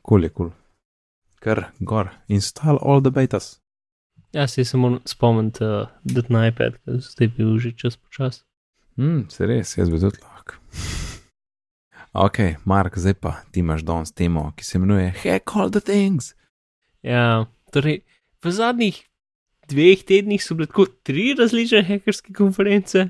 Kul 0.02 0.24
je 0.24 0.30
kul. 0.32 0.50
Ker 1.44 1.68
gor, 1.80 2.10
install 2.28 2.80
all 2.82 3.04
the 3.04 3.12
betas. 3.14 3.58
Ja, 4.32 4.48
se 4.48 4.64
samo 4.64 4.98
spomnim, 5.08 5.52
uh, 5.60 5.92
da 6.02 6.24
na 6.28 6.48
iPad, 6.48 6.80
ker 6.84 7.00
zdaj 7.04 7.32
bil 7.36 7.58
že 7.62 7.76
čas 7.76 7.96
počas. 7.96 8.42
Hmm, 8.98 9.28
se 9.30 9.46
res, 9.46 9.76
jaz 9.78 9.92
bi 9.92 10.00
tudi 10.00 10.24
lahko. 10.24 10.58
Ok, 12.18 12.38
Mark, 12.64 12.96
zdaj 12.98 13.14
pa 13.20 13.34
ti 13.52 13.60
imaš 13.60 13.84
danes 13.86 14.12
temo, 14.12 14.48
ki 14.56 14.64
se 14.64 14.78
imenuje 14.78 15.12
Hack 15.22 15.52
all 15.54 15.70
the 15.70 15.80
things. 15.80 16.32
Ja, 17.04 17.46
torej 17.70 18.00
v 18.42 18.50
zadnjih 18.50 19.04
dveh 19.68 20.02
tednih 20.06 20.42
so 20.42 20.56
bile 20.56 20.68
tako 20.70 20.86
tri 21.06 21.32
različne 21.38 21.82
hekerske 21.86 22.32
konference, 22.36 23.08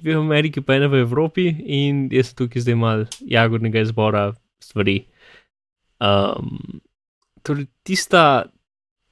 dve 0.00 0.16
v 0.16 0.22
Ameriki, 0.22 0.62
pa 0.62 0.76
ena 0.76 0.90
v 0.92 1.02
Evropi, 1.04 1.48
in 1.50 2.06
jaz 2.12 2.30
sem 2.30 2.42
tukaj 2.42 2.66
zdaj 2.66 2.78
mal 2.78 3.06
jagodnega 3.26 3.82
izbora 3.86 4.28
stvari. 4.62 5.00
Um, 6.02 6.80
torej, 7.46 7.68
tista, 7.86 8.46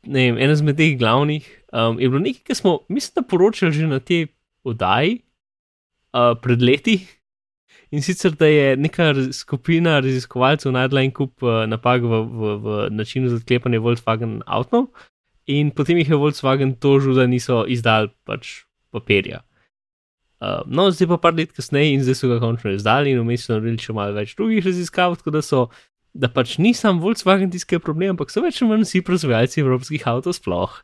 ne 0.05 0.29
vem, 0.29 0.41
ena 0.45 0.57
izmed 0.57 0.77
teh 0.79 0.97
glavnih 1.01 1.47
um, 1.73 2.01
je 2.01 2.09
bilo 2.09 2.23
nekaj, 2.23 2.45
kar 2.51 2.61
smo, 2.61 2.79
mislim, 2.93 3.21
da 3.21 3.29
poročali 3.29 3.73
že 3.73 3.89
na 3.89 4.01
tej 4.01 4.27
oddaji 4.65 5.21
uh, 6.13 6.35
pred 6.43 6.63
leti. 6.63 6.99
In 7.95 8.03
sicer, 8.03 8.35
da 8.35 8.47
je 8.51 8.77
neka 8.77 9.13
skupina 9.33 10.01
raziskovalcev 10.03 10.73
najdla 10.75 11.05
en 11.05 11.13
kup 11.15 11.45
uh, 11.47 11.63
napak 11.71 12.03
v, 12.03 12.23
v, 12.27 12.55
v 12.59 12.79
načinu 12.91 13.31
za 13.31 13.39
odklepanje 13.39 13.79
Volkswagen 13.79 14.41
avtov, 14.47 14.91
in 15.47 15.71
potem 15.71 15.99
jih 16.01 16.15
je 16.15 16.21
Volkswagen 16.21 16.77
tožil, 16.81 17.15
da 17.19 17.27
niso 17.27 17.65
izdali 17.69 18.13
pač 18.25 18.65
papirja. 18.95 19.43
Uh, 20.45 20.61
no, 20.67 20.91
zdaj 20.93 21.09
pa 21.15 21.19
par 21.29 21.35
let 21.37 21.55
kasneje 21.57 21.95
in 21.95 22.03
zdaj 22.05 22.19
so 22.19 22.29
ga 22.29 22.41
končno 22.43 22.75
izdali, 22.75 23.15
in 23.15 23.21
vmes 23.23 23.47
so 23.47 23.55
naredili 23.55 23.81
še 23.81 23.95
malo 23.97 24.17
več 24.17 24.35
drugih 24.37 24.65
raziskav, 24.67 25.17
tako 25.21 25.33
da 25.37 25.41
so, 25.45 25.61
da 26.13 26.29
pač 26.29 26.59
ni 26.61 26.75
sam 26.77 27.01
Volkswagen 27.01 27.53
je 27.55 27.79
problem, 27.79 28.17
ampak 28.17 28.33
so 28.33 28.43
več 28.45 28.61
ali 28.61 28.73
manj 28.73 28.85
vsi 28.85 29.05
proizvajalci 29.07 29.63
evropskih 29.63 30.05
avtov 30.11 30.37
sploh. 30.37 30.83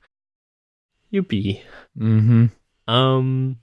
Jupi. 1.10 1.58
Mhm. 1.98 2.48
Um, 2.90 3.58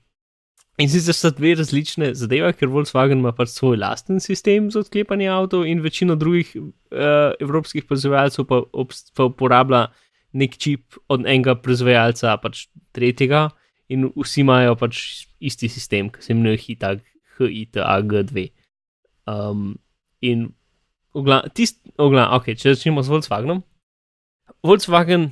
in 0.78 0.88
sicer 0.88 1.16
sta 1.16 1.32
dve 1.34 1.56
različne 1.58 2.12
zadeve, 2.14 2.52
ker 2.52 2.70
Volkswagen 2.70 3.18
ima 3.18 3.32
pač 3.32 3.56
svoj 3.56 3.80
lasten 3.80 4.20
sistem 4.20 4.70
za 4.70 4.84
odklepanje 4.84 5.32
avtov, 5.32 5.66
in 5.66 5.82
večina 5.82 6.14
drugih 6.14 6.52
uh, 6.54 7.34
evropskih 7.40 7.88
proizvajalcev 7.88 8.46
pa, 8.46 8.62
obst- 8.70 9.10
pa 9.16 9.26
uporablja 9.32 9.88
nek 10.32 10.56
čip 10.60 10.98
od 11.08 11.24
enega 11.26 11.54
proizvajalca, 11.58 12.36
pač 12.42 12.66
tretjega, 12.96 13.48
in 13.88 14.10
vsi 14.16 14.42
imajo 14.44 14.76
pač 14.80 15.02
isti 15.40 15.70
sistem, 15.72 16.10
ki 16.12 16.22
se 16.22 16.34
imenuje 16.34 16.60
HITAG, 16.66 17.04
HITAG2. 17.38 18.48
Um, 19.28 19.78
in 20.20 20.48
ogla, 21.16 21.42
tist, 21.54 21.80
ogla, 21.96 22.28
okay, 22.36 22.56
če 22.58 22.74
začnemo 22.76 23.04
z 23.04 23.12
Volkswagenom. 23.12 23.62
Volkswagen 24.66 25.30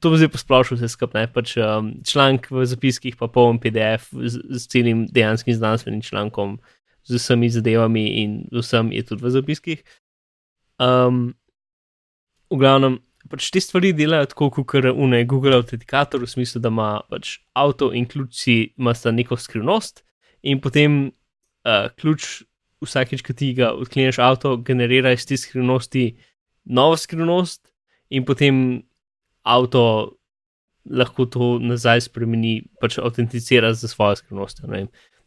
to 0.00 0.10
bo 0.10 0.16
zdaj 0.16 0.32
posplošil 0.32 0.78
vse 0.78 0.88
skupaj, 0.88 1.28
pač 1.34 1.54
um, 1.60 1.92
članek 2.08 2.48
v 2.48 2.64
zapiskih, 2.64 3.16
pa 3.20 3.28
poln 3.28 3.60
PDF 3.60 4.08
z, 4.16 4.40
z 4.48 4.62
celim 4.72 5.04
dejanskim 5.12 5.54
znanstvenim 5.54 6.00
člankom, 6.02 6.56
z 7.04 7.20
vsemi 7.20 7.50
zadevami 7.52 8.04
in 8.22 8.30
vsem 8.52 8.92
je 8.96 9.04
tudi 9.04 9.24
v 9.26 9.32
zapiskih. 9.36 9.84
Um, 10.80 11.36
v 12.48 12.56
glavnem, 12.56 12.98
pač 13.28 13.50
te 13.52 13.60
stvari 13.60 13.92
delajo 13.96 14.30
tako, 14.32 14.50
kot 14.50 14.84
je 14.84 14.92
une 14.92 15.24
Google 15.28 15.58
Authenticator, 15.58 16.22
v 16.24 16.30
smislu, 16.30 16.60
da 16.62 16.70
ima 16.72 16.90
pač 17.10 17.38
avto 17.52 17.90
in 17.92 18.06
ključi 18.08 18.74
imata 18.78 19.12
neko 19.12 19.36
skrivnost 19.36 20.04
in 20.42 20.60
potem 20.60 21.10
uh, 21.66 21.90
ključ 22.00 22.42
vsakeč, 22.80 23.22
ko 23.26 23.36
ti 23.36 23.52
ga 23.58 23.74
odkleneš 23.76 24.18
avto, 24.24 24.56
generira 24.64 25.12
iz 25.12 25.26
te 25.28 25.36
skrivnosti 25.36 26.14
novo 26.64 26.96
skrivnost 26.96 27.66
in 28.08 28.24
potem 28.24 28.80
avto 29.44 30.16
lahko 30.88 31.26
to 31.28 31.58
nazaj 31.60 32.06
spremeni, 32.08 32.62
pač 32.80 32.96
autenticira 32.98 33.74
za 33.76 33.88
svojo 33.88 34.16
skrivnost. 34.16 34.64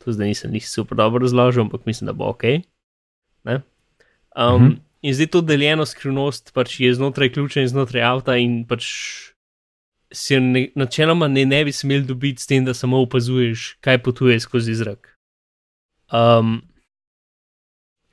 To 0.04 0.12
zdaj 0.12 0.34
nisem 0.34 0.52
nisi 0.52 0.68
super 0.68 0.98
dobro 0.98 1.22
razložil, 1.22 1.68
ampak 1.68 1.86
mislim, 1.86 2.10
da 2.10 2.14
bo 2.18 2.32
ok. 2.34 2.44
Um, 3.46 3.62
Mhm. 4.36 4.74
In 5.04 5.14
zdaj 5.14 5.28
to 5.28 5.42
deljeno 5.44 5.86
skrivnost 5.86 6.54
pač 6.56 6.80
je 6.80 6.94
znotraj 6.96 7.34
ključa 7.36 7.62
in 7.62 7.68
znotraj 7.68 8.04
avta, 8.08 8.38
in 8.40 8.64
pač 8.68 8.88
se 10.14 10.40
ne, 10.40 10.70
načeloma 10.76 11.28
ne, 11.28 11.44
ne 11.46 11.64
bi 11.66 11.72
smel 11.76 12.06
dobiti 12.08 12.42
s 12.42 12.48
tem, 12.48 12.64
da 12.66 12.74
samo 12.74 13.02
opazuješ, 13.04 13.74
kaj 13.84 14.00
potuje 14.06 14.40
skozi 14.40 14.76
zrak. 14.80 15.10
Um, 16.14 16.62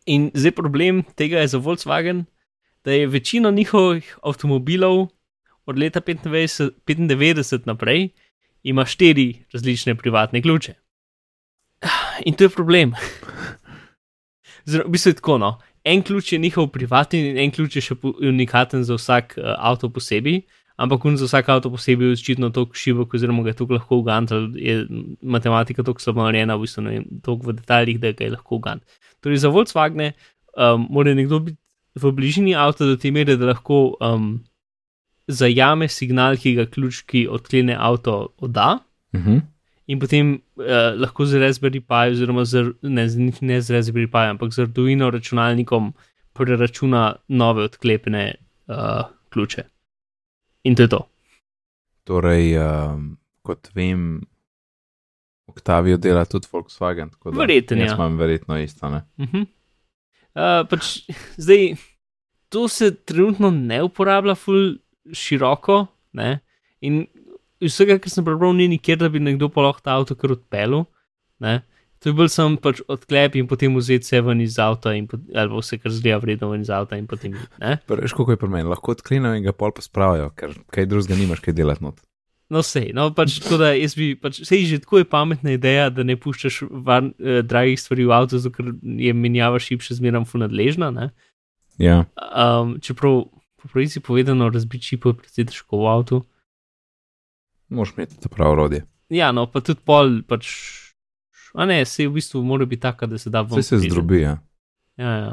in 0.06 0.30
zdaj 0.34 0.56
problem 0.56 1.04
tega 1.14 1.44
je 1.44 1.52
za 1.54 1.62
Volkswagen, 1.62 2.24
da 2.84 2.92
je 2.92 3.06
večina 3.06 3.50
njihovih 3.50 4.18
avtomobilov, 4.22 5.08
od 5.66 5.78
leta 5.78 6.00
95, 6.00 6.70
95 6.86 7.66
naprej 7.66 8.08
ima 8.62 8.84
štiri 8.84 9.44
različne 9.52 9.94
privatne 9.94 10.42
ključe. 10.42 10.74
In 12.26 12.34
to 12.34 12.44
je 12.44 12.50
problem. 12.50 12.92
Zelo, 14.70 14.84
v 14.88 14.90
bistvu 14.90 15.10
je 15.10 15.14
tako, 15.14 15.38
no. 15.38 15.58
En 15.84 16.02
ključ 16.02 16.32
je 16.32 16.38
njihov 16.38 16.68
privatni, 16.68 17.20
in 17.30 17.38
en 17.38 17.50
ključ 17.50 17.76
je 17.76 17.82
še 17.82 17.94
unikaten 18.28 18.84
za 18.84 18.98
vsak 18.98 19.38
uh, 19.38 19.54
avto 19.58 19.88
posebej, 19.88 20.42
ampak 20.76 21.00
za 21.16 21.28
vsak 21.28 21.48
avto 21.48 21.70
posebej 21.70 22.08
je 22.08 22.18
očitno 22.18 22.50
tako 22.50 22.74
šibok, 22.74 23.14
oziroma 23.14 23.42
ga 23.42 23.52
je 23.52 23.56
tako 23.56 23.78
lahko 23.78 23.96
ugantal, 23.96 24.50
je 24.56 24.86
matematika 25.22 25.82
tako 25.82 26.00
slabo 26.00 26.24
narejena, 26.24 26.56
v 26.56 26.66
bistvu 26.66 26.84
ne 26.84 26.90
vem, 26.90 27.06
tako 27.24 27.50
v 27.52 27.56
detaljih, 27.60 28.00
da 28.00 28.12
ga 28.12 28.24
je 28.24 28.34
lahko 28.36 28.56
ugant. 28.56 29.00
Torej, 29.20 29.42
za 29.44 29.48
Volkswagen 29.48 30.12
um, 30.56 30.86
mora 30.90 31.14
nekdo 31.14 31.40
biti 31.40 31.58
v 31.94 32.12
bližini 32.12 32.54
avta 32.54 32.86
do 32.86 32.96
te 32.96 33.10
mere, 33.10 33.36
da 33.36 33.50
lahko 33.50 33.96
um, 34.00 34.38
zajame 35.28 35.88
signal, 35.88 36.36
ki 36.36 36.54
ga 36.58 36.66
ključ, 36.70 37.04
ki 37.08 37.26
odklene 37.28 37.76
avto, 37.76 38.34
odda. 38.38 38.78
Uh 39.12 39.20
-huh. 39.20 39.40
In 39.90 39.98
potem 39.98 40.36
uh, 40.38 40.94
lahko 40.94 41.26
z 41.26 41.40
Raspberry 41.42 41.80
Pi, 41.82 42.12
oziroma 42.12 42.44
z, 42.46 42.70
ne, 42.82 43.06
ne 43.42 43.60
z 43.60 43.74
Raspberry 43.74 44.06
Pi, 44.06 44.28
ampak 44.30 44.54
z 44.54 44.62
Arduino 44.66 45.10
računalnikom 45.10 45.90
preračuna 46.36 47.16
nove 47.28 47.66
odklepene 47.66 48.24
uh, 48.70 49.10
ključe. 49.34 49.64
In 50.70 50.76
to 50.78 50.86
je 50.86 50.90
to. 50.92 51.00
Torej, 52.06 52.54
um, 52.62 53.16
kot 53.42 53.72
vem, 53.74 54.20
Octavio 55.50 55.98
dela 55.98 56.24
tudi 56.24 56.46
Volkswagen. 56.52 57.10
Verjetno. 57.24 57.82
Jaz 57.82 57.96
imam 57.98 58.16
verjetno 58.18 58.58
isto. 58.58 58.86
Uh 58.86 59.02
-huh. 59.18 59.46
uh, 60.38 60.68
pač, 60.70 61.02
zdaj, 61.36 61.74
to 62.48 62.68
se 62.68 62.94
trenutno 62.94 63.50
ne 63.50 63.82
uporablja 63.82 64.34
ful 64.34 64.76
široko. 65.12 65.86
Ne? 66.12 66.38
In 66.80 67.06
vsega, 67.68 67.98
kar 68.00 68.12
sem 68.12 68.24
prebral, 68.24 68.54
ni 68.56 68.68
nikjer, 68.70 69.00
da 69.00 69.10
bi 69.12 69.20
nekdo 69.20 69.50
pa 69.52 69.66
lahko 69.66 69.84
ta 69.84 69.98
avto 69.98 70.16
kar 70.16 70.32
odpeljal. 70.38 70.86
To 72.00 72.08
je 72.08 72.16
bil 72.16 72.30
sem 72.32 72.54
pač 72.56 72.80
odklep 72.88 73.34
in 73.36 73.48
potem 73.48 73.74
vzeti 73.76 74.06
vse 74.06 74.22
ven 74.24 74.40
iz 74.40 74.56
avta, 74.62 74.94
ali 74.96 75.48
vse, 75.52 75.76
kar 75.82 75.92
zgleda 75.92 76.20
vredno 76.22 76.48
ven 76.48 76.62
iz 76.64 76.70
avta 76.72 76.96
in 76.96 77.04
potem. 77.10 77.34
Veš, 77.60 78.14
kako 78.16 78.32
je 78.32 78.40
pri 78.40 78.48
meni, 78.48 78.70
lahko 78.72 78.94
odklenejo 78.96 79.36
in 79.36 79.44
ga 79.44 79.52
pol 79.52 79.74
pospravijo, 79.76 80.30
ker 80.32 80.54
kaj 80.72 80.88
drugega 80.88 81.18
nimaš, 81.20 81.42
kaj 81.44 81.58
delati 81.58 81.84
not. 81.84 82.00
No, 82.50 82.64
sej, 82.66 82.88
no, 82.96 83.04
pač 83.14 83.36
tako 83.44 83.60
da 83.60 83.68
jaz 83.76 83.92
bi, 83.94 84.14
pač, 84.18 84.40
sej 84.48 84.64
že 84.66 84.80
tako 84.82 85.04
je 85.04 85.06
pametna 85.06 85.52
ideja, 85.54 85.86
da 85.94 86.02
ne 86.02 86.16
puščaš 86.18 86.64
van, 86.88 87.12
eh, 87.20 87.44
dragih 87.46 87.78
stvari 87.78 88.08
v 88.08 88.16
avtu, 88.16 88.40
zato 88.42 88.56
ker 88.56 88.72
je 88.80 89.12
menjava 89.14 89.60
šip 89.62 89.84
še 89.86 90.00
zmeraj 90.00 90.24
funadležna. 90.32 90.90
Ja. 91.78 92.00
Um, 92.16 92.80
čeprav 92.82 93.28
po 93.60 93.68
pravici 93.70 94.00
povedano, 94.00 94.48
razbiti 94.50 94.88
čipo 94.88 95.12
je 95.12 95.20
precej 95.20 95.46
težko 95.52 95.84
v 95.84 95.92
avtu. 95.92 96.24
Moš 97.70 97.92
imeti 97.96 98.20
to 98.20 98.28
pravo 98.28 98.54
rodje. 98.54 98.84
Ja, 99.08 99.32
no, 99.32 99.46
pa 99.50 99.60
tudi 99.60 99.80
pol, 99.86 100.20
pač, 100.26 100.50
a 101.54 101.66
ne, 101.66 101.82
se 101.86 102.06
v 102.06 102.14
bistvu 102.18 102.42
mora 102.46 102.66
biti 102.66 102.82
taka, 102.82 103.06
da 103.10 103.18
se 103.18 103.30
da 103.30 103.42
v. 103.42 103.58
Vse 103.58 103.78
se 103.78 103.88
zdrobi, 103.88 104.20
ja. 104.22 104.36
Ja, 104.98 105.14
ja. 105.16 105.32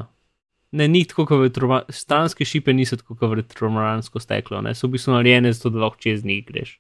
Ne, 0.71 0.87
ni 0.87 1.03
tako, 1.07 1.25
kot 1.29 1.41
vetrovar, 1.41 1.85
stranske 1.93 2.45
šipe 2.45 2.73
niso 2.73 2.97
tako, 2.99 3.15
kot 3.19 3.35
vetrovaransko 3.37 4.19
steklo, 4.19 4.61
ne, 4.65 4.73
so 4.75 4.89
v 4.89 4.97
bistvu 4.97 5.15
narejene 5.15 5.53
zato, 5.53 5.71
da 5.73 5.85
lahko 5.85 6.01
čez 6.03 6.25
njih 6.25 6.43
greš. 6.47 6.77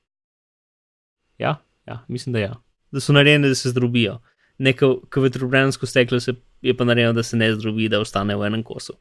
Ja, 1.41 1.57
ja, 1.87 2.01
mislim, 2.07 2.33
da 2.33 2.43
ja. 2.43 2.55
Da 2.91 3.03
so 3.03 3.13
narejene, 3.13 3.51
da 3.51 3.55
se 3.55 3.69
zdrobijo. 3.69 4.19
Neko, 4.57 4.95
kot 5.13 5.23
vetrovaransko 5.23 5.85
steklo 5.85 6.19
se 6.19 6.33
je 6.61 6.73
pa 6.77 6.85
narejeno, 6.85 7.13
da 7.13 7.23
se 7.23 7.37
ne 7.37 7.51
zdrobi, 7.53 7.89
da 7.89 8.01
ostane 8.01 8.35
v 8.35 8.49
enem 8.49 8.63
kosu. 8.65 8.97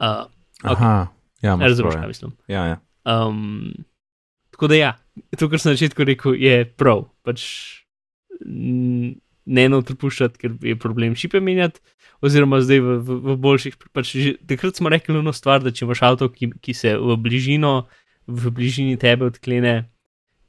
Uh, 0.00 0.28
okay. 0.62 0.76
Aha. 0.76 1.06
Ja, 1.42 1.56
Razumeš, 1.60 1.94
kaj 1.94 2.06
mislim. 2.06 2.32
Ja, 2.48 2.66
ja. 2.66 2.76
Um, 3.04 3.72
tako 4.50 4.68
da, 4.68 4.74
ja, 4.74 4.92
to, 5.38 5.48
kar 5.48 5.60
sem 5.60 5.72
na 5.72 5.76
začetku 5.76 6.06
rekel, 6.08 6.36
je 6.38 6.64
prav. 6.78 7.06
Pač 7.26 7.44
ne 8.42 9.66
eno 9.66 9.82
prepuščati, 9.86 10.38
ker 10.40 10.54
je 10.62 10.76
problem 10.80 11.16
šipe 11.18 11.40
menjati, 11.42 11.82
oziroma 12.22 12.60
zdaj 12.62 12.80
v, 12.82 12.96
v, 13.02 13.18
v 13.26 13.36
boljših. 13.42 13.78
Pač 13.94 14.14
takrat 14.48 14.78
smo 14.78 14.92
rekli 14.92 15.18
eno 15.18 15.34
stvar, 15.34 15.62
da 15.64 15.74
če 15.74 15.86
imaš 15.86 16.02
avto, 16.06 16.30
ki, 16.32 16.52
ki 16.62 16.74
se 16.76 16.94
v 16.98 17.18
bližino, 17.20 17.74
v 18.30 18.52
bližini 18.54 18.98
tebe 19.00 19.28
odklene, 19.30 19.76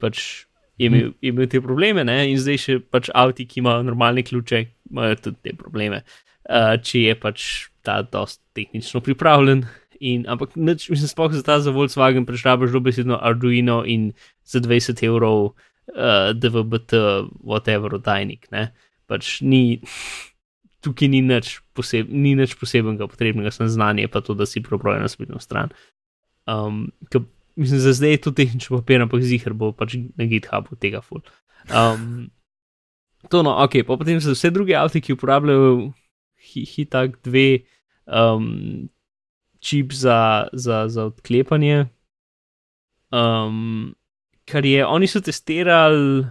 pač 0.02 0.46
je 0.82 0.90
imel, 0.90 1.14
je 1.22 1.34
imel 1.34 1.50
te 1.50 1.62
probleme, 1.62 2.06
ne? 2.06 2.24
in 2.30 2.40
zdaj 2.42 2.62
še 2.62 2.78
pač 2.94 3.10
avti, 3.14 3.46
ki 3.50 3.62
imajo 3.62 3.86
normalne 3.86 4.26
ključe, 4.26 4.64
imajo 4.94 5.20
tudi 5.28 5.50
te 5.50 5.58
probleme. 5.58 6.04
Uh, 6.44 6.76
če 6.82 7.08
je 7.08 7.16
pač 7.16 7.50
ta 7.86 8.02
dost 8.04 8.42
tehnično 8.58 9.00
pripravljen, 9.04 9.64
In, 10.00 10.26
ampak, 10.30 10.56
neč, 10.56 10.88
mislim, 10.94 11.10
sploh 11.10 11.34
za 11.34 11.44
ta 11.44 11.60
za 11.60 11.72
Volkswagen 11.72 12.26
prešrabaš 12.26 12.72
dobesedno 12.72 13.20
Arduino 13.22 13.84
in 13.86 14.12
za 14.44 14.60
20 14.60 15.04
evrov 15.06 15.54
uh, 15.94 16.32
DVB-T, 16.34 16.98
whatever, 17.44 18.00
tajnik. 18.02 18.48
Pač 19.08 19.42
ni, 19.42 19.82
tukaj 20.84 21.10
ni 21.12 21.22
nič, 21.22 21.60
poseb, 21.74 22.10
ni 22.10 22.36
nič 22.40 22.56
posebnega 22.60 23.08
potrebnega, 23.08 23.52
sem 23.52 23.70
znanje, 23.70 24.08
pa 24.12 24.24
to, 24.24 24.38
da 24.38 24.48
si 24.50 24.64
probrojen 24.64 25.04
na 25.04 25.12
spletno 25.12 25.40
stran. 25.40 25.74
Um, 26.48 26.92
ka, 27.12 27.24
mislim, 27.56 27.80
za 27.80 27.94
zdaj 27.96 28.18
je 28.18 28.24
to 28.28 28.32
tehnično 28.36 28.82
papir, 28.82 29.02
ampak 29.02 29.24
zihar 29.24 29.56
bo 29.56 29.72
pač 29.72 29.96
na 30.18 30.28
GitHubu 30.28 30.76
tega 30.76 31.04
full. 31.04 31.24
Um, 31.72 32.32
to 33.32 33.44
no, 33.44 33.56
ok, 33.64 33.84
pa 33.88 33.96
potem 33.96 34.20
so 34.20 34.36
vse 34.36 34.52
druge 34.52 34.76
avto, 34.76 35.00
ki 35.00 35.16
uporabljajo 35.16 35.94
Hitak 36.44 37.22
2. 37.24 37.64
Um, 38.04 38.90
čip 39.64 39.94
za, 39.96 40.48
za, 40.54 40.86
za 40.88 41.06
odklepanje. 41.12 41.86
Um, 43.12 43.96
kar 44.46 44.66
je, 44.66 44.86
oni 44.86 45.08
so 45.08 45.22
testirali, 45.24 46.26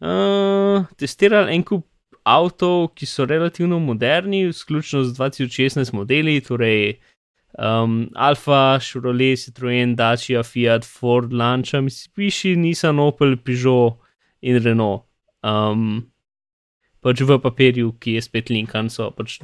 uh, 0.00 0.84
testirali 1.00 1.54
en 1.56 1.64
kup 1.64 1.86
avtomobilov, 2.28 2.92
ki 2.94 3.06
so 3.08 3.24
relativno 3.24 3.78
moderni, 3.80 4.48
vključno 4.52 5.04
z 5.04 5.16
2016 5.16 5.94
modeli, 5.96 6.40
torej 6.44 6.98
um, 7.58 8.10
Alfa, 8.14 8.78
Chevrolet, 8.80 9.36
Citroen, 9.36 9.96
Dacia, 9.96 10.42
Fiat, 10.42 10.84
Ford, 10.84 11.32
Lancia, 11.32 11.80
Mitsubishi, 11.80 12.56
Nissan, 12.56 12.98
Opel, 12.98 13.36
Peugeot 13.36 13.98
in 14.42 14.62
Renault. 14.62 15.04
Um, 15.42 16.10
pač 17.04 17.22
v 17.22 17.38
papirju, 17.38 17.92
ki 18.02 18.16
je 18.16 18.24
spet 18.24 18.50
linkan, 18.50 18.90
so 18.90 19.10
pač 19.14 19.38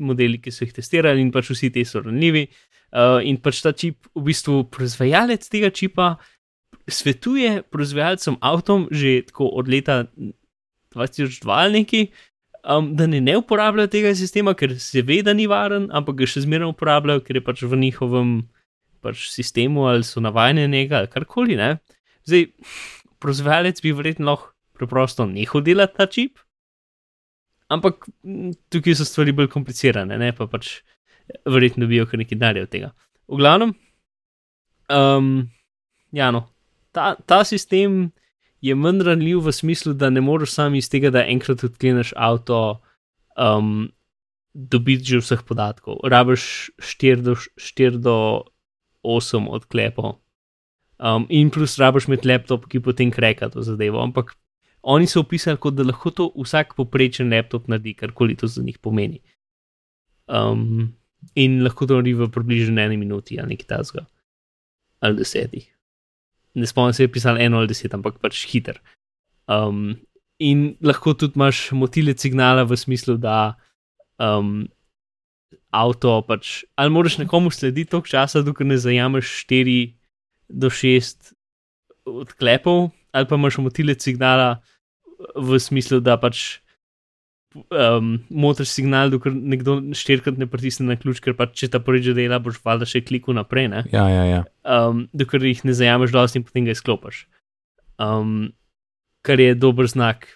modeli, 0.00 0.40
ki 0.40 0.52
so 0.54 0.64
jih 0.64 0.74
testirali 0.76 1.20
in 1.24 1.32
pač 1.34 1.52
vsi 1.52 1.70
ti 1.74 1.84
so 1.84 2.02
ranljivi. 2.04 2.48
Uh, 2.88 3.20
in 3.20 3.36
pač 3.36 3.60
ta 3.60 3.74
čip, 3.76 4.08
v 4.16 4.30
bistvu 4.30 4.62
proizvajalec 4.72 5.44
tega 5.52 5.68
čipa, 5.68 6.16
svetuje 6.88 7.60
proizvajalcem 7.68 8.38
avtom 8.40 8.88
že 8.88 9.28
tako 9.28 9.52
od 9.60 9.68
leta 9.68 10.08
2002 10.96 11.44
ali 11.52 11.84
neki, 11.84 12.00
um, 12.64 12.96
da 12.96 13.06
ne, 13.06 13.20
ne 13.20 13.36
uporabljajo 13.36 13.92
tega 13.92 14.14
sistema, 14.16 14.56
ker 14.56 14.72
se 14.80 15.04
ve, 15.04 15.20
da 15.22 15.36
ni 15.36 15.44
varen, 15.44 15.90
ampak 15.92 16.22
ga 16.22 16.30
še 16.30 16.46
zmeraj 16.48 16.72
uporabljajo, 16.72 17.24
ker 17.28 17.36
je 17.36 17.44
pač 17.44 17.62
v 17.68 17.76
njihovem 17.76 18.32
pač 19.04 19.28
sistemu 19.30 19.86
ali 19.92 20.02
so 20.02 20.24
navajeni 20.24 20.64
njega 20.72 21.02
ali 21.02 21.12
karkoli. 21.12 21.60
Ne? 21.60 21.76
Zdaj, 22.24 22.48
proizvajalec 23.20 23.84
bi 23.84 23.92
verjetno 23.92 24.32
lahko 24.32 24.54
preprosto 24.78 25.26
nehal 25.28 25.60
delati 25.66 25.96
ta 25.98 26.06
čip 26.06 26.40
ampak 27.68 28.08
tukaj 28.72 28.96
so 28.98 29.06
stvari 29.08 29.34
bolj 29.36 29.50
komplicirane, 29.52 30.18
ne 30.18 30.32
pa 30.36 30.48
pač 30.50 30.78
verjetno 31.48 31.86
dobijo 31.86 32.06
kar 32.08 32.20
nekaj 32.20 32.38
denarja 32.38 32.64
od 32.66 32.72
tega. 32.72 32.92
V 33.28 33.40
glavnem, 33.40 33.74
um, 34.92 35.32
ja, 36.16 36.30
no, 36.32 36.46
ta, 36.96 37.14
ta 37.28 37.42
sistem 37.44 38.08
je 38.64 38.74
manj 38.74 39.04
ranljiv 39.06 39.44
v 39.46 39.52
smislu, 39.54 39.94
da 39.94 40.10
ne 40.10 40.22
moreš 40.24 40.56
sam 40.56 40.74
iz 40.74 40.88
tega, 40.90 41.12
da 41.14 41.26
enkrat 41.28 41.62
odkleneš 41.64 42.14
avto, 42.16 42.80
um, 43.36 43.90
dobiti 44.54 45.14
že 45.14 45.22
vseh 45.22 45.44
podatkov. 45.46 46.00
Rabiš 46.02 46.72
4 46.82 47.22
do, 47.22 47.36
4 47.36 48.00
do 48.02 48.16
8 49.04 49.46
odklepov. 49.46 50.18
Um, 50.98 51.28
in 51.30 51.52
plus 51.54 51.78
rabiš 51.78 52.08
imeti 52.08 52.26
laptop, 52.26 52.66
ki 52.66 52.82
potem 52.82 53.12
kreka 53.14 53.52
to 53.52 53.62
zadevo. 53.62 54.02
Ampak 54.02 54.34
oni 54.82 55.06
so 55.06 55.20
opisali, 55.20 55.58
kot 55.60 55.74
da 55.74 55.86
lahko 55.86 56.10
to 56.10 56.28
vsak 56.36 56.74
poprečen 56.78 57.32
laptop 57.32 57.68
naredi, 57.68 57.94
karkoli 57.94 58.36
to 58.36 58.46
za 58.46 58.62
njih 58.62 58.78
pomeni. 58.78 59.20
Um, 60.26 60.94
in 61.34 61.62
lahko 61.64 61.86
to 61.86 61.98
naredi 61.98 62.14
v 62.14 62.28
približno 62.30 62.80
eni 62.82 62.96
minuti 62.96 63.40
ali 63.40 63.54
nekaj 63.54 63.66
tasga, 63.66 64.06
ali 65.00 65.18
desetih. 65.18 65.66
Ne 66.54 66.66
spomnim 66.66 66.92
se, 66.92 67.04
je 67.04 67.12
pisal 67.12 67.38
eno 67.40 67.58
ali 67.58 67.70
deset, 67.70 67.94
ampak 67.94 68.18
pač 68.22 68.44
hiter. 68.50 68.80
Um, 69.48 69.98
in 70.38 70.76
lahko 70.82 71.14
tudi 71.14 71.38
imaš 71.38 71.70
motilec 71.72 72.20
signala 72.20 72.64
v 72.64 72.76
smislu, 72.76 73.16
da 73.18 73.58
um, 74.18 74.68
avto 75.74 76.20
pač 76.26 76.62
ali 76.76 76.90
moraš 76.90 77.18
nekomu 77.18 77.50
slediti 77.50 77.90
toliko 77.90 78.08
časa, 78.08 78.42
dokler 78.42 78.68
ne 78.72 78.78
zajameš 78.78 79.44
4 79.48 79.94
do 80.48 80.70
6 80.70 81.34
odklepov 82.08 82.90
ali 83.18 83.28
pa 83.28 83.38
imaš 83.38 83.58
motilec 83.62 84.02
signala 84.02 84.58
v 85.34 85.58
smislu, 85.58 86.00
da 86.04 86.16
pač 86.20 86.60
um, 87.54 88.18
motor 88.30 88.66
signal, 88.68 89.10
dokler 89.12 89.34
nekdo 89.34 89.78
štirikrat 89.96 90.38
ne 90.38 90.48
pritisne 90.50 90.86
na 90.88 90.96
ključ, 91.00 91.20
ker 91.24 91.36
pač 91.38 91.56
če 91.58 91.70
ta 91.74 91.80
prvič 91.82 92.12
dela, 92.16 92.40
boš 92.42 92.60
valjda 92.64 92.88
še 92.88 93.02
kliknil 93.06 93.40
naprej, 93.40 93.70
ne? 93.72 93.84
Ja, 93.94 94.06
ja, 94.12 94.24
ja. 94.28 94.40
um, 94.62 95.06
dokler 95.16 95.48
jih 95.50 95.64
ne 95.68 95.76
zajameš 95.76 96.14
dosti 96.14 96.40
in 96.40 96.46
potem 96.46 96.68
ga 96.68 96.76
izklopiš. 96.76 97.24
Um, 97.98 98.52
kar 99.26 99.40
je 99.42 99.54
dober 99.58 99.88
znak. 99.90 100.28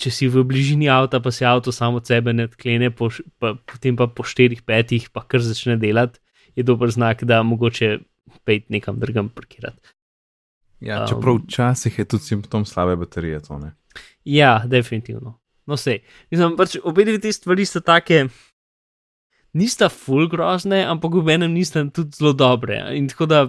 Če 0.00 0.08
si 0.08 0.26
v 0.32 0.40
bližini 0.48 0.86
avta, 0.88 1.18
pa 1.20 1.28
se 1.28 1.44
avto 1.44 1.68
samo 1.68 1.98
od 2.00 2.08
sebe 2.08 2.32
ne 2.32 2.46
odklene, 2.48 2.88
po, 2.96 3.10
pa, 3.36 3.52
potem 3.68 3.92
pa 3.98 4.06
po 4.08 4.24
štirih, 4.24 4.62
petih, 4.64 5.10
pa 5.12 5.20
kar 5.20 5.42
začne 5.44 5.76
delati, 5.76 6.16
je 6.56 6.64
dober 6.64 6.88
znak, 6.88 7.26
da 7.28 7.42
mogoče 7.44 7.98
pejt 8.48 8.70
nekam 8.72 8.96
drugam 9.02 9.28
parkirati. 9.28 9.92
Ja 10.82 11.02
Um, 11.02 11.08
čeprav 11.08 11.38
včasih 11.44 11.98
je 11.98 12.04
tudi 12.04 12.24
simptom 12.24 12.64
slabe 12.64 12.96
baterije. 12.96 13.40
To, 13.40 13.58
ne. 13.58 13.72
Ja, 14.24 14.62
definitivno. 14.66 15.38
No, 15.66 15.76
sej. 15.76 16.02
Mislim, 16.30 16.56
pač 16.58 16.76
obe 16.82 17.04
dve 17.06 17.20
te 17.22 17.30
stvari 17.32 17.66
sta 17.66 17.80
take, 17.80 18.26
nista 19.54 19.88
full 19.88 20.26
grozne, 20.30 20.82
ampak 20.88 21.14
v 21.22 21.36
enem 21.36 21.54
nista 21.54 21.84
tudi 21.86 22.18
zelo 22.18 22.32
dobre. 22.34 22.80
In 22.98 23.06
tako 23.08 23.28
da, 23.30 23.42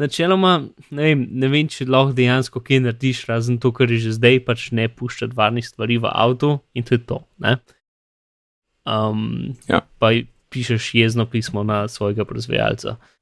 načeloma, 0.00 0.54
ne 0.90 1.06
vem, 1.08 1.24
ne 1.30 1.48
vem 1.52 1.68
če 1.70 1.88
lahko 1.88 2.12
dejansko 2.16 2.60
kaj 2.64 2.82
narediš, 2.84 3.24
razen 3.30 3.60
to, 3.60 3.72
kar 3.72 3.88
je 3.92 4.02
že 4.08 4.16
zdaj, 4.18 4.42
pač 4.44 4.68
ne 4.76 4.88
puščati 4.88 5.36
varnih 5.36 5.64
stvari 5.64 6.00
v 6.00 6.12
avtu 6.12 6.58
in 6.76 6.84
to 6.84 6.96
je 6.98 7.04
to. 7.08 7.22
Ne? 7.40 7.56
Um, 8.84 9.56
Ja. 9.68 9.80
Pa 10.00 10.12
pišeš 10.50 10.94
jezno 10.98 11.24
pismo 11.30 11.62
na 11.64 11.86
svojega 11.88 12.24
proizvajalca. 12.26 12.96
Uh, 12.98 13.19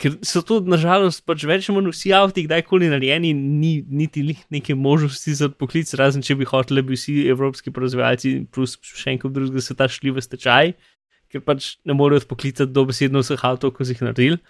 ker 0.00 0.14
so 0.24 0.40
to, 0.42 0.60
nažalost, 0.64 1.20
pač 1.28 1.44
več 1.44 1.68
ali 1.68 1.76
manj 1.76 1.92
vsi 1.92 2.12
avti, 2.16 2.46
kdajkoli 2.46 2.88
narejeni, 2.88 3.34
ni 3.36 3.72
niti 3.84 4.24
neke 4.50 4.74
možnosti 4.74 5.34
za 5.36 5.48
poklic, 5.52 5.92
razen 6.00 6.24
če 6.24 6.38
bi 6.40 6.48
hoteli, 6.48 6.82
bi 6.82 6.96
vsi 6.96 7.26
evropski 7.28 7.72
proizvajalci, 7.74 8.46
plus 8.54 8.78
še 8.80 9.12
enkrat 9.12 9.34
drugega 9.36 9.60
sveta, 9.60 9.88
šli 9.92 10.14
v 10.16 10.24
stečaj, 10.24 10.72
ker 11.28 11.44
pač 11.44 11.74
ne 11.84 11.96
morejo 11.96 12.24
odpoklicati 12.24 12.72
dobesedno 12.72 13.20
vseh 13.20 13.44
avtov, 13.44 13.74
ko 13.76 13.84
so 13.84 13.92
jih 13.92 14.02
naredili. 14.06 14.40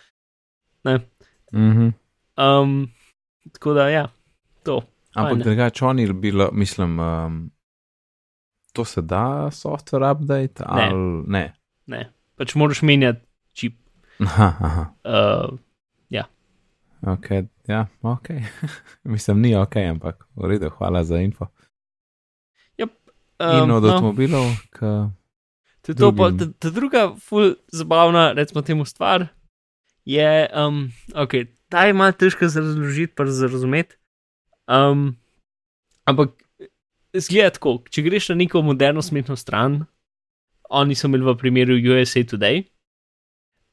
Mhm. 1.52 1.90
Um, 2.38 2.90
tako 3.52 3.74
da, 3.74 3.88
ja, 3.90 4.08
to. 4.66 4.82
Ampak 5.14 5.44
drugače, 5.44 5.84
oni 5.86 6.06
bi, 6.12 6.30
bilo- 6.30 6.50
mislim, 6.52 6.98
um, 6.98 7.50
to 8.72 8.84
se 8.84 9.02
da 9.02 9.50
software 9.50 10.10
update 10.10 10.62
Ne. 10.62 10.66
ali 10.66 11.22
ne. 11.26 11.44
Ne, 11.86 12.10
pač 12.36 12.54
moraš 12.54 12.82
menjati 12.82 13.20
čip. 13.52 13.78
Aha, 14.20 14.48
aha. 14.60 14.84
Uh, 15.04 15.58
Ok, 17.06 17.26
ja, 17.68 17.86
ok. 18.02 18.28
mislim, 19.04 19.40
ni 19.40 19.56
ok, 19.56 19.76
ampak 19.76 20.24
v 20.36 20.48
redu, 20.48 20.70
hvala 20.70 21.04
za 21.04 21.20
info. 21.20 21.46
um, 23.38 23.64
In 23.64 23.70
od 23.70 23.82
no. 23.82 23.92
avtomobilov, 23.92 24.46
k... 24.70 24.80
Pa, 25.84 26.30
ta, 26.32 26.46
ta 26.58 26.70
druga, 26.72 27.12
ful 27.20 27.60
zabavna, 27.68 28.32
recimo 28.32 28.62
temu 28.64 28.84
stvar, 28.88 29.26
je, 30.04 30.48
um, 30.56 30.88
ok, 31.12 31.44
ta 31.68 31.84
je 31.84 31.92
malo 31.92 32.12
težka 32.16 32.48
za 32.48 32.64
razložiti, 32.64 33.12
pa 33.12 33.26
za 33.26 33.46
razumeti. 33.52 33.96
Um, 34.64 35.12
ampak 36.08 36.32
zgleda 37.12 37.52
tako, 37.58 37.82
če 37.90 38.06
greš 38.06 38.30
na 38.32 38.38
neko 38.40 38.62
moderno 38.64 39.04
smetno 39.04 39.36
stran, 39.36 39.82
oni 40.72 40.96
so 40.96 41.04
imeli 41.10 41.28
v 41.28 41.36
primeru 41.36 41.76
USA 41.76 42.24
Today. 42.24 42.64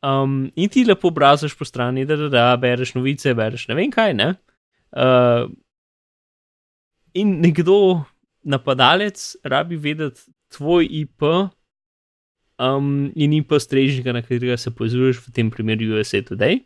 Um, 0.01 0.51
in 0.55 0.69
ti 0.69 0.83
lepo 0.85 1.11
obrazaš 1.11 1.53
po 1.57 1.65
strani, 1.65 2.05
da, 2.05 2.15
da, 2.17 2.29
da 2.29 2.45
bereš 2.57 2.95
novice, 2.95 3.33
bereš 3.37 3.67
ne 3.69 3.77
vem 3.77 3.91
kaj. 3.93 4.15
Ne? 4.17 4.33
Uh, 4.91 5.45
in 7.13 7.37
nekdo, 7.43 8.01
napadalec, 8.43 9.35
rabi 9.43 9.77
vedeti 9.77 10.25
tvoj 10.51 10.87
IP, 10.89 11.21
um, 12.57 13.11
in 13.15 13.33
IP 13.33 13.53
strežnika, 13.59 14.13
na 14.13 14.23
katerega 14.25 14.57
se 14.57 14.73
povezuješ, 14.73 15.21
v 15.27 15.35
tem 15.35 15.51
primeru 15.53 15.93
USA 15.95 16.21
Today. 16.25 16.63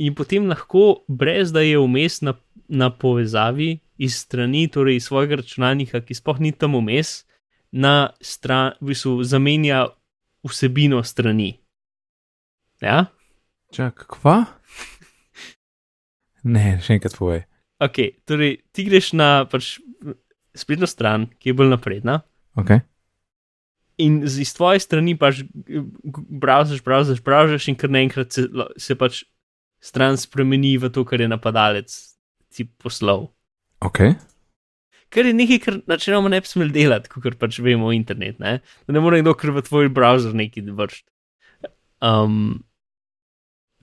In 0.00 0.14
potem 0.16 0.48
lahko, 0.48 1.04
brez 1.08 1.52
da 1.52 1.60
je 1.60 1.80
vmes 1.80 2.20
na, 2.24 2.34
na 2.68 2.90
povezavi 2.90 3.78
iz 4.00 4.16
strani, 4.16 4.68
torej 4.68 4.96
iz 4.96 5.08
svojega 5.08 5.40
računalnika, 5.40 6.00
ki 6.00 6.16
sploh 6.16 6.40
ni 6.40 6.52
tam 6.52 6.76
vmes, 6.78 7.22
na 7.72 8.12
stran, 8.20 8.76
v 8.80 8.92
bistvu 8.92 9.20
zamenja 9.24 9.86
vsebino 10.46 11.02
strani. 11.04 11.58
Ja, 12.80 13.10
Čak, 13.70 14.08
kva? 14.10 14.48
Ne, 16.42 16.80
še 16.82 16.96
enkrat 16.96 17.14
povej. 17.14 17.44
ok, 17.78 17.98
torej 18.26 18.56
ti 18.74 18.84
greš 18.88 19.12
na 19.14 19.44
pač 19.46 19.76
spletno 20.56 20.88
stran, 20.90 21.28
ki 21.38 21.52
je 21.52 21.56
bolj 21.56 21.70
napredna. 21.70 22.22
Ok. 22.58 22.80
In 24.00 24.24
z 24.26 24.42
tvoje 24.56 24.80
strani 24.80 25.14
pač 25.20 25.42
browsers, 25.46 26.80
browsers, 26.82 27.20
browsers, 27.22 27.68
in 27.68 27.76
kar 27.76 27.92
naenkrat 27.92 28.32
se, 28.32 28.48
se 28.80 28.96
pač 28.98 29.22
stran 29.84 30.16
spremeni 30.20 30.74
v 30.80 30.90
to, 30.90 31.04
kar 31.04 31.20
je 31.20 31.28
napadalec 31.30 31.92
ti 32.50 32.66
poslal. 32.66 33.28
Ok. 33.84 34.00
Kar 35.10 35.26
je 35.28 35.34
nekaj, 35.36 35.60
kar 35.62 35.78
načeloma 35.90 36.32
ne 36.32 36.40
bi 36.42 36.48
smel 36.48 36.72
delati, 36.74 37.12
kot 37.12 37.36
pač 37.38 37.60
vemo 37.62 37.92
internet. 37.94 38.40
Ne, 38.42 38.58
da 38.86 38.96
ne 38.96 39.04
more 39.04 39.20
nekdo 39.20 39.36
kar 39.38 39.52
v 39.54 39.62
tvoj 39.68 39.92
browser 39.94 40.34
nekaj 40.34 40.66
vršiti. 40.74 41.08
Um, 42.00 42.64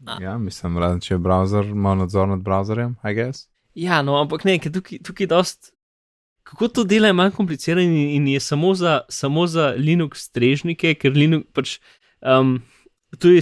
A. 0.06 0.18
Ja, 0.22 0.38
mislim, 0.38 0.78
razen 0.78 1.00
če 1.02 1.14
je 1.14 1.20
browser, 1.20 1.66
ima 1.66 1.96
nadzor 1.96 2.28
nad 2.30 2.44
browserjem, 2.46 2.96
I 3.04 3.16
guess. 3.18 3.48
ja, 3.74 4.02
no, 4.02 4.18
ampak 4.22 4.46
ne, 4.46 4.58
ker 4.62 4.72
tukaj, 4.74 5.02
tukaj 5.06 5.30
dost. 5.30 5.72
Kako 6.48 6.68
to 6.72 6.84
dela, 6.88 7.10
je 7.10 7.18
manj 7.18 7.34
komplicirano 7.36 7.84
in, 7.84 8.10
in 8.16 8.28
je 8.32 8.40
samo 8.40 8.74
za, 8.76 9.02
samo 9.10 9.48
za 9.48 9.74
Linux 9.78 10.30
strežnike, 10.30 10.94
ker 10.96 11.12
Linux 11.12 11.50
pač. 11.54 11.80
Um, 12.22 12.62
to 13.20 13.30
je 13.30 13.42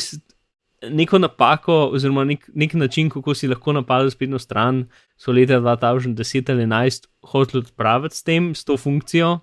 neko 0.91 1.19
napako, 1.19 1.89
oziroma 1.93 2.23
nek, 2.25 2.49
nek 2.53 2.73
način, 2.73 3.09
kako 3.09 3.33
si 3.35 3.47
lahko 3.47 3.73
napadel 3.73 4.09
spletno 4.11 4.39
stran, 4.39 4.85
so 5.17 5.31
leta 5.31 5.59
2010 5.61 6.51
ali 6.51 6.65
2011 6.65 7.07
hoteli 7.31 7.63
odpraviti 7.63 8.15
s 8.15 8.23
tem, 8.23 8.55
s 8.55 8.65
to 8.65 8.77
funkcijo, 8.77 9.39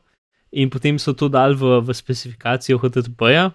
in 0.52 0.70
potem 0.70 0.98
so 0.98 1.12
to 1.12 1.28
dali 1.28 1.56
v, 1.56 1.80
v 1.80 1.94
specifikacijo 1.94 2.78
HTTP-ja, 2.78 3.50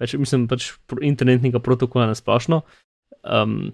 več, 0.00 0.16
mislim 0.18 0.48
pač 0.50 0.72
internetnega 1.00 1.62
protokola 1.62 2.10
na 2.10 2.18
splošno. 2.18 2.62
Um, 3.24 3.72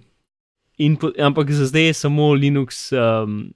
in, 0.77 0.97
ampak 1.19 1.51
za 1.51 1.65
zdaj 1.65 1.85
je 1.91 1.93
samo 1.93 2.33
Linux, 2.33 2.91
um, 2.93 3.53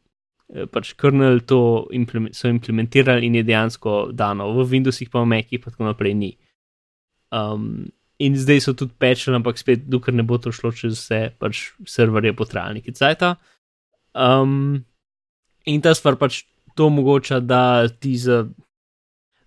eh, 0.54 0.66
pač 0.66 0.94
kernel 0.94 1.42
to 1.46 1.88
implement, 1.92 2.36
so 2.36 2.48
implementirali 2.48 3.26
in 3.26 3.36
je 3.36 3.44
dejansko 3.44 4.12
dano, 4.14 4.52
v 4.54 4.68
Windowsih 4.68 5.10
pa 5.12 5.22
v 5.22 5.32
Macih 5.32 5.60
pa 5.60 5.72
tako 5.72 5.89
naprej 5.92 6.14
ni. 6.14 6.32
Um, 7.32 7.92
in 8.20 8.38
zdaj 8.38 8.62
so 8.62 8.74
tudi 8.74 8.94
pečili, 9.00 9.36
ampak 9.36 9.58
spet, 9.58 9.88
dokler 9.89 10.16
ne 10.16 10.24
bo 10.24 10.38
to 10.38 10.52
šlo 10.54 10.72
čez 10.72 10.94
vse, 10.98 11.34
pač 11.39 11.72
serverje 11.89 12.36
potrajniki 12.38 12.94
cajta. 12.94 13.36
Um, 14.14 14.84
in 15.66 15.82
ta 15.82 15.96
stvar 15.98 16.20
pač 16.22 16.44
to 16.76 16.88
omogoča, 16.88 17.39
da 17.39 17.88
ti 17.88 18.16
z 18.18 18.46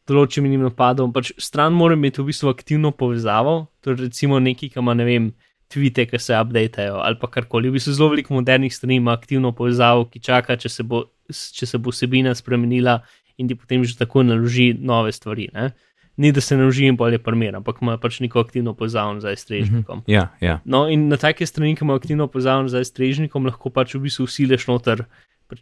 določenim 0.09 0.61
napadom, 0.67 1.13
pač 1.15 1.33
stran 1.41 1.73
mora 1.77 1.97
imeti 1.97 2.21
v 2.21 2.29
bistvu 2.29 2.51
aktivno 2.53 2.93
povezavo, 2.93 3.69
torej 3.85 4.09
recimo 4.09 4.41
neki, 4.43 4.69
ki 4.73 4.83
ima 4.83 4.95
ne 4.97 5.07
vem, 5.09 5.31
tvite, 5.75 6.07
ki 6.07 6.19
se 6.23 6.37
updatejo 6.39 7.01
ali 7.03 7.19
pa 7.21 7.31
karkoli. 7.31 7.69
V 7.69 7.79
bistvu 7.79 7.97
zelo 7.99 8.13
veliko 8.15 8.35
modernih 8.35 8.75
strani 8.75 9.01
ima 9.03 9.13
aktivno 9.13 9.53
povezavo, 9.53 10.07
ki 10.11 10.23
čaka, 10.23 10.57
če 10.61 10.71
se 10.71 10.87
bo, 10.87 11.05
če 11.31 11.67
se 11.67 11.79
bo 11.79 11.93
vsebina 11.95 12.35
spremenila 12.35 13.01
in 13.39 13.51
ti 13.51 13.57
potem 13.59 13.85
že 13.85 13.99
tako 13.99 14.23
naloži 14.23 14.73
nove 14.79 15.13
stvari. 15.13 15.49
Ne? 15.55 15.73
Ni 16.17 16.31
da 16.33 16.41
se 16.41 16.57
naloži 16.57 16.87
in 16.87 16.97
bolje 16.97 17.19
primer, 17.19 17.57
ampak 17.59 17.83
ima 17.83 17.97
pač 17.99 18.21
neko 18.23 18.41
aktivno 18.41 18.75
povezavo 18.79 19.19
z 19.21 19.35
strežnikom. 19.37 20.05
Ja, 20.07 20.29
ja. 20.41 20.61
No, 20.65 20.87
in 20.89 21.09
na 21.11 21.19
take 21.19 21.47
strani, 21.47 21.75
ki 21.75 21.83
ima 21.83 21.97
aktivno 21.99 22.29
povezavo 22.31 22.69
z 22.71 22.85
strežnikom, 22.87 23.51
lahko 23.51 23.71
pač 23.75 23.97
v 23.97 24.05
bistvu 24.07 24.29
usileš 24.31 24.69
noter. 24.71 25.05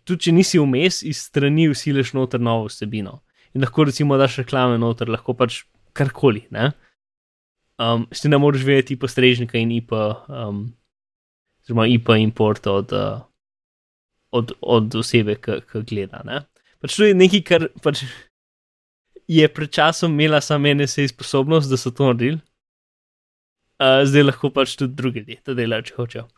Tudi 0.04 0.28
če 0.28 0.34
nisi 0.36 0.60
vmes, 0.60 1.00
iz 1.08 1.24
strani 1.24 1.70
usileš 1.72 2.12
noter 2.12 2.40
novo 2.40 2.68
vsebino. 2.68 3.22
In 3.56 3.64
lahko 3.64 3.88
recimo 3.88 4.20
daš 4.20 4.42
reklame 4.44 4.76
noter, 4.80 5.08
lahko 5.08 5.32
pač 5.36 5.62
karkoli. 5.96 6.44
Ne? 6.52 6.70
Um, 7.80 8.06
s 8.12 8.20
tem 8.20 8.30
ne 8.30 8.38
moreš 8.38 8.64
vedeti 8.66 8.94
IP 8.94 9.08
strežnika 9.08 9.58
in 9.58 9.72
IP, 9.72 9.92
um, 9.92 10.66
oziroma 11.62 11.86
IP 11.88 12.12
import 12.20 12.66
od, 12.66 12.92
uh, 12.92 13.22
od, 14.30 14.52
od 14.60 14.94
osebe, 15.00 15.38
ki 15.40 15.84
gleda. 15.88 16.22
Ne? 16.28 16.42
Pač 16.82 16.98
to 16.98 17.08
je 17.08 17.16
nekaj, 17.16 17.42
kar 17.48 17.66
pač 17.82 18.04
je 19.30 19.48
pred 19.48 19.70
časom 19.72 20.12
imela 20.12 20.40
samo 20.40 20.74
NSA 20.74 21.08
sposobnost, 21.08 21.70
da 21.70 21.78
so 21.80 21.90
to 21.90 22.10
naredili. 22.10 22.40
Uh, 23.82 24.04
zdaj 24.06 24.28
lahko 24.28 24.52
pač 24.54 24.76
tudi 24.76 24.94
drugi 24.94 25.24
ljudje 25.24 25.40
to 25.42 25.56
delajo, 25.58 25.88
če 25.88 25.98
hočejo. 25.98 26.28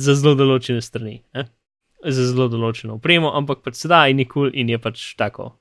Za 0.00 0.14
zelo 0.16 0.38
določene 0.38 0.80
strani, 0.80 1.18
ne? 1.36 1.48
za 2.04 2.26
zelo 2.28 2.46
določeno 2.52 2.98
opremo, 2.98 3.30
ampak 3.32 3.62
pač 3.64 3.80
sedaj 3.80 4.12
je 4.12 4.26
cool 4.28 4.52
in 4.52 4.70
je 4.72 4.78
pač 4.78 5.02
tako. 5.16 5.54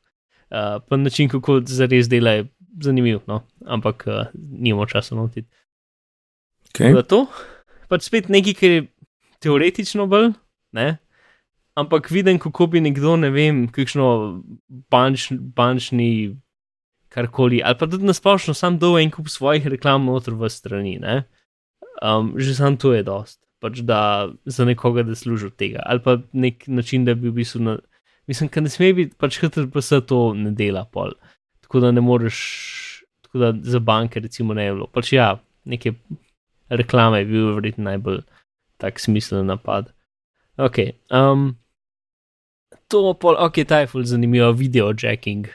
Uh, 0.54 0.80
pa 0.84 1.00
način, 1.00 1.30
kako 1.32 1.62
zares 1.66 2.10
dela, 2.12 2.38
je 2.38 2.48
zanimiv, 2.82 3.22
no? 3.28 3.44
ampak 3.66 4.08
uh, 4.08 4.32
nimamo 4.34 4.86
časa 4.86 5.16
notiti. 5.16 5.50
Okay. 6.74 6.94
Za 6.96 7.04
to, 7.06 7.26
pač 7.92 8.08
spet 8.10 8.30
nekaj, 8.34 8.56
kar 8.58 8.70
je 8.70 8.86
teoretično 9.44 10.08
bolj, 10.10 10.32
ne? 10.74 10.98
ampak 11.78 12.10
vidim, 12.12 12.40
kako 12.40 12.68
bi 12.68 12.82
nekdo, 12.82 13.16
ne 13.18 13.30
vem, 13.34 13.66
kakšno 13.74 14.08
banč, 14.94 15.30
bančni 15.32 16.38
karkoli, 17.14 17.62
ali 17.62 17.78
pa 17.78 17.88
tudi 17.90 18.06
nasplošno 18.10 18.56
sam 18.58 18.78
dol 18.82 18.98
en 19.02 19.12
kup 19.14 19.30
svojih 19.30 19.68
reklam 19.70 20.06
noter 20.10 20.34
v 20.38 20.50
strani. 20.50 20.98
Um, 22.02 22.34
že 22.38 22.56
sam 22.58 22.78
to 22.78 22.94
je 22.94 23.04
dost, 23.06 23.40
pač 23.62 23.82
da 23.86 24.30
za 24.46 24.66
nekoga, 24.66 25.06
da 25.06 25.16
služi 25.16 25.50
od 25.52 25.56
tega, 25.58 25.84
ali 25.86 26.02
pa 26.04 26.18
nek 26.34 26.68
način, 26.68 27.06
da 27.06 27.16
bi 27.16 27.30
v 27.30 27.38
bistvu. 27.42 27.62
Na, 27.62 27.78
mislim, 28.28 28.50
da 28.54 28.66
ne 28.66 28.74
sme 28.74 28.94
biti, 28.94 29.16
pač 29.18 29.40
HTTPS 29.42 30.06
to 30.10 30.34
ne 30.34 30.52
dela 30.58 30.86
pol. 30.86 31.14
Tako 31.74 31.88
da 31.88 31.90
ne 31.92 32.02
moreš, 32.06 32.38
tako 33.26 33.40
da 33.42 33.48
za 33.66 33.80
banke 33.80 34.20
recimo 34.22 34.54
ne 34.54 34.68
je 34.68 34.74
bilo. 34.74 34.86
Pač 34.94 35.10
ja, 35.14 35.40
neke 35.66 35.96
reklame 36.70 37.24
je 37.24 37.26
bil 37.26 37.48
verjetno 37.56 37.88
najbolj 37.88 38.20
tak 38.78 39.00
smiselen 39.02 39.50
napad. 39.50 39.90
Ok. 40.62 40.78
Um, 41.10 41.56
to 42.94 43.16
pol, 43.18 43.40
ok, 43.42 43.64
ta 43.66 43.82
je 43.82 43.90
ful 43.90 44.06
zanimivo, 44.06 44.52
video 44.54 44.94
jacking. 44.94 45.50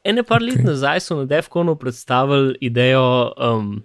Ene 0.00 0.24
par 0.24 0.40
okay. 0.40 0.48
let 0.48 0.64
nazaj 0.64 1.04
so 1.04 1.20
na 1.20 1.28
Defconu 1.28 1.76
predstavili 1.76 2.56
idejo 2.64 3.34
um, 3.36 3.82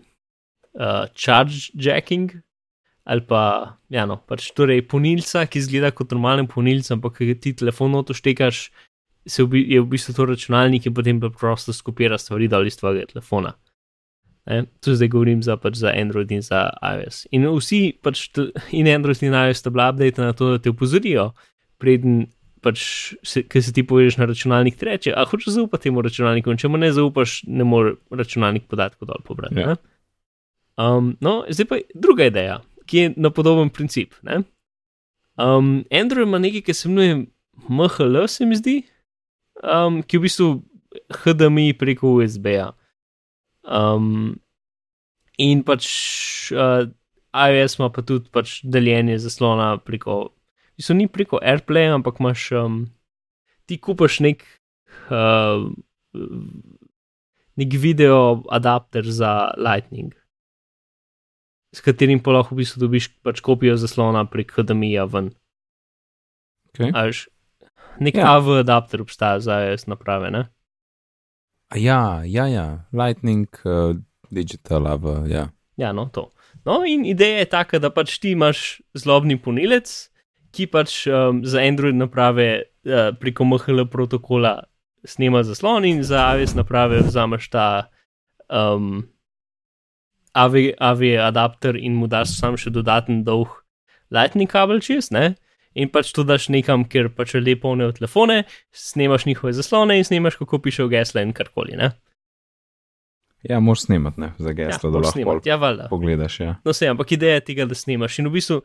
uh, 0.80 1.12
charge 1.12 1.76
jacking, 1.76 2.40
ali 3.04 3.28
pa, 3.28 3.76
ja, 3.92 4.08
no, 4.08 4.16
pač 4.16 4.48
torej 4.56 4.88
punilca, 4.88 5.44
ki 5.44 5.60
izgleda 5.60 5.92
kot 5.92 6.16
normalen 6.16 6.48
punilc, 6.48 6.88
ampak 6.96 7.20
ki 7.20 7.36
ti 7.36 7.58
telefon 7.66 8.00
otoštekaš, 9.28 9.68
je 9.68 9.82
v 9.82 9.88
bistvu 9.92 10.14
to 10.14 10.26
računalnik 10.26 10.86
in 10.86 10.94
potem 10.94 11.20
pa 11.20 11.30
prosto 11.30 11.74
skopira 11.74 12.18
stvari 12.18 12.48
dol 12.48 12.68
iz 12.68 12.78
tvojega 12.78 13.06
telefona. 13.14 13.54
E, 14.48 14.64
tu 14.80 14.96
zdaj 14.96 15.12
govorim 15.12 15.44
za, 15.44 15.58
pač 15.60 15.76
za 15.76 15.92
Android 15.92 16.32
in 16.32 16.42
za 16.42 16.70
iOS. 16.80 17.28
In 17.36 17.44
vsi, 17.52 18.00
pač, 18.02 18.30
in 18.72 18.88
Android 18.88 19.20
in 19.24 19.36
iOS, 19.36 19.60
sta 19.60 19.70
bila 19.70 19.90
update 19.92 20.22
na 20.24 20.34
to, 20.34 20.56
da 20.56 20.62
te 20.64 20.72
upozorijo, 20.72 21.34
preden 21.78 22.26
pač, 22.64 23.14
ki 23.24 23.62
se 23.62 23.74
ti 23.76 23.84
povežeš 23.84 24.18
na 24.22 24.30
računalnik, 24.30 24.80
ti 24.80 24.88
reče, 24.88 25.12
a 25.12 25.28
hočeš 25.28 25.60
zaupati 25.60 25.90
temu 25.90 26.02
računalniku, 26.02 26.52
in 26.52 26.62
če 26.62 26.72
mu 26.72 26.80
ne 26.80 26.90
zaupaš, 26.96 27.42
ne 27.48 27.68
more 27.68 27.98
računalnik 28.12 28.70
podatkov 28.72 29.12
dol 29.12 29.22
pobrati. 29.28 29.60
Ja. 29.62 29.76
Um, 30.80 31.16
no, 31.22 31.42
zdaj 31.52 31.68
pa 31.68 31.82
druga 31.96 32.30
ideja, 32.32 32.62
ki 32.88 33.04
je 33.04 33.14
na 33.18 33.34
podoben 33.34 33.70
princip. 33.74 34.16
Um, 34.24 35.84
Android 35.92 36.28
ima 36.28 36.40
nekaj, 36.40 36.64
ki 36.64 36.74
se 36.74 36.88
imenuje 36.90 37.26
MHL, 37.68 38.28
se 38.32 38.46
mi 38.46 38.56
zdi, 38.56 38.78
um, 39.64 40.02
ki 40.04 40.18
je 40.18 40.20
v 40.20 40.26
bistvu 40.28 40.50
HDMI 41.24 41.74
preko 41.78 42.18
USB-ja. 42.20 42.72
Um, 43.68 44.40
in 45.38 45.64
pač 45.68 45.88
uh, 46.56 46.88
iOS 47.36 47.78
ima 47.78 47.92
pa 47.94 48.02
tudi 48.02 48.32
pač 48.34 48.62
deljenje 48.64 49.20
zaslona 49.22 49.76
preko 49.84 50.38
so 50.80 50.94
ni 50.94 51.08
preko 51.08 51.42
AirPlay, 51.42 51.90
ampak 51.90 52.22
imaš 52.22 52.52
um, 52.54 52.86
ti 53.66 53.78
kupaš 53.82 54.20
nek, 54.22 54.46
uh, 55.10 55.66
nek 57.58 57.78
video 57.82 58.44
adapter 58.54 59.04
za 59.04 59.54
Lightning, 59.58 60.14
s 61.74 61.82
katerim 61.82 62.22
pa 62.24 62.38
lahko 62.38 62.56
v 62.56 62.64
bistvu 62.64 62.86
dobiš 62.86 63.10
pač 63.26 63.42
kopijo 63.42 63.78
zaslona 63.78 64.26
prek 64.30 64.54
HDMI-ja 64.54 65.08
ven. 65.10 65.34
Okay. 66.74 66.94
Až, 66.94 67.26
nek 68.00 68.18
ja. 68.20 68.36
AV 68.36 68.62
adapter 68.62 69.02
obstaja 69.02 69.40
za 69.40 69.60
AS 69.72 69.88
naprave, 69.88 70.32
ne? 70.32 70.46
Ja, 71.76 72.24
ja, 72.24 72.48
ja, 72.48 72.86
Lightning, 72.96 73.48
uh, 73.66 73.98
digital 74.32 74.88
AV, 74.88 75.28
ja. 75.28 75.50
Ja, 75.78 75.92
no, 75.94 76.08
to. 76.10 76.30
No, 76.66 76.82
in 76.86 77.06
ideja 77.06 77.44
je 77.44 77.50
taka, 77.52 77.80
da 77.80 77.92
pač 77.94 78.18
ti 78.20 78.34
imaš 78.36 78.80
zlobni 78.98 79.38
punilec, 79.40 79.92
ki 80.56 80.68
pač 80.72 81.04
um, 81.12 81.44
za 81.46 81.62
Android 81.62 81.96
naprave 81.96 82.48
uh, 82.88 83.12
preko 83.20 83.46
MHL 83.46 83.86
protokola 83.92 84.64
snema 85.08 85.44
zaslon 85.44 85.86
in 85.86 86.04
za 86.04 86.34
AWS 86.34 86.56
naprave 86.58 87.04
vzameš 87.06 87.50
ta 87.54 87.68
um, 88.50 89.06
AV, 90.34 90.74
AV 90.80 91.04
adapter 91.24 91.78
in 91.78 91.96
mu 91.96 92.08
daš 92.08 92.36
sam 92.40 92.58
še 92.60 92.74
dodaten 92.74 93.24
dolg 93.28 93.52
lightning 94.14 94.50
kabel 94.50 94.82
čez, 94.84 95.12
ne? 95.12 95.36
In 95.78 95.92
pač 95.94 96.10
to 96.16 96.26
daš 96.26 96.50
nekam, 96.50 96.88
kjer 96.90 97.12
pač 97.14 97.36
lepo 97.38 97.76
v 97.78 97.92
telefone, 97.94 98.44
snemaš 98.74 99.28
njihove 99.30 99.54
zaslone 99.54 100.00
in 100.00 100.06
snemaš, 100.08 100.40
kako 100.42 100.60
piše 100.66 100.88
v 100.88 100.96
gesla 100.96 101.22
in 101.22 101.34
karkoli, 101.38 101.78
ne? 101.78 101.92
Ja, 103.46 103.60
moraš 103.62 103.86
snimati, 103.86 104.20
ne, 104.22 104.32
za 104.42 104.52
geslo, 104.58 104.90
ja, 104.90 104.92
da 104.92 104.98
lahko 105.04 105.14
snimat, 105.14 105.46
ja, 105.46 105.88
pogledaš. 105.90 106.40
Ja. 106.40 106.56
No, 106.66 106.74
se, 106.74 106.90
ampak 106.90 107.12
ideja 107.14 107.44
tega, 107.46 107.68
da 107.70 107.78
snimaš. 107.78 108.18
In 108.20 108.32
v 108.32 108.40
bistvu 108.40 108.62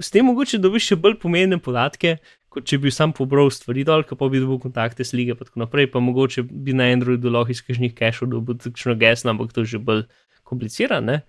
s 0.00 0.08
tem 0.08 0.24
mogoče 0.24 0.58
dobiš 0.58 0.90
še 0.92 0.96
bolj 0.96 1.18
pomembne 1.20 1.60
podatke, 1.60 2.16
kot 2.50 2.64
če 2.66 2.80
bi 2.80 2.92
sam 2.94 3.12
pobral 3.14 3.52
stvari 3.52 3.84
dol, 3.86 4.06
pa 4.08 4.28
bi 4.32 4.40
dobil 4.40 4.58
kontakte 4.62 5.04
s 5.04 5.12
lige 5.12 5.36
in 5.36 5.42
tako 5.44 5.60
naprej, 5.62 5.90
pa 5.92 6.00
mogoče 6.00 6.46
bi 6.48 6.74
na 6.74 6.88
Androidu 6.94 7.30
lahko 7.30 7.52
iz 7.52 7.60
kažnih 7.66 7.92
cachov 7.98 8.32
dobil 8.32 8.56
takšno 8.58 8.96
geslo, 8.98 9.34
ampak 9.34 9.52
to 9.52 9.66
je 9.66 9.76
že 9.76 9.82
bolj 9.84 10.06
komplicirano. 10.42 11.20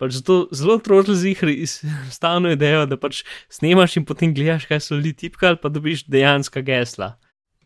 Pač 0.00 0.16
zato 0.16 0.46
zelo 0.56 0.78
trožil 0.80 1.18
zihri 1.20 1.58
iz 1.66 1.80
stalno 2.08 2.52
idejo, 2.54 2.86
da 2.88 2.96
pač 2.96 3.20
snemaš 3.52 3.98
in 4.00 4.06
potem 4.08 4.32
gledaš, 4.34 4.64
kaj 4.70 4.80
so 4.80 4.96
ljudi 4.96 5.12
tipkali, 5.26 5.60
pa 5.60 5.68
dobiš 5.68 6.06
dejansko 6.08 6.62
gesla. 6.64 7.18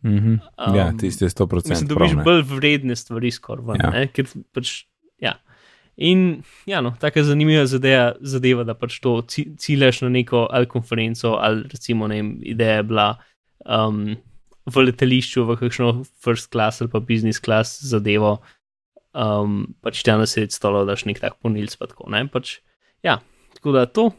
Mm 0.03 0.17
-hmm. 0.17 0.39
um, 0.67 0.75
ja, 0.75 0.91
tiste 0.99 1.25
100%. 1.25 1.69
Mislim, 1.69 1.87
dobiš 1.87 2.11
prav, 2.11 2.23
bolj 2.23 2.41
vredne 2.41 2.95
stvari 2.95 3.31
skoraj, 3.31 3.79
ja. 3.83 4.07
ker 4.07 4.27
pač, 4.53 4.83
ja. 5.17 5.39
In 5.95 6.43
ja, 6.65 6.81
no, 6.81 6.91
tako 6.99 7.19
je 7.19 7.23
zanimiva 7.23 7.65
zadeva, 7.65 8.13
zadeva, 8.21 8.63
da 8.63 8.73
pač 8.73 8.99
to 8.99 9.21
ciljaš 9.57 10.01
na 10.01 10.09
neko 10.09 10.47
ali 10.51 10.67
konferenco, 10.67 11.37
ali 11.39 11.63
recimo 11.71 12.07
ne 12.07 12.15
vem, 12.15 12.39
ideja 12.43 12.75
je 12.75 12.83
bila 12.83 13.15
um, 13.65 14.17
v 14.65 14.83
letališču, 14.85 15.45
v 15.45 15.55
kakšno 15.55 16.03
first 16.23 16.51
class 16.51 16.81
ali 16.81 16.91
pa 16.91 16.99
business 16.99 17.39
class 17.39 17.79
zadevo, 17.81 18.41
um, 19.15 19.63
pač 19.81 20.03
tam 20.03 20.21
na 20.21 20.27
sred 20.29 20.51
stola 20.51 20.83
daš 20.87 21.05
nek 21.07 21.21
tak 21.23 21.39
ponilc. 21.41 21.73
Pa 21.79 21.87
tako, 21.89 22.11
pač, 22.31 22.59
ja, 23.05 23.19
tako 23.55 23.75
da 23.75 23.87
to. 23.87 24.11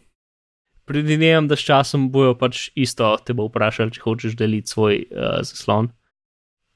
Predvidevam, 0.87 1.49
da 1.51 1.59
s 1.59 1.67
časom 1.67 2.11
bojo 2.15 2.37
pač 2.39 2.71
isto 2.79 3.09
te 3.27 3.35
bo 3.35 3.49
vprašali, 3.49 3.91
če 3.91 4.05
hočeš 4.05 4.37
deliti 4.39 4.71
svoj 4.71 5.01
uh, 5.11 5.41
zaslon, 5.43 5.91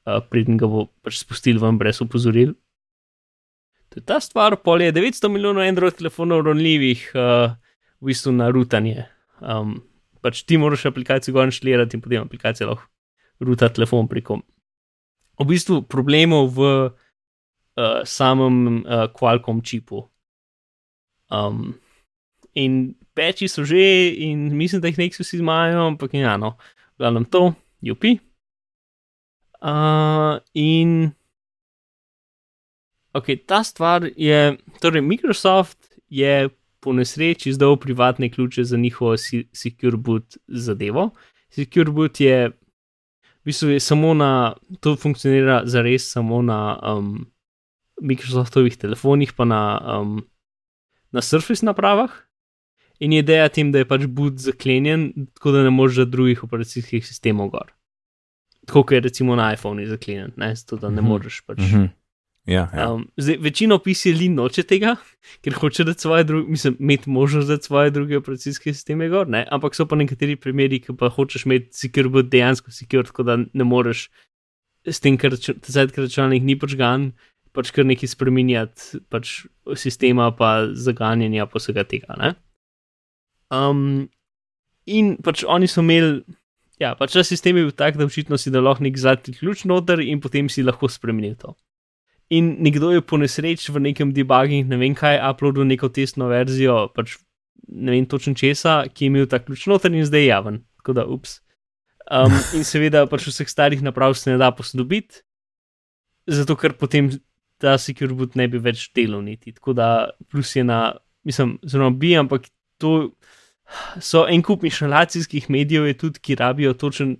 uh, 0.03 0.19
preden 0.27 0.59
ga 0.59 0.67
bo 0.67 0.89
pač 0.99 1.21
spustil 1.21 1.61
ven 1.63 1.79
brez 1.79 2.01
upozoril. 2.03 2.53
To 3.91 3.99
je 3.99 4.03
ta 4.07 4.19
stvar, 4.23 4.57
pol 4.63 4.83
je 4.83 4.91
900 4.95 5.31
milijonov 5.31 5.63
Android 5.63 5.95
telefonov 5.95 6.43
ronljivih 6.47 7.07
uh, 7.15 7.55
v 8.03 8.11
bistvu 8.11 8.35
na 8.35 8.51
rutanje. 8.51 9.07
Um, 9.39 9.79
pač 10.19 10.43
ti 10.43 10.59
moraš 10.59 10.89
aplikacijo 10.91 11.35
gor 11.35 11.47
inštalirati 11.47 11.97
in 11.97 12.03
potem 12.03 12.27
aplikacija 12.27 12.67
lahko 12.67 12.87
ruta 13.41 13.71
telefon 13.73 14.07
preko. 14.11 14.41
V 15.39 15.47
bistvu 15.49 15.81
problemov 15.89 16.51
v 16.53 16.67
uh, 17.81 18.01
samem 18.05 18.83
uh, 18.85 19.07
Qualcomm 19.13 19.63
čipu. 19.65 20.05
Um, 21.31 21.73
in 22.53 22.93
peči 23.15 23.47
so 23.47 23.63
že, 23.65 24.13
in 24.21 24.51
mislim, 24.57 24.81
da 24.81 24.91
jih 24.91 24.99
nekaj 24.99 25.23
vsi 25.23 25.39
imajo, 25.39 25.87
ampak 25.87 26.13
ja, 26.13 26.37
no, 26.37 26.57
glavno 26.99 27.23
to, 27.25 27.53
UP. 27.81 28.05
Uh, 29.61 30.37
in 30.53 31.11
Ok, 33.13 33.25
ta 33.45 33.63
stvar 33.63 34.07
je, 34.15 34.57
torej 34.79 35.01
Microsoft 35.01 35.77
je 36.09 36.49
po 36.79 36.93
nesreči 36.93 37.49
izdal 37.49 37.75
privatne 37.77 38.31
ključe 38.31 38.63
za 38.63 38.77
njihovo 38.77 39.17
Secure 39.53 39.97
Boot 39.97 40.37
zadevo. 40.47 41.09
Secure 41.49 41.91
Boot 41.91 42.19
je, 42.19 42.47
v 42.49 43.45
bistvu 43.45 43.69
je 43.69 43.79
samo 43.79 44.13
na, 44.13 44.55
to 44.79 44.95
funkcionira 44.95 45.61
za 45.65 45.81
res 45.81 46.11
samo 46.11 46.41
na 46.41 46.79
um, 46.97 47.30
Microsoftovih 48.01 48.77
telefonih, 48.77 49.33
pa 49.37 49.45
na, 49.45 49.61
um, 50.01 50.19
na 51.11 51.21
Surface 51.21 51.65
napravah. 51.65 52.11
In 53.01 53.13
je 53.13 53.23
ideja 53.23 53.49
tem, 53.49 53.71
da 53.73 53.81
je 53.81 53.87
pač 53.89 54.05
boot 54.05 54.37
zaklenjen, 54.41 55.07
tako 55.37 55.55
da 55.55 55.63
ne 55.65 55.71
moreš 55.73 56.03
drugih 56.09 56.43
operacijskih 56.45 57.05
sistemov 57.05 57.49
gor. 57.53 57.71
Tako 58.67 58.83
kot 58.83 58.93
je 58.93 59.05
recimo 59.07 59.35
na 59.35 59.53
iPhonu 59.55 59.87
zaklenjen, 59.89 60.35
ne, 60.37 60.53
zato 60.55 60.77
da 60.77 60.89
ne 60.89 61.01
mhm. 61.01 61.09
moreš 61.09 61.41
pač. 61.47 61.57
Mm 61.57 61.71
-hmm. 61.73 61.89
Ja, 62.45 62.69
ja. 62.73 62.93
Um, 62.93 63.05
zdaj, 63.17 63.37
večino 63.37 63.77
PCL 63.79 64.31
noče 64.33 64.63
tega, 64.63 64.95
ker 65.45 65.53
hoče 65.53 65.83
da 65.83 65.93
svoje 65.93 66.23
druge, 66.23 66.49
mislim, 66.49 66.77
imeti 66.79 67.09
možnost 67.09 67.47
za 67.47 67.57
svoje 67.57 67.89
druge 67.89 68.17
operacijske 68.17 68.73
sisteme 68.73 69.09
gor, 69.09 69.29
ne? 69.29 69.47
ampak 69.51 69.75
so 69.75 69.85
pa 69.85 69.95
nekateri 69.95 70.35
primeri, 70.35 70.79
ki 70.81 70.97
pa 70.97 71.09
hočeš 71.09 71.45
imeti 71.45 71.69
secure, 71.77 72.09
bo 72.09 72.21
dejansko 72.21 72.71
secure, 72.71 73.03
tako 73.03 73.23
da 73.23 73.37
ne 73.37 73.63
moreš 73.63 74.09
s 74.85 74.99
tem, 74.99 75.17
ker 75.17 75.37
ta 75.37 75.85
računalnik 75.85 76.43
ni 76.43 76.57
počgan, 76.59 77.11
pač 77.55 77.71
kar 77.75 77.87
nekaj 77.87 78.13
spremenjati, 78.13 79.01
pač 79.11 79.45
sistema 79.79 80.29
pa 80.35 80.71
zaganjanja 80.73 81.47
pa 81.51 81.59
vsega 81.59 81.85
tega. 81.87 82.35
Um, 83.51 84.07
in 84.87 85.17
pač 85.23 85.43
oni 85.43 85.67
so 85.67 85.83
imeli, 85.83 86.21
ja, 86.79 86.93
pač 86.99 87.17
ta 87.17 87.25
sistem 87.27 87.59
je 87.59 87.67
bil 87.67 87.75
tak, 87.75 87.99
da 87.99 88.07
očitno 88.07 88.39
si 88.39 88.53
da 88.53 88.63
lahko 88.63 88.85
nek 88.87 88.97
zlati 88.97 89.35
ključ 89.35 89.65
noter 89.69 89.99
in 90.03 90.23
potem 90.23 90.47
si 90.49 90.63
lahko 90.63 90.89
spremenil 90.91 91.35
to 91.35 91.55
in 92.31 92.55
nekdo 92.63 92.91
je 92.95 93.03
po 93.03 93.19
nesreči 93.19 93.71
v 93.75 93.91
nekem 93.91 94.15
debugging, 94.15 94.69
ne 94.71 94.79
vem 94.79 94.95
kaj, 94.95 95.19
uploadil 95.19 95.67
neko 95.67 95.91
testno 95.91 96.31
verzijo, 96.31 96.87
pač 96.95 97.17
ne 97.67 97.91
vem 97.91 98.07
točno 98.07 98.33
česa, 98.39 98.85
ki 98.87 99.05
je 99.05 99.11
imel 99.11 99.27
ta 99.27 99.41
ključ 99.43 99.67
noter 99.67 99.91
in 99.91 100.07
zdaj 100.07 100.23
je 100.23 100.29
javen. 100.31 100.61
Tako 100.79 100.95
da, 100.95 101.03
ups. 101.03 101.41
Um, 102.07 102.31
in 102.55 102.63
seveda, 102.67 103.03
pač 103.11 103.27
vseh 103.27 103.51
starih 103.51 103.83
naprav 103.83 104.15
se 104.15 104.31
ne 104.31 104.39
da 104.39 104.49
posodobiti. 104.55 105.27
zato 106.27 106.55
ker 106.55 106.73
potem 106.77 107.09
ta 107.61 107.77
secure 107.77 108.15
boot 108.17 108.35
ne 108.39 108.47
bi 108.49 108.59
več 108.61 108.87
delal 108.95 109.23
niti. 109.25 109.53
Tako 109.55 109.75
da 109.77 109.87
plus 110.31 110.55
je 110.55 110.63
na, 110.65 110.81
mislim, 111.27 111.57
zelo 111.67 111.89
bi, 111.93 112.15
ampak 112.17 112.47
to 112.81 113.11
so 114.01 114.25
en 114.27 114.43
kup 114.43 114.65
inštalacijskih 114.67 115.49
medijev, 115.53 115.85
je 115.89 115.97
tudi, 116.05 116.23
ki 116.23 116.39
rabijo 116.41 116.73
točen. 116.73 117.19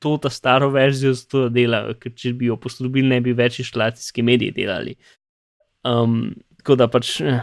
To, 0.00 0.14
ta 0.16 0.30
staro 0.32 0.70
verzijo, 0.72 1.10
zato 1.12 1.50
delajo, 1.52 1.92
ker 2.00 2.14
če 2.16 2.30
bi 2.32 2.46
jo 2.46 2.54
posodobili, 2.56 3.04
ne 3.10 3.18
bi 3.20 3.34
več 3.36 3.58
inštalacijski 3.60 4.22
mediji 4.24 4.54
delali. 4.56 4.94
Um, 5.84 6.30
tako 6.62 6.78
da 6.80 6.86
pač. 6.88 7.18
Eh. 7.20 7.42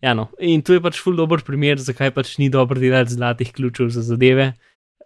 Ja, 0.00 0.14
no. 0.16 0.30
In 0.40 0.64
to 0.64 0.72
je 0.72 0.80
pač 0.80 0.96
ful 1.04 1.18
dobr 1.18 1.44
primer, 1.44 1.76
zakaj 1.76 2.14
pač 2.16 2.38
ni 2.40 2.48
dobro 2.48 2.80
delati 2.80 3.12
zlatih 3.12 3.52
ključev 3.52 3.90
za 3.92 4.06
zadeve 4.06 4.54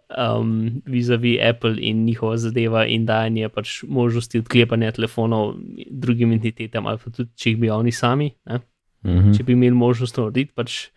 um, 0.09 0.81
vizavi 0.85 1.39
Apple 1.49 1.75
in 1.79 2.03
njihova 2.05 2.37
zadeva 2.37 2.85
in 2.85 3.05
dajanje 3.05 3.49
pač 3.49 3.83
možnosti 3.87 4.39
odklepanja 4.39 4.91
telefonov 4.91 5.55
drugim 5.91 6.31
entitetam, 6.31 6.87
ali 6.87 7.01
pa 7.03 7.11
tudi 7.11 7.29
če 7.35 7.49
jih 7.49 7.59
bi 7.59 7.69
oni 7.69 7.91
sami, 7.91 8.31
mm 8.49 8.59
-hmm. 9.03 9.37
če 9.37 9.43
bi 9.43 9.53
imeli 9.53 9.75
možnost 9.75 10.15
to 10.15 10.21
narediti. 10.21 10.53
Pač 10.55 10.89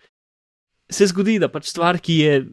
se 0.91 1.07
zgodi, 1.07 1.39
da 1.39 1.49
pač 1.49 1.69
stvar, 1.69 1.99
ki 1.99 2.19
je 2.19 2.47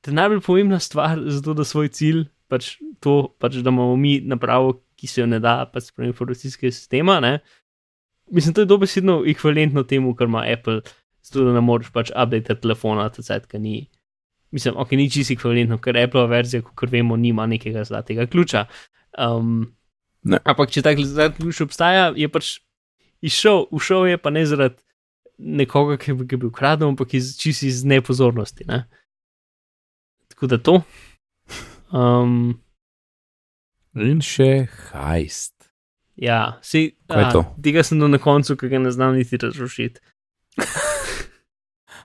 ta 0.00 0.10
najbolj 0.10 0.40
pomembna 0.40 0.78
stvar 0.78 1.18
za 1.26 1.42
to, 1.42 1.54
da 1.54 1.64
svoj 1.64 1.88
cilj, 1.88 2.24
pač 2.48 2.76
to, 3.00 3.34
pač, 3.38 3.54
da 3.54 3.70
imamo 3.70 3.96
mi 3.96 4.20
napravo, 4.20 4.82
ki 4.96 5.06
se 5.06 5.20
jo 5.20 5.26
ne 5.26 5.40
da, 5.40 5.70
pač 5.72 5.90
spremljati 5.90 6.14
informacijskega 6.14 6.72
sistema. 6.72 7.20
Ne? 7.20 7.38
Mislim, 8.30 8.54
to 8.54 8.60
je 8.60 8.66
dobesedno 8.66 9.22
ekvivalentno 9.26 9.82
temu, 9.82 10.14
kar 10.14 10.26
ima 10.26 10.44
Apple, 10.52 10.80
zato 11.22 11.44
da 11.44 11.52
ne 11.52 11.60
moreš 11.60 11.90
pač 11.90 12.10
update 12.10 12.54
telefona, 12.60 13.08
ta 13.08 13.22
cajt, 13.22 13.46
ki 13.46 13.58
ni 13.58 13.76
mislim, 14.50 14.76
ok, 14.76 14.92
ni 14.98 15.10
čisto 15.10 15.34
ekvivalentno, 15.34 15.78
ker 15.82 15.98
Apple 16.00 16.26
verzija, 16.30 16.62
kot 16.62 16.92
vemo, 16.92 17.16
nima 17.16 17.46
nekega 17.46 17.84
zlatega 17.84 18.26
ključa. 18.26 18.64
Um, 19.18 19.66
ne. 20.22 20.40
Ampak 20.44 20.72
če 20.74 20.82
tak 20.86 21.00
zlati 21.04 21.42
ključ 21.42 21.60
obstaja, 21.66 22.12
je 22.16 22.28
pač 22.32 22.58
išel, 23.24 23.66
ušel 23.74 24.06
je 24.12 24.20
pa 24.22 24.30
ne 24.34 24.46
zaradi 24.46 24.80
nekoga, 25.38 25.98
ki 26.00 26.16
bi 26.18 26.36
bil 26.36 26.48
ukradel, 26.50 26.90
ampak 26.90 27.14
iz, 27.14 27.36
čisto 27.38 27.66
iz 27.66 27.84
nepozornosti. 27.86 28.66
Ne? 28.68 28.84
Tako 30.32 30.50
da 30.50 30.58
to. 30.58 30.80
Um, 31.92 32.58
In 33.98 34.20
še 34.22 34.68
hajst. 34.92 35.54
Ja, 36.18 36.58
si, 36.66 36.98
to? 37.06 37.44
Tega 37.62 37.82
sem 37.86 37.98
do 38.02 38.08
na 38.10 38.18
koncu, 38.18 38.56
ki 38.58 38.70
ga 38.70 38.80
ne 38.82 38.90
znam 38.94 39.14
niti 39.18 39.38
razrušiti. 39.38 40.02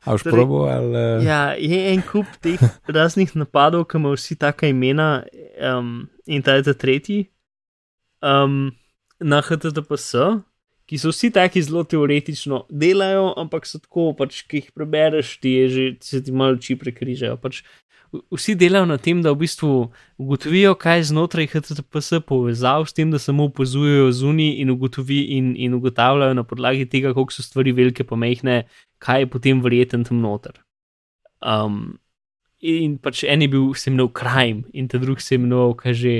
A 0.03 0.13
už 0.13 0.23
torej, 0.23 0.35
probo 0.35 0.67
ali. 0.67 1.23
Ja, 1.23 1.55
je 1.55 1.93
en 1.93 2.01
kup 2.03 2.27
teh 2.43 2.59
raznih 2.87 3.35
napadov, 3.39 3.87
ki 3.87 4.01
ima 4.01 4.11
vsi 4.15 4.35
taka 4.35 4.67
imena, 4.67 5.23
um, 5.59 6.09
in 6.27 6.43
ta 6.43 6.57
je 6.59 6.67
ta 6.67 6.73
tretji. 6.73 7.29
Um, 8.23 8.75
na 9.23 9.39
HTTPS, 9.41 10.43
ki 10.87 10.99
so 10.99 11.13
vsi 11.13 11.31
taki 11.31 11.63
zelo 11.63 11.85
teoretično 11.87 12.65
delajo, 12.69 13.31
ampak 13.39 13.67
so 13.67 13.79
tako, 13.79 14.11
pač, 14.17 14.43
ki 14.47 14.59
jih 14.59 14.73
prebereš, 14.75 15.37
ti 15.39 15.55
je 15.55 15.69
že, 15.69 15.85
ti 15.99 16.11
se 16.11 16.23
ti 16.23 16.35
malo 16.35 16.59
oči 16.59 16.75
prekrižajo. 16.79 17.39
Pač, 17.39 17.63
vsi 18.31 18.55
delajo 18.59 18.85
na 18.85 18.97
tem, 19.01 19.21
da 19.23 19.31
v 19.33 19.41
bistvu 19.45 19.71
ugotovijo, 20.21 20.75
kaj 20.79 21.07
znotraj 21.09 21.49
HTTPS 21.55 22.19
povezal 22.27 22.85
s 22.85 22.93
tem, 22.93 23.11
da 23.11 23.19
samo 23.19 23.47
opazujejo 23.49 24.11
zunaj 24.11 24.51
in, 24.61 24.75
in, 25.09 25.53
in 25.55 25.79
ugotavljajo 25.79 26.35
na 26.37 26.43
podlagi 26.43 26.85
tega, 26.85 27.13
koliko 27.13 27.33
so 27.33 27.45
stvari 27.45 27.71
velike, 27.71 28.03
pomehne, 28.03 28.63
kaj 29.03 29.25
je 29.25 29.31
potem 29.33 29.59
verjeten 29.63 30.05
tam 30.07 30.21
noter. 30.23 30.55
Um, 31.43 31.99
in 32.63 32.95
pač 33.03 33.25
en 33.27 33.43
je 33.43 33.49
bil, 33.51 33.73
se 33.75 33.91
imenoval 33.91 34.13
Crime, 34.15 34.63
in 34.73 34.87
ta 34.87 35.01
drugi 35.01 35.21
se 35.21 35.35
imenoval, 35.35 35.75
kaj 35.79 35.99
že. 35.99 36.15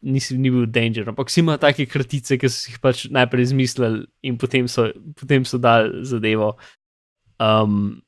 Nisem 0.00 0.38
ni 0.40 0.48
bil 0.48 0.64
danger, 0.64 1.10
ampak 1.12 1.28
vsi 1.28 1.42
imajo 1.42 1.60
take 1.60 1.84
kratice, 1.84 2.38
ki 2.40 2.48
so 2.48 2.70
jih 2.70 2.78
pač 2.80 3.02
najprej 3.12 3.50
izmislili 3.50 4.06
in 4.24 4.38
potem 4.40 4.64
so, 4.64 4.86
potem 5.12 5.44
so 5.44 5.60
dali 5.60 6.00
zadevo. 6.08 6.54
Um, 7.36 8.00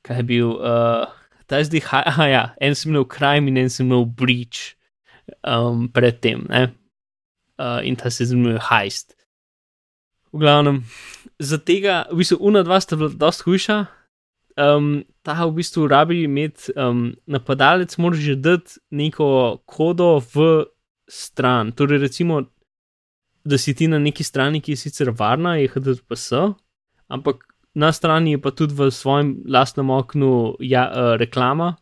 kaj 0.00 0.16
je 0.16 0.24
bil, 0.30 0.54
uh, 0.56 1.12
ta 1.44 1.60
zdaj, 1.60 1.84
aha, 1.92 2.26
ja, 2.30 2.42
en 2.56 2.72
sem 2.72 2.94
imel 2.94 3.04
crime 3.04 3.52
in 3.52 3.60
en 3.60 3.68
sem 3.68 3.84
imel 3.84 4.06
breach 4.08 4.78
um, 5.44 5.90
predtem, 5.92 6.48
uh, 6.48 7.84
in 7.84 8.00
ta 8.00 8.08
se 8.08 8.24
zimuje 8.24 8.56
heist. 8.70 9.12
V 10.32 10.40
glavnem, 10.40 10.80
za 11.40 11.58
tega, 11.58 12.04
v 12.12 12.20
bistvu, 12.20 12.38
una 12.44 12.62
dva 12.62 12.78
sta 12.80 12.98
bila 13.00 13.10
dosta 13.16 13.48
hujša. 13.48 13.78
Um, 14.60 15.04
ta 15.24 15.38
v 15.40 15.54
bistvu 15.56 15.86
rabi 15.88 16.22
imeti 16.26 16.74
um, 16.76 17.14
napadalec, 17.24 17.96
mora 17.96 18.18
že 18.18 18.36
dati 18.36 18.76
neko 18.92 19.60
kodo 19.64 20.20
v 20.20 20.66
stran. 21.08 21.72
Torej, 21.72 22.02
recimo, 22.04 22.44
da 23.44 23.58
si 23.58 23.74
ti 23.74 23.88
na 23.88 23.98
neki 23.98 24.24
strani, 24.24 24.60
ki 24.60 24.76
je 24.76 24.82
sicer 24.84 25.10
varna, 25.16 25.56
je 25.56 25.70
HDPS, 25.72 26.52
ampak 27.08 27.46
na 27.74 27.92
strani 27.92 28.36
je 28.36 28.42
pa 28.42 28.50
tudi 28.52 28.76
v 28.76 28.90
svojem 28.92 29.40
lastnem 29.48 29.90
oknu 29.90 30.60
ja, 30.60 30.84
uh, 30.90 31.14
reklama, 31.16 31.76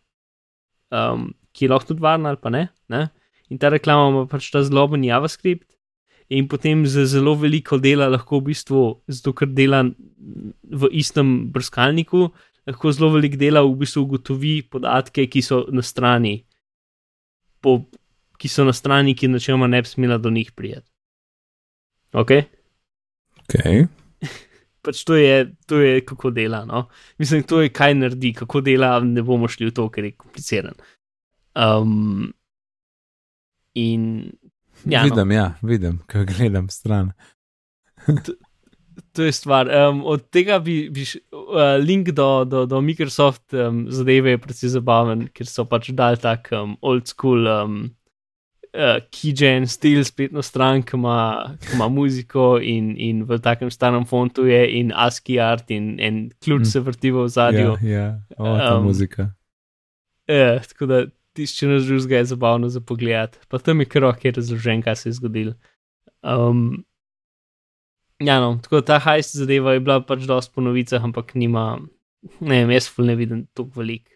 um, 0.94 1.32
ki 1.52 1.66
je 1.66 1.72
lahko 1.72 1.94
tudi 1.94 2.04
varna 2.04 2.30
ali 2.30 2.38
pa 2.38 2.52
ne, 2.54 2.68
ne. 2.88 3.08
In 3.50 3.58
ta 3.58 3.72
reklama 3.72 4.12
ima 4.12 4.26
pač 4.30 4.52
ta 4.52 4.62
zloben 4.62 5.02
JavaScript, 5.02 5.66
in 6.28 6.48
potem 6.48 6.86
za 6.86 7.06
zelo 7.06 7.34
veliko 7.34 7.78
dela 7.78 8.08
lahko 8.08 8.40
v 8.40 8.50
bistvu, 8.50 8.82
zato 9.08 9.32
ker 9.32 9.48
dela 9.48 9.84
v 9.84 10.90
istem 10.92 11.48
brskalniku, 11.52 12.28
lahko 12.68 12.92
zelo 12.92 13.12
veliko 13.16 13.40
dela 13.40 13.64
v 13.64 13.76
bistvu 13.84 14.04
ugotovi 14.04 14.54
podatke, 14.68 15.26
ki 15.26 15.42
so 15.42 15.64
na 15.72 15.82
strani, 15.82 16.42
po, 17.64 17.80
ki 18.38 18.48
so 18.48 18.66
na 18.68 18.76
strani, 18.76 19.16
ki 19.16 19.32
načeloma 19.32 19.70
ne 19.70 19.82
bi 19.82 19.88
smela 19.88 20.18
do 20.18 20.30
njih 20.30 20.52
prijeti. 20.52 20.90
Ok? 22.12 22.36
Ok 23.48 23.64
pač 24.88 25.04
to 25.04 25.18
je, 25.20 25.52
to 25.68 25.80
je 25.80 26.00
kako 26.06 26.30
dela. 26.30 26.64
No? 26.64 26.88
Mislim, 27.18 27.42
to 27.42 27.60
je 27.60 27.72
kaj 27.72 27.94
naredi, 27.94 28.32
kako 28.32 28.62
dela, 28.64 28.96
ne 29.04 29.22
bomo 29.22 29.48
šli 29.48 29.68
v 29.68 29.74
to, 29.76 29.88
ker 29.92 30.08
je 30.08 30.16
kompliciran. 30.16 30.76
Um, 31.58 32.32
in. 33.74 34.32
Ja, 34.84 35.02
vidim, 35.04 35.28
no. 35.28 35.34
ja, 35.34 35.54
vidim, 35.62 35.98
ko 36.10 36.24
gledam 36.28 36.68
stran. 36.68 37.12
to, 38.24 38.32
to 39.12 39.22
je 39.22 39.32
stvar. 39.32 39.68
Um, 39.88 40.04
od 40.06 40.30
tega 40.30 40.58
bi, 40.58 40.88
bi 40.90 41.04
š, 41.06 41.20
uh, 41.32 41.76
link 41.82 42.10
do, 42.10 42.44
do, 42.44 42.66
do 42.66 42.80
Microsoft 42.80 43.54
um, 43.54 43.86
zadeve 43.90 44.36
je 44.36 44.42
precej 44.42 44.74
zabaven, 44.76 45.28
ker 45.34 45.48
so 45.48 45.66
pač 45.68 45.90
dal 45.96 46.16
tak 46.20 46.52
um, 46.52 46.76
old 46.82 47.08
school. 47.10 47.48
Um, 47.48 47.78
uh, 48.74 48.98
Keygen, 49.10 49.66
stil, 49.66 50.04
spletno 50.04 50.42
stran, 50.42 50.82
ki 50.86 50.96
ima, 50.96 51.18
ki 51.62 51.74
ima 51.76 51.88
muziko 51.92 52.56
in, 52.62 52.94
in 52.96 53.24
v 53.28 53.40
takem 53.42 53.70
starem 53.74 54.06
fontu 54.06 54.46
je 54.48 54.62
in 54.78 54.92
ASCII 54.94 55.40
art 55.42 55.70
in, 55.74 55.96
in 55.98 56.28
ključ 56.44 56.66
mm. 56.66 56.70
se 56.72 56.84
vrti 56.86 57.12
v 57.14 57.28
zadju. 57.28 57.76
Ja, 57.82 57.90
ja. 57.90 58.08
O, 58.36 58.56
ta 58.58 58.76
um, 58.78 58.88
muzika. 58.88 59.30
Ja, 60.28 60.58
tako 60.60 60.86
da 60.86 61.06
tisti, 61.38 61.62
če 61.62 61.70
nas 61.70 61.86
drugega 61.88 62.20
je 62.20 62.28
zabavno 62.34 62.68
za 62.72 62.82
pogled, 62.84 63.38
pa 63.48 63.62
tam 63.62 63.82
je 63.82 63.88
krok, 63.88 64.26
je 64.26 64.34
razložen, 64.36 64.84
kaj 64.84 64.98
se 65.00 65.08
je 65.08 65.16
zgodilo. 65.20 65.54
Um, 66.22 66.84
ja, 68.20 68.40
no, 68.42 68.56
tako 68.62 68.82
ta 68.82 68.98
hajst 69.02 69.38
zadeva 69.38 69.76
je 69.76 69.82
bila 69.84 70.00
pač 70.04 70.26
dosti 70.28 70.54
po 70.54 70.64
novicah, 70.66 71.04
ampak 71.04 71.34
nima, 71.38 71.78
ne 72.40 72.62
vem, 72.62 72.74
jaz 72.74 72.90
ful 72.90 73.06
ne 73.08 73.16
vidim 73.18 73.46
toliko 73.54 73.80
velik. 73.80 74.08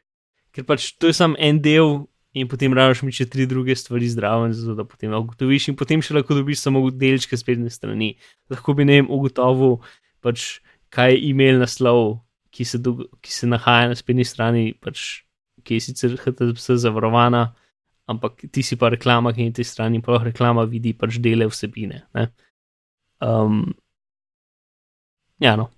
Ker 0.53 0.67
pač 0.69 0.91
to 1.01 1.09
je 1.09 1.17
samo 1.17 1.39
en 1.41 1.63
del 1.63 2.03
in 2.37 2.49
potem 2.49 2.73
rabiš 2.77 3.03
mi 3.05 3.13
še 3.13 3.27
tri 3.29 3.47
druge 3.49 3.77
stvari 3.77 4.09
zdraven, 4.09 4.55
zato 4.57 4.77
da 4.77 4.85
potem 4.89 5.13
ugotoviš, 5.17 5.71
in 5.73 5.77
potem 5.77 6.03
še 6.05 6.17
lahko 6.17 6.37
dobiš 6.37 6.65
samo 6.65 6.85
delčke 6.91 7.37
spletne 7.37 7.73
strani. 7.73 8.15
Lahko 8.53 8.75
bi 8.77 8.89
ne 8.89 9.01
vem, 9.01 9.11
ugotovil, 9.13 9.79
pač, 10.25 10.63
kaj 10.93 11.13
je 11.13 11.21
e-mail 11.29 11.61
naslov, 11.61 12.23
ki 12.53 12.65
se, 12.69 12.81
ki 12.81 13.33
se 13.33 13.49
nahaja 13.49 13.93
na 13.93 13.99
spletni 13.99 14.25
strani, 14.29 14.73
pač, 14.81 15.23
ki 15.65 15.79
je 15.79 15.87
sicer 15.89 16.17
HTTP 16.19 16.77
zavarovana, 16.79 17.53
ampak 18.11 18.45
ti 18.53 18.65
si 18.67 18.77
pa 18.77 18.91
reklama, 18.93 19.33
ki 19.33 19.47
je 19.47 19.53
na 19.53 19.59
tej 19.61 19.69
strani, 19.69 20.03
pa 20.03 20.17
lahko 20.17 20.31
reklama 20.31 20.67
vidi 20.69 20.95
pač 20.95 21.21
dele 21.23 21.49
vsebine. 21.51 22.03
Um, 23.23 23.73
ja, 25.39 25.57
no. 25.57 25.71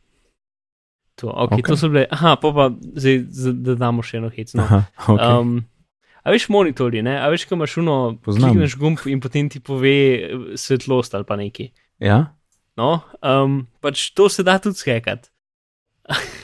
To, 1.20 1.30
okay, 1.30 1.61
okay. 1.61 1.70
to 1.70 1.76
so 1.78 1.93
bile, 1.93 2.09
aha, 2.11 2.35
pa 2.43 2.51
pa 2.51 2.72
zdaj, 2.74 3.20
da 3.62 3.76
damo 3.78 4.03
še 4.03 4.18
eno 4.18 4.32
hecno. 4.35 4.64
Aha, 4.66 4.80
okay. 5.07 5.30
um, 5.30 5.62
A 6.24 6.32
veš 6.32 6.49
monitorji, 6.49 7.03
ne? 7.05 7.18
a 7.20 7.28
veš, 7.28 7.45
kam 7.45 7.61
imaš 7.61 7.76
uno, 7.82 8.16
klikneš 8.24 8.78
gumb 8.80 9.03
in 9.12 9.20
potem 9.20 9.51
ti 9.53 9.61
pove 9.61 9.93
eh, 9.93 10.57
svetlost 10.57 11.14
ali 11.14 11.28
pa 11.28 11.37
nekaj. 11.37 11.68
Ja. 12.01 12.32
No, 12.80 13.05
um, 13.20 13.66
pač 13.85 14.09
to 14.16 14.30
se 14.32 14.43
da 14.43 14.57
tudi 14.59 14.80
skekati. 14.80 15.28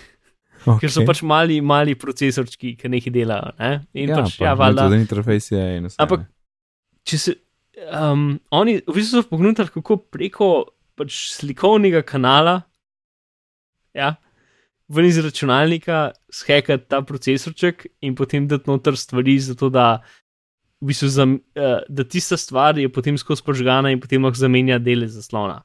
okay. 0.65 0.81
Ker 0.85 0.93
so 0.95 1.05
pač 1.09 1.23
mali, 1.27 1.61
mali 1.65 1.97
procesorčki, 1.99 2.75
ki 2.79 2.91
nekaj 2.93 3.15
delajo. 3.15 3.53
Ne? 3.61 3.73
In 3.97 4.13
ja, 4.13 4.21
pač, 4.21 4.37
pa, 4.39 4.49
ja, 4.49 4.57
valjda. 4.59 4.89
Za 4.93 5.01
interfejs 5.01 5.51
je 5.53 5.67
vse. 5.87 5.99
Ampak, 6.05 6.27
če 7.09 7.21
se, 7.21 7.37
um, 7.89 8.33
oni 8.57 8.79
v 8.81 8.97
bistvu 8.97 9.23
so 9.23 9.29
pognutili, 9.31 9.73
kako 9.75 10.01
preko 10.13 10.51
pač 11.01 11.17
slikovnega 11.39 12.03
kanala, 12.07 12.61
ja, 13.97 14.15
ven 14.91 15.07
iz 15.09 15.21
računalnika, 15.23 16.11
skekati 16.35 16.89
ta 16.91 17.01
procesorček 17.07 17.87
in 18.05 18.17
potem 18.19 18.49
dati 18.51 18.71
noter 18.71 18.99
stvari, 18.99 19.39
zato 19.43 19.71
da 19.73 20.03
v 20.81 20.91
bistvu 20.91 21.11
zam, 21.13 21.39
uh, 21.57 21.81
da 21.89 22.05
tista 22.05 22.37
stvar 22.41 22.79
je 22.79 22.91
potem 22.93 23.19
skozi 23.21 23.45
požgana 23.47 23.93
in 23.93 24.01
potem 24.03 24.25
lahko 24.25 24.41
zamenja 24.41 24.81
dele 24.83 25.09
zaslona. 25.09 25.61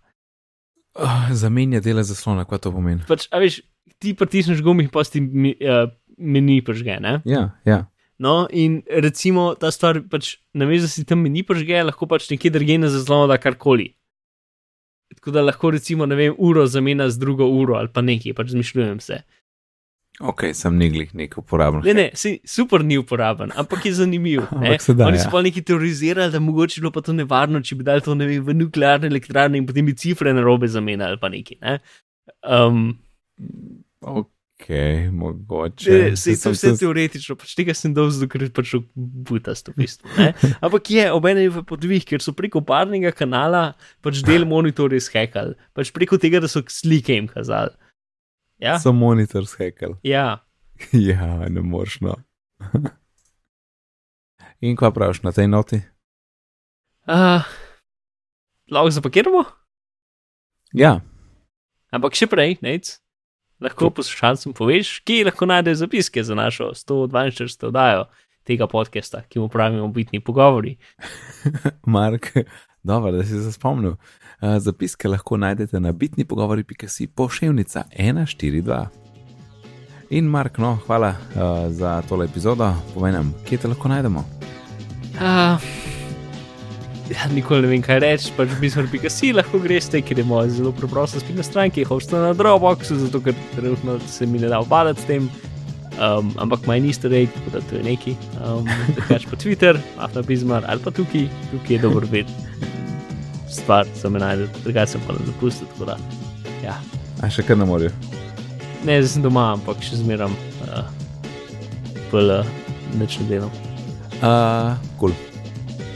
Uh, 0.95 1.27
zamenja 1.35 1.81
dele 1.83 2.03
zaslona, 2.07 2.45
kaj 2.47 2.63
to 2.63 2.71
pomeni? 2.71 3.03
Pač, 3.07 3.27
a 3.31 3.41
veš, 3.43 3.59
ti 3.99 4.13
pritisneš 4.15 4.61
gumbi, 4.63 4.87
pa 4.91 5.03
ti 5.03 5.19
mi, 5.21 5.51
uh, 5.59 5.89
meni 6.17 6.61
požge. 6.63 6.97
Ne? 7.03 7.19
Ja, 7.27 7.49
ja. 7.67 7.83
No, 8.17 8.45
in 8.47 8.79
recimo 8.87 9.49
ta 9.59 9.73
stvar, 9.75 9.99
pač, 10.07 10.37
namesto 10.55 10.87
da 10.87 10.93
si 10.93 11.03
tam 11.07 11.25
meni 11.25 11.43
požge, 11.43 11.81
lahko 11.83 12.07
pač 12.07 12.29
nekje 12.31 12.53
drugje 12.55 12.79
na 12.79 12.91
zaslonu 12.93 13.27
da 13.27 13.37
karkoli. 13.41 13.91
Tako 15.19 15.35
da 15.35 15.43
lahko 15.43 15.73
recimo, 15.75 16.07
ne 16.07 16.15
vem, 16.15 16.37
uro 16.37 16.63
zamenja 16.67 17.09
z 17.11 17.19
drugo 17.19 17.47
uro 17.51 17.75
ali 17.79 17.91
pa 17.91 18.01
nekaj, 18.01 18.33
pač 18.37 18.55
zmišljujem 18.55 18.99
se. 19.03 19.19
Ok, 20.21 20.45
sem 20.53 20.77
niglih 20.79 21.09
nek 21.13 21.33
uporaben. 21.37 21.81
Ne, 21.83 21.93
ne, 21.93 22.05
si, 22.15 22.37
super 22.47 22.83
ni 22.83 22.95
uporaben, 22.97 23.51
ampak 23.51 23.83
je 23.85 23.93
zanimiv. 23.93 24.45
Ampak 24.49 24.81
se 24.81 24.93
da, 24.93 25.07
Oni 25.07 25.17
ja. 25.17 25.23
so 25.23 25.29
pa 25.29 25.41
neki 25.41 25.59
teorizirali, 25.61 26.31
da 26.31 26.39
mogoče 26.39 26.79
bilo 26.79 26.91
pa 26.91 27.01
to 27.01 27.11
nevarno, 27.11 27.59
če 27.59 27.75
bi 27.75 27.83
dali 27.83 28.01
to 28.01 28.15
ne 28.15 28.25
vem, 28.25 28.39
v 28.41 28.55
nuklearne 28.55 29.07
elektrarne 29.07 29.59
in 29.59 29.65
potem 29.67 29.85
bi 29.85 29.93
cifre 29.93 30.31
na 30.33 30.39
robe 30.41 30.67
zamenjali 30.67 31.09
ali 31.09 31.19
pa 31.19 31.29
neki. 31.29 31.57
Ne? 31.61 31.79
Um, 32.47 32.93
Ok, 34.01 34.69
mogoče. 35.11 35.91
ne, 35.91 36.15
sej, 36.15 36.37
to 36.39 36.49
je 36.49 36.55
vse 36.55 36.69
se- 36.71 36.79
teoretično, 36.79 37.35
pač 37.35 37.51
tega 37.59 37.73
sem 37.75 37.91
dal 37.93 38.07
zato, 38.09 38.29
ker 38.31 38.45
pač 38.55 38.71
butast 38.95 39.67
v 39.67 39.73
bistvu. 39.83 40.07
ne. 40.15 40.29
Ampak 40.63 40.89
je, 40.95 41.09
obenem 41.11 41.49
je 41.49 41.63
podvih, 41.67 42.05
ker 42.07 42.23
so 42.23 42.31
preko 42.31 42.61
parnega 42.63 43.11
kanala 43.11 43.73
pač 44.01 44.21
del 44.23 44.47
monitorja 44.47 45.01
skekali, 45.03 45.57
pač 45.75 45.91
preko 45.91 46.15
tega, 46.17 46.39
da 46.39 46.47
so 46.47 46.63
slike 46.71 47.11
jim 47.11 47.27
kazali. 47.27 47.75
Ja, 48.65 48.79
Sem 48.81 48.97
monitor 48.97 49.45
skekel. 49.45 49.97
ja. 50.15 50.41
ja, 50.91 51.31
ne 51.49 51.61
moreš 51.61 51.99
no. 52.01 52.17
In 54.65 54.73
kva 54.79 54.89
praviš 54.95 55.21
na 55.21 55.35
tej 55.35 55.51
noti? 55.51 55.83
Uh, 57.05 57.45
lahko 58.73 58.95
zapakiramo? 58.95 59.43
Ja, 60.73 60.97
Ampak 61.95 62.17
še 62.17 62.27
prej, 62.27 62.57
nec, 62.65 62.97
lahko 63.63 63.87
poslušalcem 63.95 64.51
poveš, 64.57 64.97
kje 65.07 65.29
lahko 65.29 65.47
najdeš 65.47 65.79
zapiske 65.85 66.23
za 66.27 66.35
našo 66.35 66.73
142. 66.75 67.69
oddajo 67.69 68.07
tega 68.45 68.67
podcasta, 68.67 69.23
ki 69.29 69.39
mu 69.39 69.47
pravimo 69.49 69.87
bitni 69.93 70.19
pogovori. 70.19 70.75
Mark, 71.95 72.33
dobro, 72.85 73.11
da 73.11 73.23
si 73.23 73.41
se 73.43 73.51
spomnil. 73.51 73.95
Uh, 74.41 74.57
Zapiske 74.59 75.09
lahko 75.09 75.37
najdete 75.37 75.79
na 75.79 75.91
bitni 75.91 76.25
pogovori.si 76.25 77.07
poševnica 77.07 77.83
142. 77.99 78.85
In 80.09 80.25
Mark, 80.25 80.57
no, 80.57 80.77
hvala 80.85 81.09
uh, 81.09 81.71
za 81.73 82.01
tole 82.09 82.25
epizodo. 82.25 82.73
Povej 82.93 83.17
nam, 83.17 83.33
kje 83.47 83.57
te 83.57 83.67
lahko 83.67 83.89
najdemo. 83.89 84.25
Uh, 85.15 85.61
ja, 87.09 87.27
nikoli 87.33 87.65
ne 87.65 87.71
vem, 87.73 87.81
kaj 87.85 87.99
reči, 88.03 88.31
pač 88.37 88.53
bismer.si 88.61 89.31
lahko 89.33 89.59
greste, 89.63 90.01
ker 90.05 90.21
je 90.21 90.27
moja 90.27 90.49
zelo 90.53 90.73
preprosta 90.75 91.21
spletna 91.23 91.45
stran, 91.45 91.73
ki 91.73 91.83
je 91.83 91.89
hosta 91.89 92.21
na 92.21 92.33
Dropboxu, 92.37 92.99
zato 93.01 93.21
ker 93.25 93.35
trenutno 93.55 93.97
se 94.07 94.29
mi 94.29 94.41
ne 94.41 94.51
da 94.51 94.61
upadati 94.61 95.01
s 95.01 95.09
tem. 95.09 95.29
Um, 95.95 96.33
ampak 96.43 96.65
maj 96.67 96.81
niste 96.83 97.07
rej, 97.07 97.29
tako 97.31 97.53
da 97.53 97.61
to 97.69 97.77
je 97.79 97.83
neki. 97.83 98.17
Um, 98.43 98.67
Drugač 98.97 99.29
pa 99.31 99.39
Twitter, 99.39 99.79
Afna 99.97 100.25
Bizmar 100.27 100.67
ali 100.67 100.83
pa 100.83 100.91
tukaj, 100.91 101.29
tukaj 101.53 101.77
je 101.77 101.81
dobro 101.81 102.09
ved. 102.11 102.27
Stvar, 103.55 103.87
za 104.01 104.09
me 104.09 104.19
najde, 104.19 104.47
drugače 104.63 104.91
sem 104.91 105.01
pa 105.07 105.13
na 105.13 105.25
dopustu, 105.25 105.65
da. 105.85 105.97
Ja. 106.63 106.75
A 107.23 107.29
še 107.31 107.45
kar 107.47 107.57
na 107.57 107.65
morju. 107.65 107.91
Ne, 108.85 108.99
zdaj 108.99 109.13
sem 109.15 109.23
doma, 109.23 109.53
ampak 109.55 109.81
še 109.85 110.01
zmeram. 110.01 110.35
Uh, 110.65 110.83
Pol 112.11 112.29
uh, 112.29 112.55
nič 112.99 113.17
ne 113.23 113.29
delam. 113.31 113.53
Uh, 114.19 114.75
cool. 114.99 115.15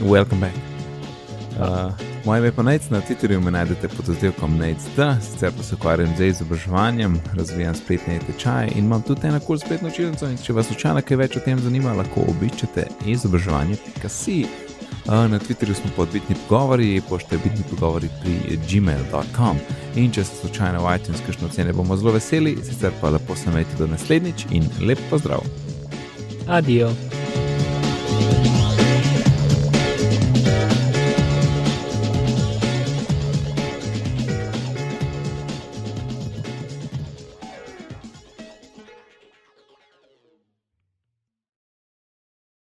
Welcome 0.02 0.40
back. 0.42 0.56
Uh, 1.60 1.92
moje 2.26 2.40
ime 2.40 2.52
pa 2.56 2.64
Nec, 2.64 2.88
na 2.90 3.02
Twitterju 3.02 3.42
me 3.44 3.52
najdete 3.52 3.92
pod 3.92 4.10
oddelkom 4.10 4.58
NECD, 4.58 5.00
sicer 5.22 5.52
pa 5.58 5.64
se 5.64 5.76
ukvarjam 5.76 6.16
z 6.18 6.32
izobraževanjem, 6.32 7.20
razvijam 7.36 7.76
spletne 7.76 8.20
tečaje 8.28 8.72
in 8.76 8.86
imam 8.86 9.02
tudi 9.02 9.28
eno 9.28 9.40
kul 9.40 9.60
spletno 9.60 9.92
učilnico. 9.92 10.32
Če 10.44 10.54
vas 10.54 10.72
slučajno 10.72 11.04
kaj 11.04 11.18
več 11.18 11.38
o 11.38 11.44
tem 11.44 11.60
zanima, 11.60 11.94
lahko 12.00 12.24
obiščete 12.32 12.88
izobraževanje.si. 13.06 14.69
Na 15.10 15.40
Twitterju 15.40 15.74
smo 15.74 15.90
pod 15.96 16.08
bitni 16.14 16.36
pogovori, 16.48 17.02
pošte 17.10 17.38
bitni 17.38 17.64
pogovori 17.70 18.10
pri 18.22 18.60
gmail.com. 18.70 19.58
In 19.96 20.12
če 20.12 20.24
se 20.24 20.36
slučajno 20.42 20.86
v 20.86 20.96
iTunes 20.96 21.22
kakšno 21.26 21.48
ocene 21.48 21.74
bomo 21.74 21.98
zelo 21.98 22.14
veseli, 22.14 22.58
sicer 22.64 22.94
pa 23.02 23.10
lepo 23.10 23.36
se 23.36 23.50
najti 23.50 23.78
do 23.78 23.88
naslednjič 23.88 24.46
in 24.52 24.70
lep 24.86 25.02
pozdrav. 25.10 25.42
Adijo. 26.48 26.94